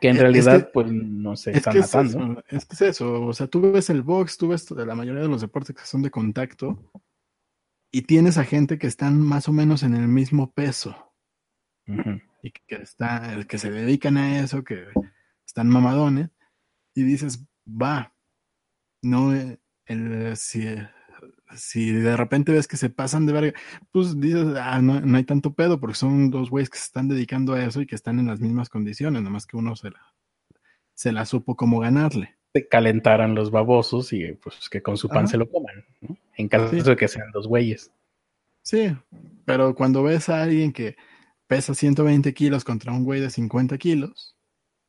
que 0.00 0.08
en 0.08 0.16
realidad 0.18 0.70
pues 0.72 0.90
no 0.90 1.36
se 1.36 1.52
están 1.52 1.78
matando. 1.78 2.44
Es, 2.48 2.64
que 2.66 2.74
es 2.74 2.82
eso, 2.82 3.22
o 3.22 3.32
sea, 3.32 3.46
tú 3.46 3.72
ves 3.72 3.90
el 3.90 4.02
box, 4.02 4.36
tú 4.36 4.48
ves 4.48 4.70
la 4.70 4.94
mayoría 4.94 5.22
de 5.22 5.28
los 5.28 5.40
deportes 5.40 5.74
que 5.74 5.84
son 5.84 6.02
de 6.02 6.10
contacto 6.10 6.90
y 7.90 8.02
tienes 8.02 8.38
a 8.38 8.44
gente 8.44 8.78
que 8.78 8.86
están 8.86 9.20
más 9.20 9.48
o 9.48 9.52
menos 9.52 9.82
en 9.82 9.94
el 9.94 10.08
mismo 10.08 10.52
peso 10.52 11.14
y 12.42 12.50
que, 12.50 12.76
está, 12.76 13.44
que 13.48 13.58
se 13.58 13.70
dedican 13.70 14.16
a 14.16 14.40
eso, 14.40 14.64
que 14.64 14.86
están 15.46 15.68
mamadones, 15.68 16.30
y 16.94 17.02
dices, 17.02 17.44
va, 17.66 18.14
no, 19.02 19.34
eh, 19.34 19.58
el, 19.86 20.36
si, 20.36 20.66
si 21.54 21.92
de 21.92 22.16
repente 22.16 22.52
ves 22.52 22.66
que 22.66 22.76
se 22.76 22.90
pasan 22.90 23.26
de 23.26 23.32
verga, 23.32 23.58
pues 23.92 24.20
dices, 24.20 24.46
ah, 24.60 24.80
no, 24.82 25.00
no 25.00 25.16
hay 25.16 25.24
tanto 25.24 25.54
pedo, 25.54 25.80
porque 25.80 25.96
son 25.96 26.30
dos 26.30 26.50
güeyes 26.50 26.70
que 26.70 26.78
se 26.78 26.84
están 26.84 27.08
dedicando 27.08 27.54
a 27.54 27.64
eso 27.64 27.80
y 27.80 27.86
que 27.86 27.94
están 27.94 28.18
en 28.18 28.26
las 28.26 28.40
mismas 28.40 28.68
condiciones, 28.68 29.22
nomás 29.22 29.46
que 29.46 29.56
uno 29.56 29.76
se 29.76 29.90
la, 29.90 30.14
se 30.94 31.12
la 31.12 31.24
supo 31.24 31.56
cómo 31.56 31.80
ganarle. 31.80 32.36
Se 32.52 32.68
calentaran 32.68 33.34
los 33.34 33.50
babosos 33.50 34.12
y 34.12 34.32
pues 34.32 34.68
que 34.68 34.82
con 34.82 34.96
su 34.96 35.08
pan 35.08 35.28
se 35.28 35.36
lo 35.36 35.48
coman, 35.48 35.84
En 36.36 36.48
caso 36.48 36.74
de 36.74 36.96
que 36.96 37.08
sean 37.08 37.30
dos 37.32 37.46
güeyes. 37.46 37.92
Sí, 38.62 38.96
pero 39.44 39.74
cuando 39.74 40.02
ves 40.02 40.28
a 40.28 40.42
alguien 40.42 40.72
que 40.72 40.96
pesa 41.46 41.74
120 41.74 42.32
kilos 42.34 42.64
contra 42.64 42.92
un 42.92 43.04
güey 43.04 43.20
de 43.20 43.30
50 43.30 43.78
kilos, 43.78 44.36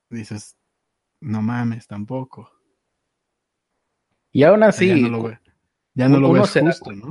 dices, 0.09 0.57
no 1.19 1.41
mames, 1.41 1.87
tampoco. 1.87 2.51
Y 4.31 4.43
aún 4.43 4.63
así, 4.63 5.09
ya 5.97 6.07
no 6.07 6.19
lo, 6.19 6.31
ves 6.31 6.57
justo, 6.61 6.91
¿no? 6.91 7.09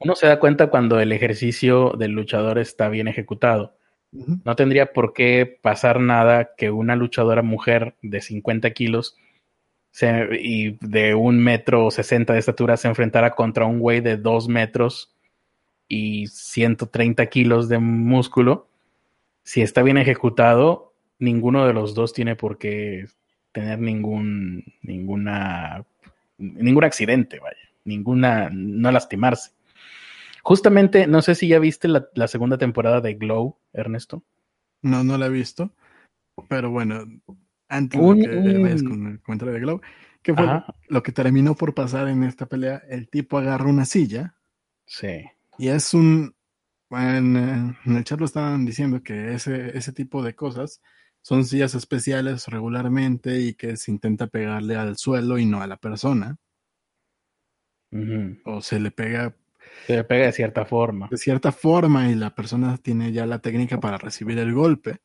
Uno 0.00 0.14
se 0.14 0.26
da 0.26 0.38
cuenta 0.38 0.66
cuando 0.66 1.00
el 1.00 1.12
ejercicio 1.12 1.94
del 1.98 2.12
luchador 2.12 2.58
está 2.58 2.88
bien 2.88 3.08
ejecutado. 3.08 3.76
No 4.44 4.54
tendría 4.54 4.92
por 4.92 5.12
qué 5.12 5.58
pasar 5.60 5.98
nada 5.98 6.50
que 6.56 6.70
una 6.70 6.94
luchadora 6.94 7.42
mujer 7.42 7.96
de 8.02 8.20
50 8.20 8.70
kilos 8.72 9.16
y 10.40 10.76
de 10.86 11.14
un 11.14 11.38
metro 11.38 11.90
60 11.90 12.32
de 12.32 12.38
estatura 12.38 12.76
se 12.76 12.88
enfrentara 12.88 13.30
contra 13.30 13.64
un 13.64 13.80
güey 13.80 14.00
de 14.00 14.16
2 14.16 14.48
metros 14.48 15.14
y 15.88 16.26
130 16.28 17.26
kilos 17.26 17.68
de 17.68 17.78
músculo 17.78 18.68
si 19.44 19.60
está 19.60 19.82
bien 19.82 19.98
ejecutado, 19.98 20.94
ninguno 21.18 21.66
de 21.66 21.74
los 21.74 21.94
dos 21.94 22.12
tiene 22.12 22.34
por 22.34 22.58
qué 22.58 23.06
tener 23.52 23.78
ningún, 23.78 24.64
ninguna, 24.82 25.84
ningún 26.38 26.84
accidente, 26.84 27.38
vaya, 27.38 27.63
ninguna, 27.84 28.50
no 28.52 28.90
lastimarse. 28.90 29.52
Justamente, 30.42 31.06
no 31.06 31.22
sé 31.22 31.34
si 31.34 31.48
ya 31.48 31.58
viste 31.58 31.88
la, 31.88 32.06
la 32.14 32.28
segunda 32.28 32.58
temporada 32.58 33.00
de 33.00 33.14
Glow, 33.14 33.56
Ernesto. 33.72 34.22
No, 34.82 35.02
no 35.02 35.16
la 35.16 35.26
he 35.26 35.30
visto. 35.30 35.70
Pero 36.48 36.70
bueno, 36.70 37.04
antes 37.68 38.00
Un- 38.00 38.20
de 38.20 38.28
que 38.28 38.58
vayas 38.58 38.82
un- 38.82 38.88
con 38.88 39.06
el 39.06 39.20
comentario 39.22 39.54
de 39.54 39.60
Glow, 39.60 39.80
¿qué 40.22 40.34
fue 40.34 40.44
Ajá. 40.46 40.66
lo 40.88 41.02
que 41.02 41.12
terminó 41.12 41.54
por 41.54 41.74
pasar 41.74 42.08
en 42.08 42.24
esta 42.24 42.46
pelea? 42.46 42.82
El 42.88 43.08
tipo 43.08 43.38
agarra 43.38 43.70
una 43.70 43.84
silla 43.84 44.34
Sí. 44.86 45.24
y 45.58 45.68
es 45.68 45.94
un... 45.94 46.34
En, 46.90 47.36
en 47.36 47.96
el 47.96 48.04
chat 48.04 48.20
lo 48.20 48.26
estaban 48.26 48.64
diciendo 48.66 49.02
que 49.02 49.34
ese, 49.34 49.76
ese 49.76 49.92
tipo 49.92 50.22
de 50.22 50.34
cosas 50.36 50.80
son 51.22 51.44
sillas 51.44 51.74
especiales 51.74 52.46
regularmente 52.48 53.40
y 53.40 53.54
que 53.54 53.76
se 53.76 53.90
intenta 53.90 54.26
pegarle 54.28 54.76
al 54.76 54.96
suelo 54.96 55.38
y 55.38 55.46
no 55.46 55.62
a 55.62 55.66
la 55.66 55.78
persona. 55.78 56.36
O 58.44 58.60
se 58.60 58.80
le 58.80 58.90
pega 58.90 59.34
Se 59.86 59.96
le 59.96 60.04
pega 60.04 60.26
de 60.26 60.32
cierta 60.32 60.64
forma. 60.64 61.08
de 61.10 61.16
cierta 61.16 61.52
forma 61.52 62.10
y 62.10 62.14
la 62.14 62.34
persona 62.34 62.76
tiene 62.78 63.12
ya 63.12 63.26
la 63.26 63.38
técnica 63.38 63.80
para 63.80 63.98
recibir 63.98 64.38
el 64.38 64.52
golpe. 64.52 65.00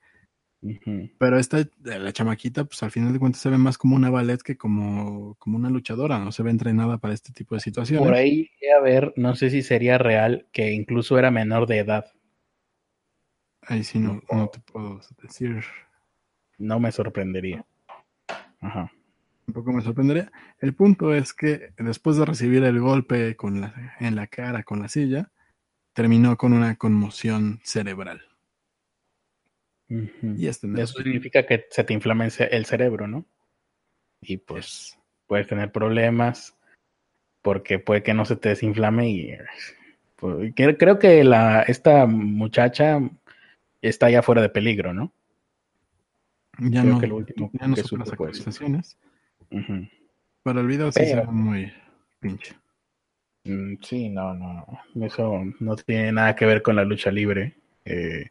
Pero 1.17 1.39
esta, 1.39 1.65
la 1.83 2.11
chamaquita, 2.11 2.65
pues 2.65 2.83
al 2.83 2.91
final 2.91 3.13
de 3.13 3.19
cuentas 3.19 3.41
se 3.41 3.49
ve 3.49 3.57
más 3.57 3.77
como 3.77 3.95
una 3.95 4.09
ballet 4.09 4.41
que 4.41 4.57
como, 4.57 5.35
como 5.35 5.57
una 5.57 5.69
luchadora, 5.69 6.19
no 6.19 6.33
se 6.33 6.43
ve 6.43 6.51
entrenada 6.51 6.97
para 6.97 7.13
este 7.13 7.31
tipo 7.31 7.55
de 7.55 7.61
situaciones. 7.61 8.05
Por 8.05 8.13
ahí 8.13 8.49
a 8.77 8.81
ver, 8.81 9.13
no 9.15 9.35
sé 9.35 9.49
si 9.49 9.61
sería 9.61 9.97
real, 9.97 10.47
que 10.51 10.71
incluso 10.71 11.17
era 11.17 11.31
menor 11.31 11.65
de 11.65 11.79
edad. 11.79 12.05
Ahí 13.61 13.83
sí 13.83 13.99
no, 13.99 14.21
no 14.31 14.49
te 14.49 14.59
puedo 14.59 14.99
decir, 15.21 15.63
No 16.57 16.79
me 16.79 16.91
sorprendería. 16.91 17.65
Ajá. 18.59 18.91
Tampoco 19.49 19.71
me 19.73 19.81
sorprendería. 19.81 20.31
El 20.59 20.75
punto 20.75 21.13
es 21.13 21.33
que 21.33 21.73
después 21.77 22.17
de 22.17 22.25
recibir 22.25 22.63
el 22.63 22.79
golpe 22.79 23.35
con 23.35 23.61
la, 23.61 23.95
en 23.99 24.15
la 24.15 24.27
cara 24.27 24.63
con 24.63 24.79
la 24.79 24.87
silla, 24.87 25.31
terminó 25.93 26.37
con 26.37 26.53
una 26.53 26.75
conmoción 26.75 27.59
cerebral. 27.63 28.21
Y 29.89 30.45
este 30.45 30.67
no 30.67 30.77
Eso 30.79 30.99
significa 31.01 31.47
que 31.47 31.65
se 31.71 31.83
te 31.83 31.93
inflama 31.93 32.25
el 32.25 32.31
ce- 32.31 32.55
el 32.55 32.65
cerebro, 32.65 33.07
¿no? 33.07 33.25
Y 34.21 34.37
pues 34.37 34.99
puedes 35.25 35.47
tener 35.47 35.71
problemas 35.71 36.55
porque 37.41 37.79
puede 37.79 38.03
que 38.03 38.13
no 38.13 38.25
se 38.25 38.35
te 38.35 38.49
desinflame 38.49 39.09
y 39.09 39.37
pues, 40.17 40.53
cre- 40.53 40.77
creo 40.77 40.99
que 40.99 41.23
la 41.23 41.63
esta 41.63 42.05
muchacha 42.05 42.99
está 43.81 44.11
ya 44.11 44.21
fuera 44.21 44.43
de 44.43 44.49
peligro, 44.49 44.93
¿no? 44.93 45.11
ya 46.59 46.81
creo 46.81 46.93
no, 46.93 46.99
que 46.99 47.07
lo 47.07 47.15
último 47.15 47.49
ya 47.53 47.67
no 47.67 47.75
que 47.75 47.81
supe 47.81 47.99
las 47.99 48.09
fue 48.09 48.17
el 49.51 50.67
video 50.67 50.91
sí 50.91 51.05
se 51.05 51.15
ve 51.15 51.23
muy 51.25 51.71
pinche. 52.19 52.55
Mm, 53.45 53.75
Sí, 53.81 54.09
no, 54.09 54.33
no, 54.33 54.65
no. 54.93 55.05
Eso 55.05 55.41
no 55.59 55.75
tiene 55.75 56.11
nada 56.11 56.35
que 56.35 56.45
ver 56.45 56.61
con 56.61 56.75
la 56.75 56.83
lucha 56.83 57.11
libre. 57.11 57.55
Eh, 57.85 58.27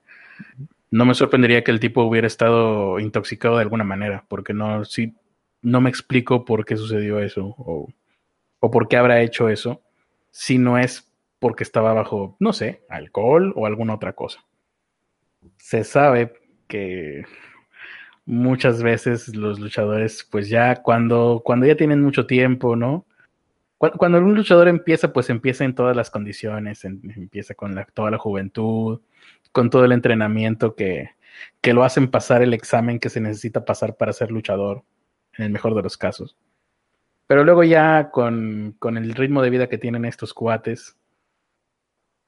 no 0.90 1.04
me 1.04 1.14
sorprendería 1.14 1.64
que 1.64 1.70
el 1.70 1.80
tipo 1.80 2.02
hubiera 2.02 2.26
estado 2.26 2.98
intoxicado 2.98 3.56
de 3.56 3.62
alguna 3.62 3.84
manera, 3.84 4.24
porque 4.28 4.54
no, 4.54 4.84
sí, 4.84 5.14
no 5.62 5.80
me 5.80 5.90
explico 5.90 6.44
por 6.44 6.64
qué 6.64 6.76
sucedió 6.76 7.20
eso 7.20 7.54
o, 7.58 7.88
o 8.60 8.70
por 8.70 8.88
qué 8.88 8.96
habrá 8.96 9.20
hecho 9.20 9.48
eso, 9.48 9.82
si 10.30 10.58
no 10.58 10.78
es 10.78 11.12
porque 11.40 11.62
estaba 11.64 11.92
bajo, 11.92 12.36
no 12.40 12.52
sé, 12.52 12.82
alcohol 12.88 13.52
o 13.56 13.66
alguna 13.66 13.94
otra 13.94 14.14
cosa. 14.14 14.40
Se 15.58 15.84
sabe 15.84 16.32
que 16.66 17.24
muchas 18.28 18.82
veces 18.82 19.34
los 19.34 19.58
luchadores, 19.58 20.26
pues 20.30 20.48
ya 20.50 20.82
cuando, 20.82 21.42
cuando 21.44 21.66
ya 21.66 21.76
tienen 21.76 22.02
mucho 22.02 22.26
tiempo, 22.26 22.76
¿no? 22.76 23.06
Cu- 23.78 23.92
Cuando 23.98 24.18
un 24.18 24.34
luchador 24.34 24.68
empieza, 24.68 25.12
pues 25.12 25.30
empieza 25.30 25.64
en 25.64 25.74
todas 25.74 25.96
las 25.96 26.10
condiciones, 26.10 26.84
empieza 26.84 27.54
con 27.54 27.76
toda 27.94 28.10
la 28.12 28.18
juventud, 28.18 29.00
con 29.52 29.70
todo 29.70 29.84
el 29.86 29.92
entrenamiento 29.92 30.74
que, 30.76 31.10
que 31.62 31.74
lo 31.74 31.84
hacen 31.84 32.10
pasar 32.10 32.42
el 32.42 32.54
examen 32.54 32.98
que 33.00 33.10
se 33.10 33.20
necesita 33.20 33.64
pasar 33.64 33.96
para 33.96 34.12
ser 34.12 34.30
luchador, 34.30 34.84
en 35.38 35.46
el 35.46 35.52
mejor 35.52 35.74
de 35.74 35.82
los 35.82 35.96
casos. 35.96 36.36
Pero 37.26 37.44
luego 37.44 37.64
ya 37.64 38.10
con, 38.10 38.76
con 38.78 38.96
el 38.98 39.14
ritmo 39.14 39.42
de 39.42 39.50
vida 39.50 39.68
que 39.68 39.78
tienen 39.78 40.04
estos 40.04 40.34
cuates, 40.34 40.96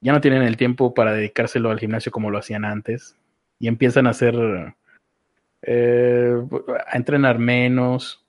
ya 0.01 0.13
no 0.13 0.21
tienen 0.21 0.43
el 0.43 0.57
tiempo 0.57 0.93
para 0.93 1.13
dedicárselo 1.13 1.69
al 1.69 1.79
gimnasio 1.79 2.11
como 2.11 2.31
lo 2.31 2.39
hacían 2.39 2.65
antes 2.65 3.17
y 3.59 3.67
empiezan 3.67 4.07
a 4.07 4.11
hacer, 4.11 4.35
eh, 5.61 6.35
a 6.87 6.97
entrenar 6.97 7.39
menos 7.39 8.25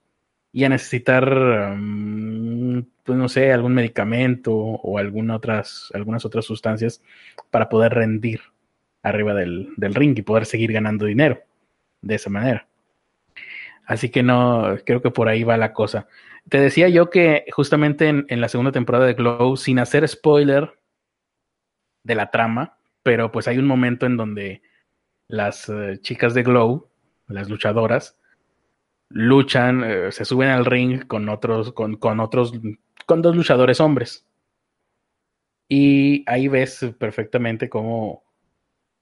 y 0.53 0.65
a 0.65 0.69
necesitar, 0.69 1.75
mm, 1.77 2.83
pues 3.05 3.19
no 3.19 3.29
sé, 3.29 3.53
algún 3.53 3.75
medicamento 3.75 4.55
o 4.55 5.01
otras, 5.33 5.91
algunas 5.95 6.25
otras 6.25 6.45
sustancias 6.45 7.03
para 7.51 7.69
poder 7.69 7.95
rendir 7.95 8.41
arriba 9.03 9.35
del, 9.35 9.71
del 9.77 9.95
ring 9.95 10.17
y 10.19 10.23
poder 10.23 10.47
seguir 10.47 10.73
ganando 10.73 11.07
dinero 11.07 11.41
de 12.03 12.15
esa 12.15 12.31
manera. 12.31 12.67
Así 13.87 14.11
que 14.11 14.23
no, 14.23 14.77
creo 14.85 15.03
que 15.03 15.11
por 15.11 15.29
ahí 15.29 15.43
va 15.43 15.57
la 15.57 15.73
cosa. 15.73 16.07
Te 16.49 16.61
decía 16.61 16.89
yo 16.89 17.11
que 17.11 17.47
justamente 17.53 18.09
en, 18.09 18.27
en 18.29 18.41
la 18.41 18.49
segunda 18.49 18.73
temporada 18.73 19.07
de 19.07 19.15
Glow, 19.15 19.57
sin 19.57 19.79
hacer 19.79 20.07
spoiler 20.07 20.79
de 22.05 22.15
la 22.15 22.31
trama, 22.31 22.77
pero 23.03 23.33
pues 23.33 23.49
hay 23.49 23.59
un 23.59 23.67
momento 23.67 24.07
en 24.07 24.17
donde 24.17 24.63
las 25.29 25.69
eh, 25.69 25.99
chicas 26.01 26.35
de 26.35 26.43
Glow, 26.43 26.89
las 27.35 27.49
luchadoras, 27.49 28.19
luchan, 29.09 29.85
eh, 29.85 30.13
se 30.13 30.25
suben 30.25 30.49
al 30.49 30.65
ring 30.65 31.07
con 31.07 31.29
otros, 31.29 31.73
con, 31.73 31.97
con 31.97 32.21
otros, 32.21 32.53
con 33.07 33.23
dos 33.23 33.37
luchadores 33.37 33.81
hombres. 33.81 34.27
Y 35.69 36.25
ahí 36.27 36.49
ves 36.49 36.87
perfectamente 36.99 37.69
cómo, 37.69 38.25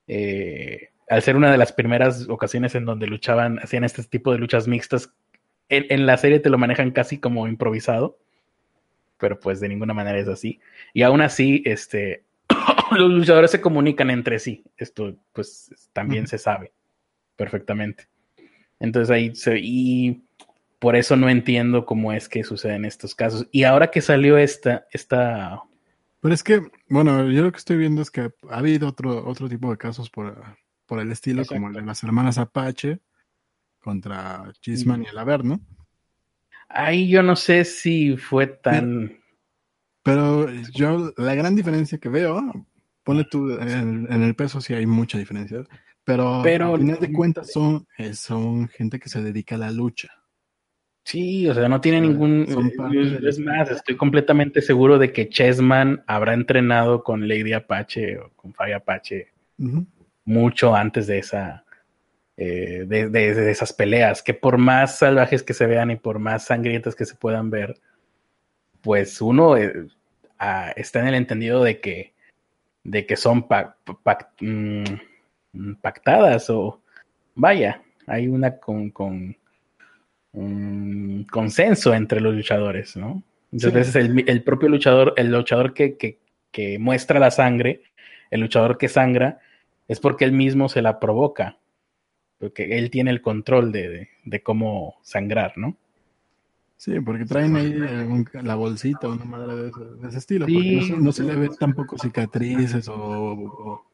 eh, 0.07 0.91
al 1.09 1.23
ser 1.23 1.37
una 1.37 1.51
de 1.51 1.59
las 1.59 1.73
primeras 1.73 2.29
ocasiones 2.29 2.75
en 2.75 2.85
donde 2.85 3.07
luchaban, 3.07 3.59
hacían 3.59 3.85
este 3.85 4.03
tipo 4.05 4.33
de 4.33 4.39
luchas 4.39 4.69
mixtas, 4.69 5.13
en, 5.69 5.87
en 5.89 6.07
la 6.07 6.17
serie 6.17 6.41
te 6.41 6.51
lo 6.51 6.59
manejan 6.59 6.91
casi 6.91 7.19
como 7.19 7.49
improvisado, 7.49 8.19
pero 9.19 9.39
pues 9.39 9.61
de 9.61 9.69
ninguna 9.69 9.95
manera 9.95 10.19
es 10.19 10.29
así. 10.29 10.61
Y 10.95 11.03
aún 11.03 11.21
así, 11.21 11.63
este, 11.65 12.25
los 12.91 13.11
luchadores 13.11 13.51
se 13.51 13.61
comunican 13.61 14.11
entre 14.11 14.39
sí. 14.39 14.65
Esto, 14.77 15.17
pues, 15.33 15.73
también 15.93 16.27
se 16.27 16.39
sabe 16.39 16.73
perfectamente. 17.37 18.10
Entonces 18.81 19.11
ahí 19.11 19.35
se, 19.35 19.59
y 19.59 20.25
por 20.79 20.97
eso 20.97 21.15
no 21.15 21.29
entiendo 21.29 21.85
cómo 21.85 22.13
es 22.13 22.29
que 22.29 22.43
suceden 22.43 22.87
estos 22.87 23.15
casos. 23.15 23.47
Y 23.53 23.65
ahora 23.65 23.91
que 23.91 24.01
salió 24.01 24.39
esta, 24.39 24.87
esta, 24.91 25.63
Pero 26.21 26.35
es 26.35 26.43
que, 26.43 26.63
bueno, 26.89 27.31
yo 27.31 27.45
lo 27.45 27.53
que 27.53 27.59
estoy 27.59 27.77
viendo 27.77 28.01
es 28.03 28.11
que 28.11 28.33
ha 28.51 28.57
habido 28.57 28.89
otro, 28.89 29.27
otro 29.29 29.49
tipo 29.49 29.71
de 29.71 29.77
casos 29.77 30.09
por, 30.11 30.43
por 30.87 30.99
el 30.99 31.13
estilo, 31.13 31.45
como 31.45 31.69
el 31.69 31.75
de 31.75 31.83
las 31.83 32.03
hermanas 32.03 32.39
Apache 32.39 32.99
contra 33.81 34.51
Chisman 34.61 35.05
y 35.05 35.07
el 35.07 35.19
Averno. 35.19 35.61
ahí 36.69 37.09
yo 37.09 37.23
no 37.23 37.37
sé 37.37 37.65
si 37.65 38.17
fue 38.17 38.47
tan, 38.47 39.21
Pero 40.03 40.51
yo, 40.73 41.13
la 41.17 41.35
gran 41.35 41.55
diferencia 41.57 41.99
que 41.99 42.09
veo, 42.09 42.67
pone 43.05 43.25
tú, 43.25 43.51
en, 43.53 44.07
en 44.11 44.23
el 44.23 44.35
peso 44.35 44.61
sí 44.61 44.73
hay 44.75 44.87
mucha 44.87 45.19
diferencia, 45.19 45.65
pero, 46.05 46.41
Pero- 46.43 46.75
al 46.75 46.81
final 46.81 46.99
de 47.01 47.13
cuentas 47.13 47.53
son, 47.53 47.87
eh, 47.99 48.15
son 48.15 48.69
gente 48.69 48.99
que 48.99 49.09
se 49.09 49.23
dedica 49.23 49.55
a 49.55 49.59
la 49.59 49.71
lucha. 49.71 50.09
Sí, 51.05 51.49
o 51.49 51.55
sea, 51.55 51.69
no 51.69 51.81
tiene 51.81 52.01
ningún. 52.03 52.43
eh, 52.49 53.19
es, 53.27 53.39
más, 53.39 53.71
estoy 53.71 53.97
completamente 53.97 54.61
seguro 54.61 54.99
de 54.99 55.13
que 55.13 55.29
Chessman 55.29 56.05
habrá 56.07 56.35
entrenado 56.35 57.03
con 57.03 57.27
Lady 57.27 57.53
Apache 57.55 58.19
o 58.19 58.31
con 58.37 58.53
Fabi 58.53 58.73
Apache 58.73 59.29
mucho 60.25 60.75
antes 60.75 61.07
de 61.07 61.19
esa. 61.19 61.65
eh, 62.43 62.85
de, 62.87 63.11
de- 63.11 63.35
de 63.35 63.51
esas 63.51 63.71
peleas, 63.73 64.23
que 64.23 64.33
por 64.33 64.57
más 64.57 64.97
salvajes 64.99 65.43
que 65.43 65.53
se 65.53 65.67
vean 65.67 65.91
y 65.91 65.97
por 65.97 66.19
más 66.19 66.45
sangrientas 66.47 66.95
que 66.95 67.05
se 67.05 67.15
puedan 67.15 67.51
ver, 67.51 67.75
pues 68.81 69.21
uno 69.21 69.59
eh, 69.59 69.89
ah, 70.39 70.73
está 70.75 71.01
en 71.01 71.09
el 71.09 71.15
entendido 71.17 71.63
de 71.63 71.81
que, 71.81 72.15
de 72.83 73.05
que 73.05 73.17
son 73.17 73.47
pa- 73.47 73.77
pa- 74.03 74.33
mm, 74.41 74.85
pactadas 75.81 76.49
o 76.51 76.81
vaya, 77.35 77.83
hay 78.07 78.29
una 78.29 78.59
con, 78.59 78.91
con 78.91 79.37
un 80.33 81.27
consenso 81.31 81.95
entre 81.95 82.21
los 82.21 82.35
luchadores, 82.35 82.97
¿no? 82.97 83.23
Muchas 83.51 83.71
Sí. 83.73 83.77
veces 83.77 83.97
el, 83.97 84.25
el 84.29 84.43
propio 84.45 84.69
luchador, 84.69 85.13
el 85.17 85.33
luchador 85.33 85.75
que, 85.75 85.97
que, 85.97 86.19
que 86.53 86.79
muestra 86.79 87.19
la 87.19 87.31
sangre, 87.33 87.83
el 88.31 88.41
luchador 88.41 88.79
que 88.79 88.89
sangra, 88.89 89.41
es 89.89 89.99
porque 89.99 90.25
él 90.25 90.33
mismo 90.33 90.69
se 90.69 90.83
la 90.83 91.01
provoca, 91.01 91.59
porque 92.39 92.79
él 92.79 92.91
tiene 92.91 93.11
el 93.11 93.21
control 93.23 93.73
de, 93.73 93.89
de, 93.89 94.09
de 94.25 94.43
cómo 94.43 94.95
sangrar, 95.03 95.55
¿no? 95.59 95.77
Sí, 96.77 96.99
porque 97.01 97.27
traen 97.27 97.57
ahí 97.57 97.75
un- 97.77 98.27
la 98.43 98.55
bolsita 98.55 99.09
o 99.09 99.13
una 99.13 99.25
madre 99.25 99.55
de 99.57 99.69
ese, 99.69 99.85
de 99.85 100.09
ese 100.09 100.19
estilo, 100.19 100.47
Sí. 100.47 100.55
porque 100.55 100.73
no, 100.77 100.83
se- 100.83 100.97
no 100.97 101.13
se 101.13 101.23
le 101.25 101.35
ve 101.35 101.51
tampoco 101.59 101.99
cicatrices 101.99 102.87
o, 102.89 102.95
o, 102.95 103.90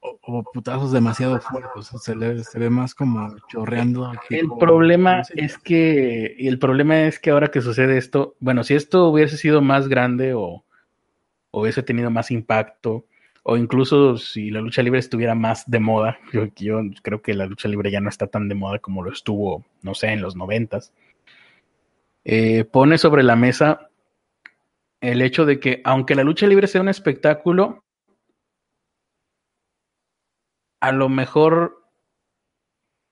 o- 0.00 0.18
o 0.22 0.42
putazos 0.52 0.92
demasiado 0.92 1.40
fuertes, 1.40 1.90
se, 2.02 2.14
le, 2.16 2.42
se 2.44 2.58
ve 2.58 2.70
más 2.70 2.94
como 2.94 3.34
chorreando. 3.48 4.12
El 4.30 4.48
problema 4.58 5.22
es 5.34 5.58
que, 5.58 6.34
y 6.38 6.48
el 6.48 6.58
problema 6.58 7.02
es 7.04 7.18
que 7.18 7.30
ahora 7.30 7.48
que 7.48 7.60
sucede 7.60 7.96
esto, 7.98 8.36
bueno, 8.40 8.62
si 8.64 8.74
esto 8.74 9.08
hubiese 9.08 9.36
sido 9.36 9.60
más 9.60 9.88
grande 9.88 10.34
o, 10.34 10.64
hubiese 11.52 11.82
tenido 11.82 12.10
más 12.10 12.30
impacto, 12.30 13.06
o 13.42 13.56
incluso 13.56 14.16
si 14.18 14.50
la 14.50 14.60
lucha 14.60 14.82
libre 14.82 15.00
estuviera 15.00 15.34
más 15.34 15.68
de 15.68 15.80
moda, 15.80 16.18
yo, 16.32 16.46
yo 16.56 16.80
creo 17.02 17.22
que 17.22 17.34
la 17.34 17.46
lucha 17.46 17.68
libre 17.68 17.90
ya 17.90 18.00
no 18.00 18.08
está 18.08 18.26
tan 18.26 18.48
de 18.48 18.54
moda 18.54 18.78
como 18.78 19.02
lo 19.02 19.10
estuvo, 19.10 19.64
no 19.82 19.94
sé, 19.94 20.08
en 20.08 20.20
los 20.22 20.36
noventas, 20.36 20.92
eh, 22.24 22.64
pone 22.64 22.98
sobre 22.98 23.22
la 23.22 23.34
mesa 23.36 23.88
el 25.00 25.22
hecho 25.22 25.46
de 25.46 25.58
que 25.58 25.80
aunque 25.84 26.14
la 26.14 26.22
lucha 26.24 26.46
libre 26.46 26.66
sea 26.66 26.82
un 26.82 26.88
espectáculo, 26.90 27.82
a 30.80 30.92
lo 30.92 31.08
mejor 31.08 31.80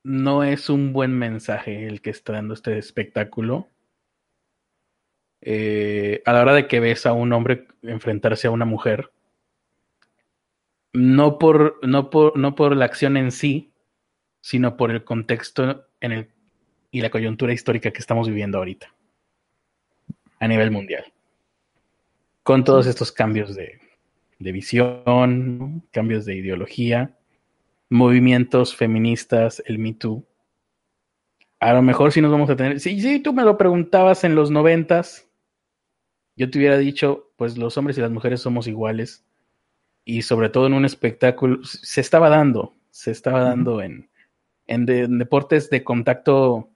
no 0.03 0.43
es 0.43 0.71
un 0.71 0.93
buen 0.93 1.13
mensaje 1.13 1.87
el 1.87 2.01
que 2.01 2.11
está 2.11 2.33
dando 2.33 2.55
este 2.55 2.79
espectáculo. 2.79 3.69
Eh, 5.41 6.23
a 6.25 6.33
la 6.33 6.41
hora 6.41 6.55
de 6.55 6.67
que 6.67 6.81
ves 6.81 7.07
a 7.07 7.13
un 7.13 7.33
hombre 7.33 7.69
enfrentarse 7.83 8.49
a 8.49 8.51
una 8.51 8.65
mujer, 8.65 9.13
no 10.93 11.39
por, 11.39 11.79
no 11.87 12.11
por, 12.11 12.37
no 12.37 12.55
por 12.55 12.75
la 12.75 12.87
acción 12.87 13.17
en 13.17 13.31
sí, 13.31 13.73
sino 14.41 14.77
por 14.77 14.91
el 14.91 15.05
contexto 15.05 15.87
en 16.01 16.13
el, 16.13 16.29
y 16.91 17.03
la 17.03 17.11
coyuntura 17.11 17.53
histórica 17.53 17.93
que 17.93 17.99
estamos 17.99 18.29
viviendo 18.29 18.59
ahorita 18.59 18.93
a 20.41 20.49
nivel 20.49 20.71
mundial. 20.71 21.05
Con 22.43 22.65
todos 22.65 22.87
estos 22.87 23.13
cambios 23.13 23.55
de, 23.55 23.79
de 24.39 24.53
visión, 24.53 25.87
cambios 25.93 26.25
de 26.25 26.37
ideología, 26.37 27.18
movimientos 27.91 28.77
feministas, 28.77 29.63
el 29.67 29.79
Me 29.79 29.95
Too. 29.95 30.25
A 31.61 31.73
lo 31.73 31.83
mejor 31.83 32.13
si 32.13 32.21
nos 32.21 32.31
vamos 32.31 32.51
a 32.51 32.57
tener, 32.57 32.81
si, 32.81 33.01
si 33.01 33.21
tú 33.21 33.33
me 33.33 33.43
lo 33.43 33.59
preguntabas 33.59 34.25
en 34.25 34.35
los 34.35 34.51
noventas, 34.51 35.29
yo 36.37 36.49
te 36.49 36.59
hubiera 36.59 36.79
dicho, 36.79 37.33
pues 37.37 37.59
los 37.59 37.77
hombres 37.77 37.99
y 37.99 38.01
las 38.01 38.13
mujeres 38.13 38.41
somos 38.41 38.69
iguales. 38.69 39.25
Y 40.05 40.23
sobre 40.23 40.49
todo 40.49 40.69
en 40.69 40.75
un 40.75 40.85
espectáculo, 40.85 41.63
se 41.65 42.01
estaba 42.01 42.29
dando, 42.29 42.77
se 42.91 43.11
estaba 43.11 43.43
dando 43.43 43.83
en, 43.83 44.09
en, 44.67 44.87
deportes 44.87 45.69
de 45.69 45.83
contacto 45.83 46.71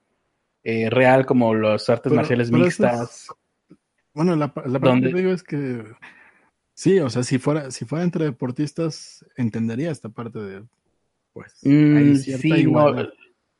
eh, 0.65 0.91
real 0.91 1.27
como 1.27 1.55
las 1.55 1.89
artes 1.89 2.13
marciales 2.13 2.51
mixtas. 2.51 3.29
bueno, 4.13 4.35
la, 4.35 4.53
la 4.67 4.81
parte 4.81 5.09
que 5.09 5.15
digo 5.15 5.33
es 5.33 5.45
que 5.45 5.85
sí, 6.75 6.99
o 6.99 7.09
sea, 7.09 7.23
si 7.23 7.39
fuera, 7.39 7.71
si 7.71 7.85
fuera 7.85 8.05
entre 8.05 8.25
deportistas, 8.25 9.25
entendería 9.37 9.93
esta 9.93 10.09
parte 10.09 10.41
de 10.41 10.65
pues 11.33 11.59
mm, 11.63 12.15
sí, 12.17 12.67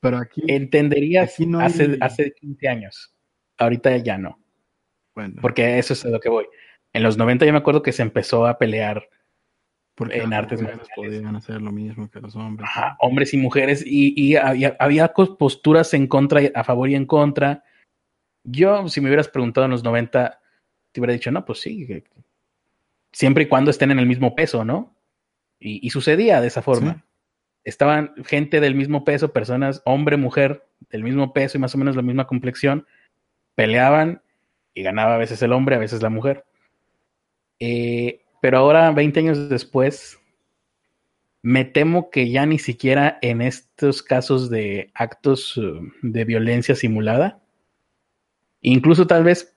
pero 0.01 0.19
aquí 0.19 0.43
entenderías 0.49 1.37
hace, 1.61 1.97
hace 2.01 2.33
15 2.33 2.69
años. 2.69 3.15
Ahorita 3.57 3.97
ya 3.99 4.19
no. 4.19 4.39
Bueno. 5.15 5.37
Porque 5.41 5.79
eso 5.79 5.93
es 5.93 6.05
a 6.05 6.09
lo 6.09 6.19
que 6.19 6.29
voy. 6.29 6.47
En 6.93 7.03
los 7.03 7.17
90 7.17 7.47
yo 7.47 7.53
me 7.53 7.59
acuerdo 7.59 7.83
que 7.83 7.93
se 7.93 8.03
empezó 8.03 8.47
a 8.47 8.59
pelear 8.59 9.09
porque 9.95 10.19
en 10.19 10.33
artes 10.33 10.61
marciales 10.61 10.89
podían 10.97 11.37
hacer 11.37 11.61
lo 11.61 11.71
mismo 11.71 12.11
que 12.11 12.21
los 12.21 12.35
hombres. 12.35 12.69
hombres 12.99 13.33
y 13.35 13.37
mujeres, 13.37 13.85
y, 13.87 14.35
había, 14.37 14.75
había, 14.81 15.13
posturas 15.13 15.95
en 15.95 16.07
contra, 16.07 16.41
a 16.55 16.65
favor 16.65 16.89
y 16.89 16.95
en 16.95 17.07
contra. 17.07 17.63
Yo, 18.43 18.89
si 18.89 19.01
me 19.01 19.09
hubieras 19.09 19.29
preguntado 19.29 19.67
en 19.67 19.71
los 19.71 19.85
90, 19.85 20.41
te 20.91 21.01
hubiera 21.01 21.13
dicho, 21.13 21.31
no, 21.31 21.45
pues 21.45 21.61
sí, 21.61 21.87
siempre 23.13 23.45
y 23.45 23.49
cuando 23.49 23.71
estén 23.71 23.91
en 23.91 23.99
el 23.99 24.07
mismo 24.07 24.35
peso, 24.35 24.65
¿no? 24.65 24.97
Y, 25.61 25.89
sucedía 25.91 26.41
de 26.41 26.49
esa 26.49 26.63
forma 26.63 27.05
estaban 27.65 28.15
gente 28.25 28.61
del 28.61 28.75
mismo 28.75 29.05
peso, 29.05 29.33
personas, 29.33 29.83
hombre, 29.85 30.17
mujer, 30.17 30.65
del 30.91 31.05
mismo 31.05 31.33
peso 31.33 31.57
y 31.57 31.61
más 31.61 31.75
o 31.75 31.79
menos 31.79 31.97
la 31.97 32.03
misma 32.03 32.27
complexión, 32.27 32.87
peleaban 33.55 34.23
y 34.75 34.83
ganaba 34.83 35.15
a 35.15 35.19
veces 35.19 35.43
el 35.43 35.53
hombre, 35.53 35.77
a 35.77 35.81
veces 35.81 36.03
la 36.03 36.11
mujer. 36.11 36.45
Eh, 37.61 38.23
pero 38.41 38.59
ahora, 38.59 38.91
20 38.91 39.21
años 39.21 39.49
después, 39.49 40.19
me 41.43 41.65
temo 41.65 42.11
que 42.11 42.31
ya 42.31 42.47
ni 42.47 42.59
siquiera 42.59 43.19
en 43.21 43.43
estos 43.43 44.03
casos 44.03 44.49
de 44.49 44.91
actos 44.95 45.57
uh, 45.57 45.81
de 46.03 46.25
violencia 46.25 46.75
simulada, 46.75 47.43
incluso 48.61 49.07
tal 49.07 49.25
vez 49.25 49.55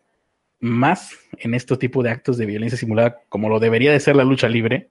más 0.59 1.17
en 1.37 1.53
este 1.53 1.77
tipo 1.77 2.01
de 2.01 2.09
actos 2.09 2.37
de 2.37 2.47
violencia 2.47 2.77
simulada, 2.77 3.21
como 3.29 3.49
lo 3.49 3.59
debería 3.59 3.91
de 3.91 3.99
ser 3.99 4.15
la 4.15 4.23
lucha 4.23 4.49
libre, 4.49 4.89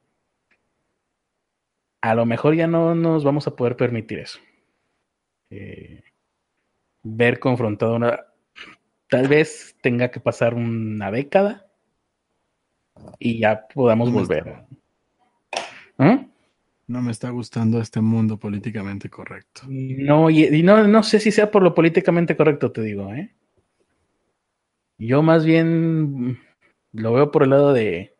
a 2.05 2.15
lo 2.15 2.27
mejor 2.27 2.55
ya 2.55 2.67
no 2.67 2.95
nos 2.95 3.25
vamos 3.25 3.47
a 3.47 3.57
poder 3.57 3.77
permitir 3.77 4.19
eso. 4.19 4.39
Eh, 5.49 6.03
ver 7.03 7.39
confrontado 7.39 7.97
una... 7.97 8.27
Tal 9.09 9.27
vez 9.27 9.75
tenga 9.81 10.11
que 10.11 10.21
pasar 10.21 10.53
una 10.53 11.11
década 11.11 11.67
y 13.19 13.39
ya 13.39 13.67
podamos 13.69 14.13
volver. 14.13 14.67
¿Ah? 15.97 16.27
No 16.87 17.01
me 17.01 17.11
está 17.11 17.31
gustando 17.31 17.81
este 17.81 18.03
mundo 18.03 18.37
políticamente 18.39 19.09
correcto. 19.09 19.63
No, 19.67 20.29
y, 20.29 20.63
no, 20.63 20.87
no 20.87 21.03
sé 21.03 21.21
si 21.21 21.33
sea 21.33 21.51
por 21.51 21.63
lo 21.63 21.75
políticamente 21.75 22.37
correcto, 22.37 22.71
te 22.71 22.83
digo, 22.83 23.15
¿eh? 23.15 23.35
Yo 24.99 25.23
más 25.23 25.47
bien 25.47 26.39
lo 26.93 27.15
veo 27.15 27.31
por 27.31 27.45
el 27.45 27.51
lado 27.51 27.73
de 27.73 28.14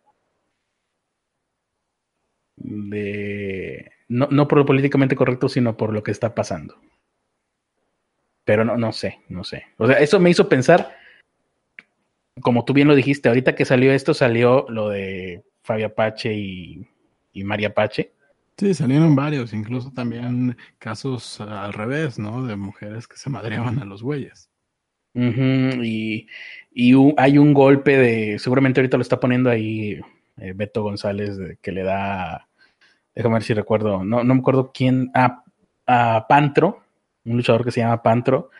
de 2.65 3.93
no, 4.09 4.29
no 4.31 4.49
por 4.49 4.59
lo 4.59 4.67
políticamente 4.67 5.17
correcto, 5.17 5.49
sino 5.49 5.77
por 5.77 5.93
lo 5.93 6.03
que 6.03 6.11
está 6.11 6.35
pasando. 6.35 6.77
Pero 8.45 8.65
no, 8.65 8.77
no 8.77 8.93
sé, 8.93 9.21
no 9.29 9.45
sé. 9.45 9.65
O 9.79 9.87
sea, 9.87 9.97
eso 9.99 10.21
me 10.21 10.31
hizo 10.31 10.49
pensar, 10.49 10.97
como 12.41 12.65
tú 12.65 12.73
bien 12.73 12.89
lo 12.89 12.95
dijiste, 12.95 13.29
ahorita 13.29 13.55
que 13.55 13.65
salió 13.65 13.93
esto, 13.93 14.13
salió 14.13 14.67
lo 14.69 14.89
de 14.89 15.43
Fabio 15.63 15.87
Apache 15.87 16.35
y, 16.35 16.87
y 17.33 17.45
María 17.45 17.69
Apache. 17.69 18.13
Sí, 18.57 18.73
salieron 18.75 19.17
varios, 19.17 19.53
incluso 19.53 19.91
también 19.93 20.57
casos 20.79 21.41
al 21.41 21.73
revés, 21.73 22.19
¿no? 22.19 22.47
De 22.47 22.57
mujeres 22.57 23.09
que 23.09 23.17
se 23.17 23.31
madreaban 23.31 23.79
a 23.81 23.85
los 23.85 24.03
güeyes. 24.03 24.51
y, 25.15 26.27
y 26.73 27.15
hay 27.17 27.39
un 27.39 27.55
golpe 27.55 27.97
de, 27.97 28.39
seguramente 28.39 28.81
ahorita 28.81 28.97
lo 28.97 29.03
está 29.03 29.21
poniendo 29.21 29.49
ahí 29.49 30.01
eh, 30.37 30.53
Beto 30.55 30.83
González, 30.83 31.39
que 31.63 31.73
le 31.73 31.83
da 31.83 32.49
déjame 33.15 33.35
ver 33.35 33.43
si 33.43 33.55
recuerdo, 33.55 34.05
no, 34.05 34.25
no 34.25 34.35
me 34.35 34.41
acuerdo 34.41 34.73
quién, 34.73 35.11
a, 35.15 35.45
a 35.87 36.27
Pantro, 36.29 36.83
un 37.25 37.37
luchador 37.37 37.65
que 37.65 37.71
se 37.71 37.81
llama 37.81 38.03
Pantro, 38.03 38.51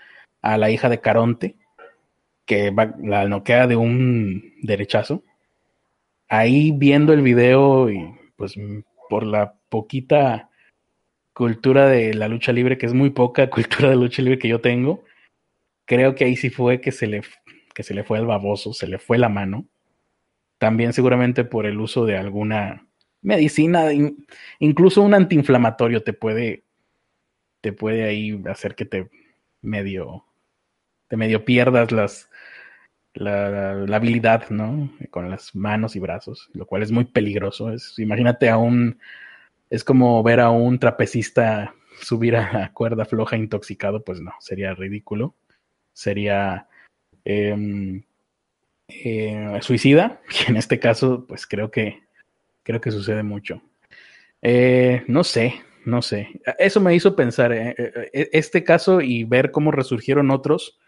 a 0.43 0.59
la 0.59 0.71
hija 0.71 0.89
de 0.89 1.01
Caronte, 1.01 1.57
que 2.45 2.71
va, 2.71 2.95
la 3.03 3.29
noquea 3.29 3.67
de 3.67 3.77
un 3.77 4.55
derechazo. 4.63 5.23
Ahí 6.29 6.73
viendo 6.73 7.13
el 7.13 7.23
video 7.23 7.91
y 7.91 8.15
pues 8.37 8.55
por 9.09 9.25
la 9.25 9.55
poquita 9.69 10.51
cultura 11.33 11.87
de 11.89 12.15
la 12.15 12.29
lucha 12.29 12.53
libre, 12.53 12.79
que 12.79 12.87
es 12.87 12.95
muy 12.95 13.11
poca 13.11 13.51
cultura 13.51 13.91
de 13.91 13.97
lucha 13.97 14.23
libre 14.23 14.39
que 14.39 14.49
yo 14.49 14.61
tengo, 14.61 15.05
creo 15.85 16.15
que 16.15 16.25
ahí 16.25 16.37
sí 16.37 16.51
fue 16.51 16.81
que 16.81 16.93
se 16.93 17.07
le, 17.07 17.23
que 17.75 17.83
se 17.83 17.95
le 17.95 18.05
fue 18.05 18.19
el 18.19 18.27
baboso, 18.27 18.73
se 18.73 18.87
le 18.87 18.99
fue 18.99 19.19
la 19.19 19.29
mano. 19.29 19.67
También 20.59 20.93
seguramente 20.93 21.45
por 21.45 21.67
el 21.67 21.81
uso 21.81 22.07
de 22.07 22.17
alguna 22.17 22.87
medicina, 23.25 23.87
incluso 24.59 25.03
un 25.03 25.15
antiinflamatorio 25.15 26.03
te 26.05 26.13
puede, 26.13 26.63
te 27.61 27.73
puede 27.73 28.05
ahí 28.05 28.41
hacer 28.47 28.75
que 28.75 28.85
te 28.85 29.11
medio, 29.63 30.25
te 31.09 31.17
medio 31.17 31.45
pierdas 31.45 31.91
las, 31.91 32.31
la, 33.15 33.73
habilidad, 33.97 34.51
¿no? 34.51 34.91
Con 35.11 35.31
las 35.31 35.55
manos 35.57 35.97
y 35.97 36.01
brazos, 36.01 36.51
lo 36.53 36.67
cual 36.67 36.83
es 36.83 36.93
muy 36.93 37.07
peligroso. 37.07 37.73
Imagínate 37.97 38.51
a 38.51 38.59
un, 38.59 38.99
es 39.71 39.83
como 39.83 40.23
ver 40.23 40.41
a 40.41 40.51
un 40.51 40.79
trapecista 40.79 41.75
subir 42.01 42.37
a 42.37 42.73
cuerda 42.75 43.07
floja 43.07 43.37
intoxicado, 43.37 44.05
pues 44.05 44.21
no, 44.21 44.33
sería 44.39 44.75
ridículo. 44.75 45.35
Sería 45.95 46.69
em, 47.25 48.03
eh, 48.89 49.59
suicida, 49.63 50.21
y 50.47 50.51
en 50.51 50.57
este 50.59 50.79
caso, 50.79 51.25
pues 51.27 51.47
creo 51.47 51.71
que 51.71 52.04
Creo 52.65 52.81
que 52.81 52.91
sucede 52.91 53.23
mucho. 53.23 53.63
Eh, 54.43 55.05
no 55.07 55.23
sé, 55.23 55.55
no 55.85 56.03
sé. 56.03 56.41
Eso 56.59 56.81
me 56.81 56.95
hizo 56.95 57.15
pensar 57.15 57.53
eh, 57.53 57.75
eh, 57.79 58.31
este 58.33 58.65
caso 58.65 59.01
y 59.01 59.25
ver 59.25 59.53
cómo 59.53 59.71
resurgieron 59.71 60.31
otros 60.31 60.79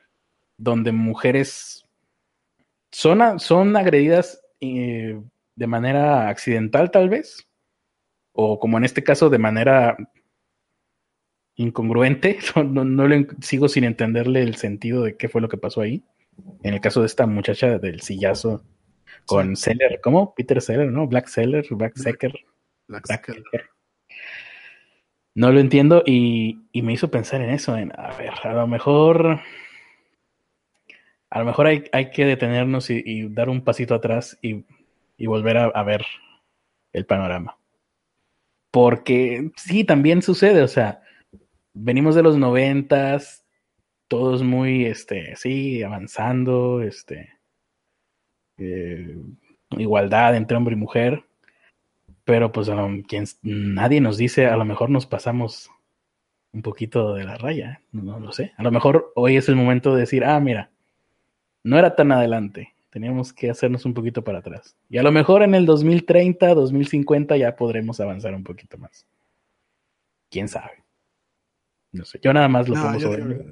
donde 0.58 0.90
mujeres 0.90 1.84
son, 2.90 3.38
son 3.38 3.76
agredidas 3.76 4.40
de 4.58 5.66
manera 5.66 6.28
accidental 6.28 6.90
tal 6.90 7.10
vez, 7.10 7.46
o 8.32 8.58
como 8.58 8.78
en 8.78 8.84
este 8.84 9.04
caso 9.04 9.28
de 9.28 9.38
manera 9.38 9.96
incongruente, 11.56 12.38
no, 12.56 12.84
no, 12.84 13.06
le 13.06 13.26
sigo 13.42 13.68
sin 13.68 13.84
entenderle 13.84 14.42
el 14.42 14.56
sentido 14.56 15.02
de 15.02 15.16
qué 15.16 15.28
fue 15.28 15.42
lo 15.42 15.48
que 15.48 15.58
pasó 15.58 15.82
ahí. 15.82 16.02
En 16.62 16.74
el 16.74 16.80
caso 16.80 17.00
de 17.00 17.06
esta 17.06 17.26
muchacha 17.26 17.78
del 17.78 18.00
sillazo 18.00 18.62
con 19.24 19.56
Seller, 19.56 20.00
¿cómo? 20.02 20.34
Peter 20.34 20.60
Seller, 20.60 20.90
¿no? 20.90 21.06
Black 21.06 21.26
Seller, 21.28 21.66
Black 21.70 21.96
Secker. 21.96 22.32
Black, 22.88 23.06
Secker. 23.06 23.42
No 25.34 25.52
lo 25.52 25.60
entiendo 25.60 26.02
y, 26.06 26.62
me 26.74 26.92
hizo 26.92 27.10
pensar 27.10 27.40
en 27.42 27.50
eso, 27.50 27.76
en, 27.76 27.92
a 27.98 28.16
ver, 28.16 28.32
a 28.42 28.54
lo 28.54 28.66
mejor, 28.66 29.40
a 31.30 31.38
lo 31.38 31.44
mejor 31.44 31.66
hay, 31.66 31.84
hay 31.92 32.10
que 32.10 32.24
detenernos 32.24 32.88
y, 32.90 33.28
dar 33.28 33.48
un 33.48 33.62
pasito 33.62 33.94
atrás 33.94 34.38
y 34.40 34.64
y 35.16 35.26
volver 35.26 35.56
a, 35.56 35.64
a 35.66 35.82
ver 35.82 36.04
el 36.92 37.06
panorama. 37.06 37.58
Porque 38.70 39.50
sí, 39.56 39.84
también 39.84 40.22
sucede, 40.22 40.62
o 40.62 40.68
sea, 40.68 41.02
venimos 41.72 42.14
de 42.14 42.22
los 42.22 42.36
noventas, 42.36 43.44
todos 44.08 44.42
muy, 44.42 44.84
este, 44.84 45.34
sí, 45.36 45.82
avanzando, 45.82 46.82
este, 46.82 47.30
eh, 48.58 49.16
igualdad 49.70 50.36
entre 50.36 50.56
hombre 50.56 50.74
y 50.74 50.78
mujer, 50.78 51.24
pero 52.24 52.52
pues 52.52 52.70
quien, 53.06 53.24
nadie 53.42 54.00
nos 54.00 54.16
dice, 54.16 54.46
a 54.46 54.56
lo 54.56 54.64
mejor 54.64 54.90
nos 54.90 55.06
pasamos 55.06 55.70
un 56.52 56.62
poquito 56.62 57.14
de 57.14 57.24
la 57.24 57.36
raya, 57.36 57.82
no, 57.92 58.18
lo 58.18 58.32
sé, 58.32 58.52
a 58.56 58.62
lo 58.62 58.70
mejor 58.70 59.12
hoy 59.14 59.36
es 59.36 59.48
el 59.48 59.56
momento 59.56 59.94
de 59.94 60.00
decir, 60.00 60.24
ah, 60.24 60.40
mira, 60.40 60.70
no 61.62 61.78
era 61.78 61.94
tan 61.94 62.12
adelante, 62.12 62.74
teníamos 62.90 63.32
que 63.32 63.50
hacernos 63.50 63.84
un 63.84 63.92
poquito 63.92 64.24
para 64.24 64.38
atrás. 64.38 64.76
Y 64.88 64.98
a 64.98 65.02
lo 65.02 65.12
mejor 65.12 65.42
en 65.42 65.54
el 65.54 65.66
2030, 65.66 66.54
2050 66.54 67.36
ya 67.36 67.54
podremos 67.54 68.00
avanzar 68.00 68.34
un 68.34 68.42
poquito 68.42 68.78
más. 68.78 69.06
¿Quién 70.30 70.48
sabe? 70.48 70.82
No 71.92 72.04
sé, 72.04 72.18
yo 72.22 72.32
nada 72.32 72.48
más 72.48 72.68
lo 72.68 72.74
pongo 72.74 73.00
sobre... 73.00 73.44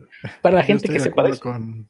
Para 0.43 0.57
la 0.57 0.63
gente 0.63 0.89
que 0.89 1.01
sepa 1.01 1.29
eso. 1.29 1.41
Con, 1.41 1.89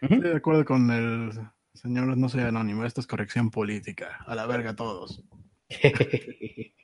Estoy 0.00 0.20
de 0.20 0.36
acuerdo 0.36 0.64
con 0.64 0.90
el 0.90 1.30
señor, 1.74 2.16
no 2.16 2.28
soy 2.28 2.42
anónimo, 2.42 2.84
esto 2.84 3.00
es 3.00 3.06
corrección 3.06 3.50
política. 3.50 4.18
A 4.26 4.34
la 4.34 4.46
verga 4.46 4.76
todos. 4.76 5.22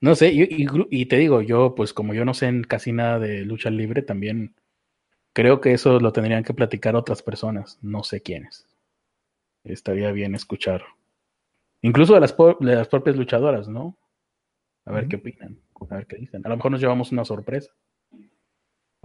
no 0.00 0.14
sé, 0.14 0.32
y, 0.32 0.66
y, 0.90 1.06
te 1.06 1.16
digo, 1.16 1.42
yo 1.42 1.74
pues 1.74 1.92
como 1.92 2.14
yo 2.14 2.24
no 2.24 2.34
sé 2.34 2.46
en 2.46 2.62
casi 2.64 2.92
nada 2.92 3.18
de 3.18 3.44
lucha 3.44 3.70
libre, 3.70 4.02
también 4.02 4.54
creo 5.32 5.60
que 5.60 5.72
eso 5.72 5.98
lo 6.00 6.12
tendrían 6.12 6.44
que 6.44 6.54
platicar 6.54 6.96
otras 6.96 7.22
personas, 7.22 7.78
no 7.82 8.02
sé 8.04 8.22
quiénes. 8.22 8.66
Estaría 9.64 10.12
bien 10.12 10.34
escuchar. 10.34 10.84
Incluso 11.82 12.14
de 12.14 12.20
las, 12.20 12.36
de 12.36 12.74
las 12.74 12.88
propias 12.88 13.16
luchadoras, 13.16 13.68
¿no? 13.68 13.98
A 14.84 14.92
ver 14.92 15.08
qué 15.08 15.16
opinan, 15.16 15.60
a 15.90 15.96
ver 15.96 16.06
qué 16.06 16.16
dicen. 16.16 16.42
A 16.46 16.48
lo 16.48 16.56
mejor 16.56 16.70
nos 16.70 16.80
llevamos 16.80 17.10
una 17.10 17.24
sorpresa 17.24 17.72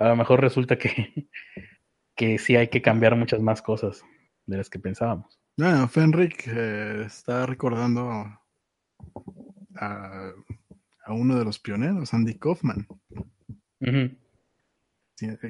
a 0.01 0.09
lo 0.09 0.15
mejor 0.15 0.41
resulta 0.41 0.77
que, 0.77 1.27
que 2.15 2.37
sí 2.37 2.55
hay 2.55 2.69
que 2.69 2.81
cambiar 2.81 3.15
muchas 3.15 3.41
más 3.41 3.61
cosas 3.61 4.03
de 4.51 4.57
las 4.57 4.69
que 4.69 4.79
pensábamos. 4.79 5.39
Bueno, 5.57 5.87
Fenric 5.87 6.47
eh, 6.47 7.03
está 7.05 7.45
recordando 7.45 8.39
a, 9.75 10.33
uno 11.07 11.37
de 11.37 11.45
los 11.45 11.59
pioneros, 11.59 12.13
Andy 12.13 12.37
Kaufman. 12.37 12.87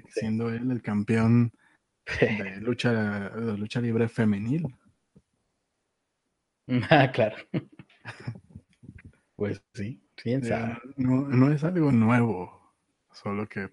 Siendo 0.08 0.50
él 0.50 0.72
el 0.72 0.82
campeón 0.82 1.52
de 2.20 2.62
lucha, 2.62 3.30
de 3.30 3.58
lucha 3.58 3.82
libre 3.82 4.08
femenil. 4.08 4.64
Ah, 6.90 7.12
claro. 7.12 7.36
pues 9.36 9.62
sí, 9.74 10.02
No, 10.96 11.28
no 11.28 11.52
es 11.52 11.66
algo 11.66 11.92
nuevo, 11.92 12.74
solo 13.12 13.46
que 13.50 13.72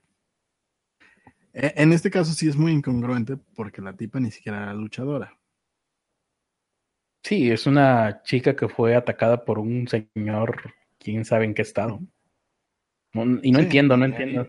en 1.61 1.93
este 1.93 2.11
caso 2.11 2.33
sí 2.33 2.49
es 2.49 2.57
muy 2.57 2.73
incongruente 2.73 3.37
porque 3.57 3.83
la 3.83 3.97
tipa 3.97 4.21
ni 4.21 4.31
siquiera 4.31 4.63
era 4.63 4.75
luchadora. 4.75 5.37
Sí, 7.25 7.51
es 7.51 7.67
una 7.67 8.23
chica 8.23 8.55
que 8.55 8.69
fue 8.69 8.95
atacada 8.95 9.45
por 9.45 9.59
un 9.59 9.89
señor, 9.89 10.73
quién 10.99 11.25
sabe 11.25 11.47
en 11.47 11.55
qué 11.55 11.63
estado. 11.63 12.01
y 13.43 13.51
no 13.51 13.59
entiendo, 13.59 13.97
no 13.97 14.05
entiendo. 14.05 14.49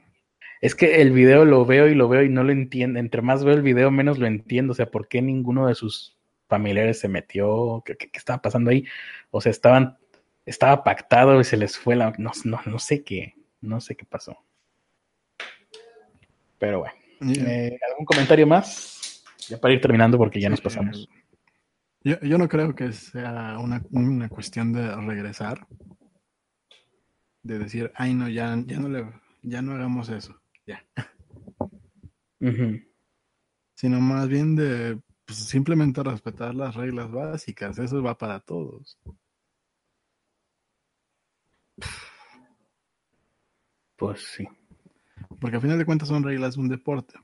Es 0.62 0.76
que 0.76 1.02
el 1.02 1.12
video 1.12 1.46
lo 1.46 1.66
veo 1.66 1.88
y 1.88 1.96
lo 1.96 2.08
veo 2.10 2.24
y 2.24 2.30
no 2.30 2.44
lo 2.44 2.52
entiendo. 2.52 3.00
Entre 3.00 3.22
más 3.22 3.44
veo 3.44 3.56
el 3.56 3.64
video, 3.64 3.90
menos 3.92 4.20
lo 4.20 4.28
entiendo. 4.28 4.74
O 4.74 4.76
sea, 4.76 4.92
¿por 4.92 5.08
qué 5.08 5.22
ninguno 5.22 5.68
de 5.68 5.76
sus 5.76 6.18
familiares 6.48 7.00
se 7.00 7.08
metió? 7.08 7.82
¿Qué, 7.86 7.98
qué, 7.98 8.10
estaba 8.14 8.42
pasando 8.42 8.70
ahí? 8.70 8.86
O 9.32 9.42
sea, 9.42 9.52
estaban, 9.52 9.98
estaba 10.46 10.84
pactado 10.84 11.40
y 11.40 11.44
se 11.44 11.58
les 11.58 11.78
fue 11.78 11.96
la. 11.96 12.14
No, 12.18 12.32
no, 12.44 12.60
no 12.66 12.80
sé 12.80 13.04
qué. 13.04 13.36
No 13.62 13.82
sé 13.82 13.96
qué 13.96 14.06
pasó. 14.06 14.38
Pero 16.60 16.80
bueno. 16.80 16.99
Eh, 17.22 17.78
¿Algún 17.90 18.06
comentario 18.06 18.48
más? 18.48 19.24
Ya 19.48 19.60
para 19.60 19.74
ir 19.74 19.82
terminando 19.82 20.18
porque 20.18 20.40
ya 20.40 20.50
nos 20.50 20.62
pasamos. 20.62 21.10
Yo, 22.04 22.20
yo 22.22 22.38
no 22.38 22.48
creo 22.48 22.74
que 22.76 22.94
sea 22.94 23.58
una, 23.60 23.84
una, 23.92 24.30
cuestión 24.30 24.72
de 24.72 24.96
regresar. 24.96 25.68
De 27.44 27.60
decir, 27.60 27.92
ay 27.96 28.14
no, 28.14 28.30
ya, 28.30 28.58
ya 28.66 28.80
no 28.80 28.90
le, 28.90 29.06
ya 29.42 29.62
no 29.62 29.74
hagamos 29.74 30.10
eso. 30.10 30.40
Ya. 30.66 30.86
Sino 33.76 34.00
más 34.00 34.28
bien 34.28 34.56
de 34.56 35.00
pues, 35.26 35.40
simplemente 35.40 36.04
respetar 36.04 36.56
las 36.56 36.76
reglas 36.76 37.12
básicas. 37.12 37.78
Eso 37.80 38.02
va 38.02 38.18
para 38.18 38.40
todos. 38.40 38.98
Pues 43.98 44.24
sí 44.24 44.48
porque 45.40 45.58
al 45.58 45.62
final 45.62 45.78
de 45.78 45.86
cuentas 45.86 46.10
son 46.10 46.24
reglas 46.24 46.56
de 46.56 46.62
un 46.62 46.70
deporte. 46.70 47.16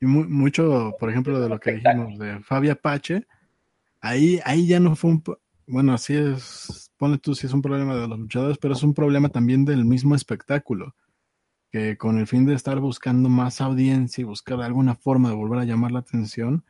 Y 0.00 0.06
mucho, 0.06 0.94
por 0.98 1.10
ejemplo, 1.10 1.38
de 1.38 1.48
lo 1.48 1.60
que 1.60 1.72
dijimos 1.72 2.18
de 2.18 2.40
Fabia 2.40 2.72
Apache, 2.72 3.26
ahí, 4.00 4.40
ahí 4.44 4.66
ya 4.66 4.80
no 4.80 4.96
fue 4.96 5.12
un... 5.12 5.22
Bueno, 5.66 5.94
así 5.94 6.14
es, 6.14 6.90
pone 6.96 7.18
tú 7.18 7.34
si 7.34 7.46
es 7.46 7.52
un 7.52 7.62
problema 7.62 7.94
de 7.94 8.08
los 8.08 8.18
luchadores, 8.18 8.58
pero 8.58 8.74
es 8.74 8.82
un 8.82 8.94
problema 8.94 9.28
también 9.28 9.64
del 9.64 9.84
mismo 9.84 10.16
espectáculo, 10.16 10.96
que 11.70 11.96
con 11.96 12.18
el 12.18 12.26
fin 12.26 12.44
de 12.44 12.54
estar 12.54 12.80
buscando 12.80 13.28
más 13.28 13.60
audiencia 13.60 14.22
y 14.22 14.24
buscar 14.24 14.60
alguna 14.60 14.96
forma 14.96 15.28
de 15.28 15.36
volver 15.36 15.60
a 15.60 15.64
llamar 15.64 15.92
la 15.92 16.00
atención, 16.00 16.64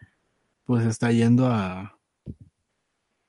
pues 0.65 0.85
está 0.85 1.11
yendo 1.11 1.47
a, 1.47 1.99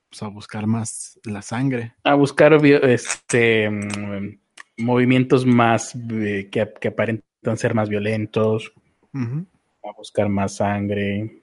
pues 0.10 0.22
a 0.22 0.28
buscar 0.28 0.68
más 0.68 1.18
la 1.24 1.42
sangre. 1.42 1.96
A 2.04 2.14
buscar 2.16 2.54
este 2.66 3.70
mm, 3.70 4.43
movimientos 4.78 5.46
más 5.46 5.96
eh, 5.96 6.50
que, 6.52 6.62
aparentan 6.88 7.58
ser 7.58 7.74
más 7.74 7.90
violentos, 7.90 8.74
a 9.14 9.92
buscar 9.98 10.30
más 10.30 10.56
sangre. 10.56 11.42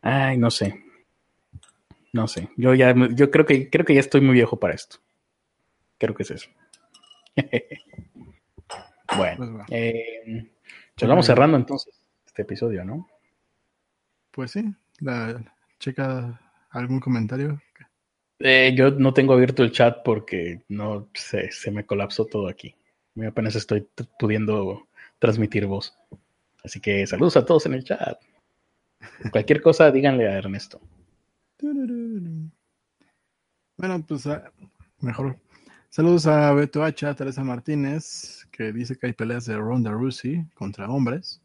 Ay, 0.00 0.38
no 0.38 0.50
sé. 0.50 0.82
No 2.12 2.26
sé. 2.26 2.48
Yo 2.56 2.74
ya, 2.74 2.94
yo 3.14 3.30
creo 3.30 3.46
que 3.46 3.70
creo 3.70 3.84
que 3.84 3.94
ya 3.94 4.00
estoy 4.00 4.20
muy 4.20 4.34
viejo 4.34 4.58
para 4.58 4.74
esto. 4.74 4.98
Creo 5.98 6.14
que 6.14 6.22
es 6.22 6.30
eso. 6.30 6.50
bueno, 9.16 9.64
pues 9.66 9.66
eh, 9.70 10.50
pues 10.96 11.08
vamos 11.08 11.26
cerrando 11.26 11.56
entonces 11.56 12.02
este 12.26 12.42
episodio, 12.42 12.84
¿no? 12.84 13.08
Pues 14.30 14.52
sí. 14.52 14.64
La, 14.98 15.40
checa 15.78 16.40
algún 16.70 17.00
comentario 17.00 17.60
eh, 18.40 18.74
yo 18.76 18.90
no 18.90 19.12
tengo 19.14 19.34
abierto 19.34 19.62
el 19.62 19.72
chat 19.72 19.98
porque 20.04 20.62
no 20.68 21.08
se, 21.14 21.50
se 21.52 21.70
me 21.70 21.84
colapsó 21.84 22.24
todo 22.24 22.48
aquí. 22.48 22.74
Apenas 23.26 23.54
estoy 23.54 23.86
pudiendo 24.18 24.88
transmitir 25.18 25.66
voz. 25.66 25.96
Así 26.64 26.80
que 26.80 27.06
saludos 27.06 27.36
a 27.36 27.44
todos 27.44 27.66
en 27.66 27.74
el 27.74 27.84
chat. 27.84 28.18
Cualquier 29.30 29.60
cosa, 29.62 29.90
díganle 29.90 30.28
a 30.28 30.38
Ernesto. 30.38 30.80
Bueno, 33.76 34.04
pues 34.06 34.26
ah, 34.26 34.50
mejor. 35.00 35.38
Saludos 35.88 36.26
a 36.26 36.52
Beto 36.52 36.84
H, 36.84 37.06
a 37.06 37.14
Teresa 37.14 37.42
Martínez, 37.42 38.46
que 38.52 38.72
dice 38.72 38.96
que 38.96 39.08
hay 39.08 39.12
peleas 39.12 39.46
de 39.46 39.56
Ronda 39.56 39.90
Rousey 39.90 40.46
contra 40.54 40.88
hombres. 40.88 41.42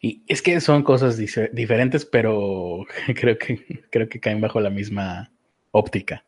Y 0.00 0.22
es 0.26 0.42
que 0.42 0.60
son 0.60 0.82
cosas 0.82 1.16
diferentes, 1.16 2.04
pero 2.04 2.84
creo 3.20 3.38
que, 3.38 3.84
creo 3.90 4.08
que 4.08 4.20
caen 4.20 4.40
bajo 4.40 4.60
la 4.60 4.70
misma 4.70 5.30
óptica. 5.70 6.24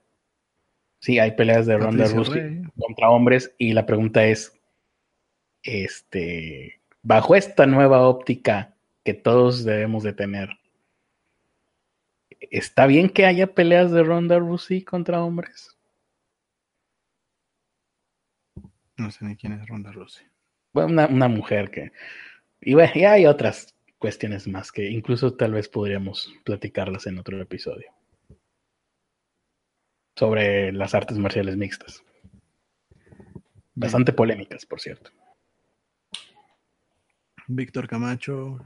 Sí, 1.00 1.18
hay 1.18 1.32
peleas 1.32 1.66
de 1.66 1.78
Ronda 1.78 2.06
Rousey 2.06 2.62
contra 2.78 3.10
hombres 3.10 3.54
y 3.56 3.72
la 3.72 3.86
pregunta 3.86 4.26
es, 4.26 4.60
este, 5.62 6.80
bajo 7.02 7.34
esta 7.34 7.66
nueva 7.66 8.06
óptica 8.06 8.74
que 9.02 9.14
todos 9.14 9.64
debemos 9.64 10.02
de 10.02 10.12
tener, 10.12 10.50
¿está 12.38 12.86
bien 12.86 13.08
que 13.08 13.24
haya 13.24 13.54
peleas 13.54 13.90
de 13.92 14.02
Ronda 14.02 14.38
Rousey 14.38 14.82
contra 14.82 15.24
hombres? 15.24 15.78
No 18.98 19.10
sé 19.10 19.24
ni 19.24 19.36
quién 19.36 19.54
es 19.54 19.66
Ronda 19.66 19.92
Rousey. 19.92 20.26
Bueno, 20.74 20.90
una, 20.92 21.06
una 21.06 21.28
mujer 21.28 21.70
que 21.70 21.92
y 22.60 22.74
bueno, 22.74 22.92
ya 22.94 23.12
hay 23.12 23.26
otras 23.26 23.74
cuestiones 23.98 24.48
más 24.48 24.72
que 24.72 24.90
incluso 24.90 25.34
tal 25.34 25.52
vez 25.52 25.68
podríamos 25.68 26.32
platicarlas 26.44 27.06
en 27.06 27.18
otro 27.18 27.40
episodio. 27.40 27.92
Sobre 30.16 30.72
las 30.72 30.94
artes 30.94 31.18
marciales 31.18 31.56
mixtas. 31.56 32.02
Bastante 33.74 34.12
polémicas, 34.12 34.66
por 34.66 34.80
cierto. 34.80 35.10
Víctor 37.46 37.88
Camacho 37.88 38.58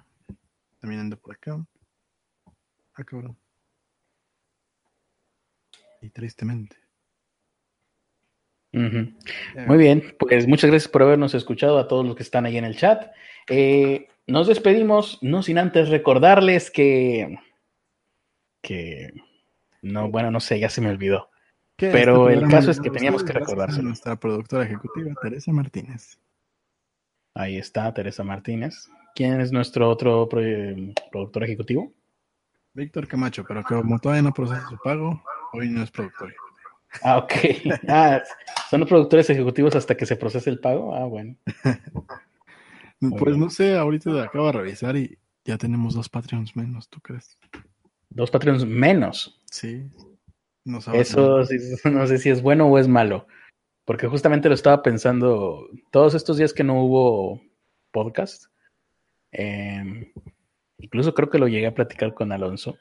también 0.81 1.01
anda 1.01 1.17
por 1.17 1.35
acá. 1.35 1.65
Ah, 2.95 3.05
cabrón. 3.05 3.37
Y 6.03 6.11
tristemente. 6.11 6.84
Muy 9.67 9.79
bien, 9.79 10.15
pues 10.19 10.49
muchas 10.49 10.71
gracias 10.71 10.91
por 10.91 11.03
habernos 11.03 11.35
escuchado 11.35 11.79
a 11.79 11.87
todos 11.89 12.05
los 12.05 12.17
que 12.17 12.23
están 12.23 12.45
ahí 12.47 12.57
en 12.57 12.65
el 12.65 12.77
chat. 12.77 13.13
Eh, 13.49 14.09
nos 14.27 14.47
despedimos, 14.47 15.19
no 15.23 15.43
sin 15.43 15.59
antes 15.59 15.89
recordarles 15.89 16.71
que 16.71 17.39
que 18.63 19.13
no, 19.83 20.11
bueno, 20.11 20.31
no 20.31 20.41
sé, 20.41 20.59
ya 20.59 20.69
se 20.71 20.81
me 20.81 20.89
olvidó. 20.89 21.31
Pero 21.77 22.31
este 22.31 22.45
el 22.45 22.51
caso 22.51 22.71
es 22.71 22.81
que 22.81 22.89
teníamos 22.91 23.23
que 23.23 23.33
recordárselo. 23.33 23.89
Nuestra 23.89 24.17
productora 24.17 24.65
ejecutiva, 24.65 25.13
Teresa 25.21 25.53
Martínez. 25.53 26.19
Ahí 27.35 27.59
está 27.59 27.93
Teresa 27.93 28.25
Martínez. 28.25 28.89
¿Quién 29.15 29.41
es 29.41 29.53
nuestro 29.53 29.91
otro 29.91 30.29
pro- 30.29 30.43
productor 31.13 31.45
ejecutivo? 31.45 31.93
Víctor 32.73 33.07
Camacho, 33.07 33.45
pero 33.47 33.63
como 33.63 33.99
todavía 33.99 34.23
no 34.23 34.33
procesa 34.33 34.69
su 34.69 34.79
pago, 34.79 35.23
hoy 35.53 35.69
no 35.69 35.83
es 35.83 35.91
productor. 35.91 36.35
Ah, 37.03 37.19
ok. 37.19 37.33
Ah, 37.89 38.23
¿Son 38.71 38.81
los 38.81 38.89
productores 38.89 39.29
ejecutivos 39.31 39.75
hasta 39.77 39.97
que 39.97 40.07
se 40.07 40.17
procese 40.17 40.51
el 40.51 40.61
pago? 40.61 40.95
Ah, 40.95 41.05
bueno. 41.05 41.37
Muy 43.01 43.11
Pues 43.19 43.35
bien. 43.35 43.41
no 43.41 43.51
sé, 43.51 43.77
ahorita 43.77 44.23
acabo 44.23 44.47
de 44.47 44.53
revisar 44.53 44.97
y 44.97 45.19
ya 45.45 45.59
tenemos 45.59 45.95
dos 45.95 46.09
Patreons 46.09 46.57
menos, 46.57 46.89
¿tú 46.89 47.01
crees? 47.01 47.39
Dos 48.11 48.31
Patreons 48.31 48.65
menos. 48.65 49.41
Sí. 49.51 49.83
Eso 50.95 51.45
sí, 51.45 51.57
no 51.91 52.07
sé 52.07 52.19
si 52.19 52.31
es 52.31 52.41
bueno 52.43 52.67
o 52.69 52.79
es 52.79 52.89
malo. 52.89 53.27
Porque 53.85 54.07
justamente 54.09 54.49
lo 54.49 54.55
estaba 54.55 54.83
pensando 54.83 55.69
todos 55.91 56.15
estos 56.15 56.39
días 56.39 56.55
que 56.55 56.65
no 56.65 56.83
hubo 56.83 57.43
podcast. 57.91 58.47
eh, 59.33 60.11
incluso 60.79 61.13
creo 61.13 61.29
que 61.29 61.39
lo 61.39 61.49
llegué 61.49 61.67
a 61.67 61.75
platicar 61.75 62.15
con 62.15 62.33
Alonso. 62.33 62.79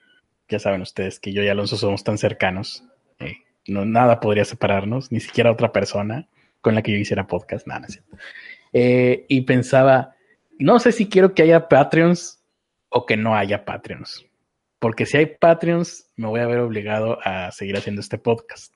Ya 0.48 0.60
saben 0.60 0.82
ustedes 0.82 1.20
que 1.20 1.34
yo 1.34 1.44
y 1.44 1.48
Alonso 1.50 1.76
somos 1.78 2.04
tan 2.04 2.18
cercanos. 2.18 2.86
eh, 3.20 3.38
no, 3.68 3.86
nada 3.86 4.20
podría 4.20 4.46
separarnos, 4.46 5.12
ni 5.12 5.20
siquiera 5.20 5.52
otra 5.52 5.72
persona 5.72 6.28
con 6.62 6.76
la 6.76 6.82
que 6.82 6.92
yo 6.92 6.98
hiciera 6.98 7.28
podcast. 7.28 7.68
Nada, 7.68 7.88
no. 7.88 8.18
Eh, 8.74 9.26
y 9.28 9.42
pensaba, 9.42 10.16
no 10.60 10.80
sé 10.80 10.92
si 10.92 11.08
quiero 11.08 11.34
que 11.34 11.44
haya 11.44 11.68
Patreons 11.68 12.44
o 12.90 13.06
que 13.06 13.18
no 13.18 13.36
haya 13.36 13.66
Patreons. 13.66 14.26
Porque 14.80 15.06
si 15.06 15.18
hay 15.18 15.28
Patreons, 15.28 16.12
me 16.16 16.28
voy 16.28 16.42
a 16.42 16.48
ver 16.48 16.60
obligado 16.60 17.20
a 17.24 17.52
seguir 17.52 17.78
haciendo 17.78 18.02
este 18.02 18.18
podcast. 18.18 18.76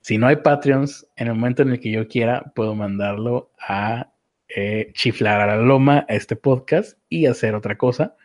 Si 0.00 0.18
no 0.18 0.26
hay 0.28 0.36
Patreons, 0.36 1.06
en 1.16 1.28
el 1.28 1.34
momento 1.34 1.62
en 1.62 1.70
el 1.70 1.80
que 1.80 1.90
yo 1.90 2.06
quiera, 2.08 2.52
puedo 2.54 2.74
mandarlo 2.74 3.50
a 3.58 4.12
eh, 4.48 4.92
chiflar 4.94 5.40
a 5.40 5.46
la 5.46 5.56
loma 5.56 6.06
a 6.08 6.14
este 6.14 6.36
podcast 6.36 6.98
y 7.08 7.26
hacer 7.26 7.54
otra 7.54 7.76
cosa, 7.76 8.16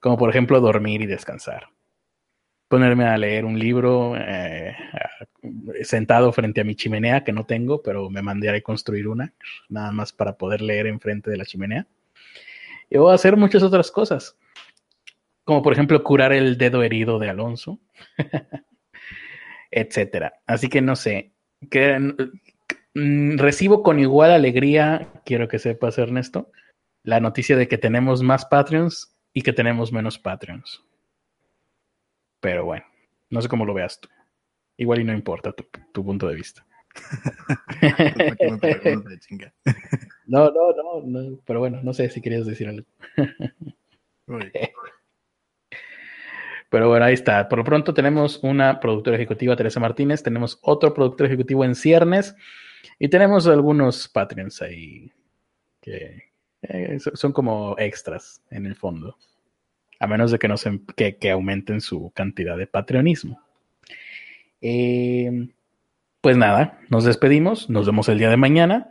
como 0.00 0.18
por 0.18 0.30
ejemplo 0.30 0.60
dormir 0.60 1.00
y 1.02 1.06
descansar. 1.06 1.68
Ponerme 2.72 3.04
a 3.04 3.18
leer 3.18 3.44
un 3.44 3.58
libro 3.58 4.14
eh, 4.16 4.74
sentado 5.82 6.32
frente 6.32 6.62
a 6.62 6.64
mi 6.64 6.74
chimenea, 6.74 7.22
que 7.22 7.32
no 7.32 7.44
tengo, 7.44 7.82
pero 7.82 8.08
me 8.08 8.22
mandé 8.22 8.48
a 8.48 8.58
construir 8.62 9.08
una, 9.08 9.34
nada 9.68 9.92
más 9.92 10.12
para 10.14 10.38
poder 10.38 10.62
leer 10.62 10.86
enfrente 10.86 11.30
de 11.30 11.36
la 11.36 11.44
chimenea. 11.44 11.86
Y 12.88 12.96
voy 12.96 13.12
a 13.12 13.14
hacer 13.14 13.36
muchas 13.36 13.62
otras 13.62 13.90
cosas 13.90 14.38
como 15.44 15.62
por 15.62 15.72
ejemplo 15.72 16.02
curar 16.02 16.32
el 16.32 16.56
dedo 16.56 16.82
herido 16.82 17.18
de 17.18 17.28
Alonso, 17.28 17.80
etcétera. 19.70 20.34
Así 20.46 20.68
que 20.68 20.80
no 20.80 20.96
sé, 20.96 21.32
que 21.70 21.98
mm, 22.94 23.38
recibo 23.38 23.82
con 23.82 23.98
igual 23.98 24.30
alegría, 24.30 25.08
quiero 25.24 25.48
que 25.48 25.58
sepas 25.58 25.98
Ernesto, 25.98 26.50
la 27.02 27.20
noticia 27.20 27.56
de 27.56 27.68
que 27.68 27.78
tenemos 27.78 28.22
más 28.22 28.46
Patreons 28.46 29.16
y 29.32 29.42
que 29.42 29.52
tenemos 29.52 29.92
menos 29.92 30.18
Patreons. 30.18 30.84
Pero 32.42 32.66
bueno, 32.66 32.84
no 33.30 33.40
sé 33.40 33.48
cómo 33.48 33.64
lo 33.64 33.72
veas 33.72 33.98
tú. 34.00 34.08
Igual 34.76 35.00
y 35.00 35.04
no 35.04 35.14
importa 35.14 35.52
tu, 35.52 35.64
tu 35.92 36.04
punto 36.04 36.28
de 36.28 36.34
vista. 36.34 36.66
No, 40.26 40.50
no, 40.50 40.72
no, 40.72 41.00
no, 41.06 41.38
pero 41.46 41.60
bueno, 41.60 41.80
no 41.82 41.94
sé 41.94 42.10
si 42.10 42.20
querías 42.20 42.44
decir 42.46 42.68
algo. 42.68 42.86
Pero 46.70 46.88
bueno, 46.88 47.04
ahí 47.04 47.14
está. 47.14 47.48
Por 47.48 47.58
lo 47.58 47.64
pronto 47.64 47.92
tenemos 47.92 48.38
una 48.42 48.80
productora 48.80 49.16
ejecutiva, 49.16 49.56
Teresa 49.56 49.80
Martínez, 49.80 50.22
tenemos 50.22 50.58
otro 50.62 50.94
productor 50.94 51.26
ejecutivo 51.26 51.64
en 51.64 51.74
ciernes 51.74 52.34
y 52.98 53.08
tenemos 53.08 53.46
algunos 53.46 54.08
Patreons 54.08 54.62
ahí 54.62 55.12
que 55.80 56.30
eh, 56.62 56.98
so- 57.00 57.14
son 57.16 57.32
como 57.32 57.76
extras 57.78 58.42
en 58.50 58.66
el 58.66 58.76
fondo. 58.76 59.16
A 60.02 60.08
menos 60.08 60.32
de 60.32 60.40
que, 60.40 60.48
nos 60.48 60.66
que, 60.96 61.16
que 61.16 61.30
aumenten 61.30 61.80
su 61.80 62.10
cantidad 62.10 62.56
de 62.56 62.66
patreonismo. 62.66 63.40
Eh, 64.60 65.48
pues 66.20 66.36
nada, 66.36 66.80
nos 66.88 67.04
despedimos, 67.04 67.70
nos 67.70 67.86
vemos 67.86 68.08
el 68.08 68.18
día 68.18 68.28
de 68.28 68.36
mañana. 68.36 68.90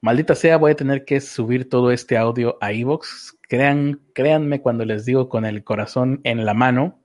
Maldita 0.00 0.36
sea, 0.36 0.56
voy 0.56 0.70
a 0.70 0.76
tener 0.76 1.04
que 1.04 1.20
subir 1.20 1.68
todo 1.68 1.90
este 1.90 2.16
audio 2.16 2.58
a 2.60 2.72
iVoox. 2.72 3.34
Crean, 3.48 4.00
créanme 4.14 4.60
cuando 4.60 4.84
les 4.84 5.04
digo 5.04 5.28
con 5.28 5.44
el 5.44 5.64
corazón 5.64 6.20
en 6.22 6.44
la 6.44 6.54
mano, 6.54 7.00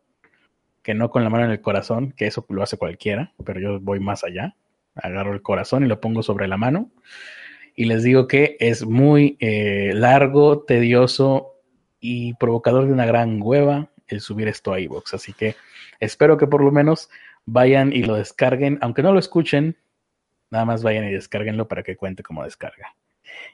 que 0.84 0.94
no 0.94 1.10
con 1.10 1.24
la 1.24 1.32
mano 1.32 1.46
en 1.46 1.52
el 1.52 1.62
corazón, 1.62 2.12
que 2.12 2.28
eso 2.28 2.46
lo 2.50 2.62
hace 2.62 2.78
cualquiera, 2.78 3.34
pero 3.44 3.60
yo 3.60 3.80
voy 3.80 4.00
más 4.00 4.24
allá. 4.24 4.56
Agarro 4.94 5.34
el 5.34 5.42
corazón 5.42 5.84
y 5.84 5.88
lo 5.88 6.00
pongo 6.00 6.22
sobre 6.22 6.48
la 6.48 6.58
mano. 6.58 6.92
Y 7.76 7.86
les 7.86 8.04
digo 8.04 8.28
que 8.28 8.56
es 8.60 8.86
muy 8.86 9.36
eh, 9.40 9.94
largo, 9.96 10.64
tedioso 10.64 11.61
y 12.02 12.34
provocador 12.34 12.88
de 12.88 12.92
una 12.92 13.06
gran 13.06 13.40
hueva 13.42 13.90
el 14.08 14.20
subir 14.20 14.50
esto 14.50 14.74
a 14.74 14.80
iVoox. 14.80 15.14
Así 15.14 15.32
que 15.32 15.56
espero 16.00 16.38
que 16.38 16.48
por 16.48 16.62
lo 16.62 16.72
menos 16.72 17.10
vayan 17.46 17.94
y 17.94 18.04
lo 18.04 18.16
descarguen, 18.16 18.78
aunque 18.82 19.04
no 19.04 19.14
lo 19.14 19.20
escuchen, 19.20 19.78
nada 20.50 20.66
más 20.66 20.84
vayan 20.84 21.06
y 21.06 21.12
descarguenlo 21.12 21.68
para 21.68 21.84
que 21.84 21.96
cuente 21.96 22.24
como 22.24 22.44
descarga. 22.44 22.96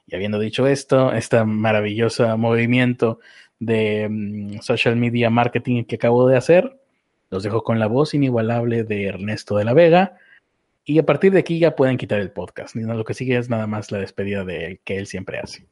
Y 0.07 0.15
habiendo 0.15 0.39
dicho 0.39 0.65
esto, 0.65 1.13
este 1.13 1.43
maravilloso 1.43 2.37
movimiento 2.37 3.19
de 3.59 4.07
mm, 4.09 4.59
social 4.61 4.95
media 4.95 5.29
marketing 5.29 5.83
que 5.83 5.95
acabo 5.95 6.27
de 6.27 6.37
hacer, 6.37 6.79
los 7.29 7.43
dejo 7.43 7.63
con 7.63 7.79
la 7.79 7.87
voz 7.87 8.13
inigualable 8.13 8.83
de 8.83 9.05
Ernesto 9.05 9.57
de 9.57 9.65
la 9.65 9.73
Vega. 9.73 10.17
Y 10.85 10.99
a 10.99 11.05
partir 11.05 11.33
de 11.33 11.39
aquí 11.39 11.59
ya 11.59 11.75
pueden 11.75 11.97
quitar 11.97 12.21
el 12.21 12.31
podcast. 12.31 12.73
Lo 12.75 13.03
que 13.03 13.13
sigue 13.13 13.37
es 13.37 13.49
nada 13.49 13.67
más 13.67 13.91
la 13.91 13.99
despedida 13.99 14.45
de 14.45 14.79
que 14.85 14.97
él 14.97 15.05
siempre 15.05 15.37
hace. 15.37 15.67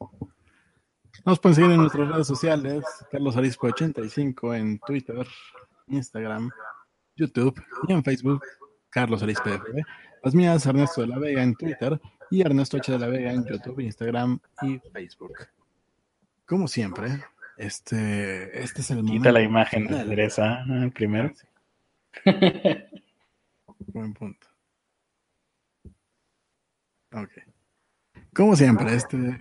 Nos 1.24 1.38
pueden 1.40 1.54
seguir 1.54 1.70
en 1.72 1.78
nuestras 1.78 2.08
redes 2.08 2.26
sociales, 2.26 2.84
Carlos 3.10 3.36
Arispe85 3.36 4.56
en 4.56 4.78
Twitter, 4.80 5.26
Instagram, 5.88 6.50
YouTube 7.16 7.60
y 7.88 7.92
en 7.92 8.04
Facebook, 8.04 8.42
Carlos 8.90 9.22
Arispe. 9.22 9.60
Las 10.22 10.34
mías, 10.34 10.66
Ernesto 10.66 11.00
de 11.00 11.06
la 11.08 11.18
Vega 11.18 11.42
en 11.42 11.54
Twitter 11.54 12.00
y 12.30 12.42
Ernesto 12.42 12.76
H 12.76 12.92
de 12.92 12.98
la 12.98 13.06
Vega 13.06 13.32
en 13.32 13.44
YouTube, 13.44 13.80
Instagram 13.80 14.38
y 14.62 14.78
Facebook. 14.92 15.32
Como 16.44 16.68
siempre, 16.68 17.24
este, 17.56 18.62
este 18.62 18.80
es 18.80 18.90
el 18.90 18.98
momento. 18.98 19.18
Quita 19.18 19.32
la 19.32 19.42
imagen 19.42 19.86
de. 19.86 20.04
Teresa 20.04 20.64
ah, 20.68 20.90
primero. 20.94 21.32
Buen 23.86 24.12
punto. 24.14 24.46
Ok. 27.12 27.30
Como 28.34 28.54
siempre, 28.54 28.94
este 28.94 29.38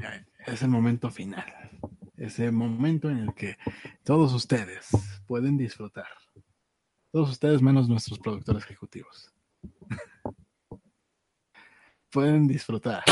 es 0.47 0.61
el 0.61 0.69
momento 0.69 1.09
final. 1.09 1.45
Ese 2.17 2.51
momento 2.51 3.09
en 3.09 3.17
el 3.19 3.33
que 3.33 3.57
todos 4.03 4.33
ustedes 4.33 4.89
pueden 5.27 5.57
disfrutar. 5.57 6.07
Todos 7.11 7.31
ustedes 7.31 7.61
menos 7.61 7.89
nuestros 7.89 8.19
productores 8.19 8.63
ejecutivos. 8.63 9.33
pueden 12.15 12.47
disfrutar 12.47 13.03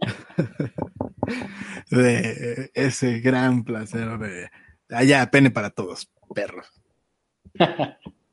de 1.90 2.70
ese 2.74 3.20
gran 3.20 3.62
placer 3.62 4.18
de 4.18 4.50
allá, 4.88 5.30
pene 5.30 5.52
para 5.52 5.70
todos, 5.70 6.10
perros. 6.34 6.66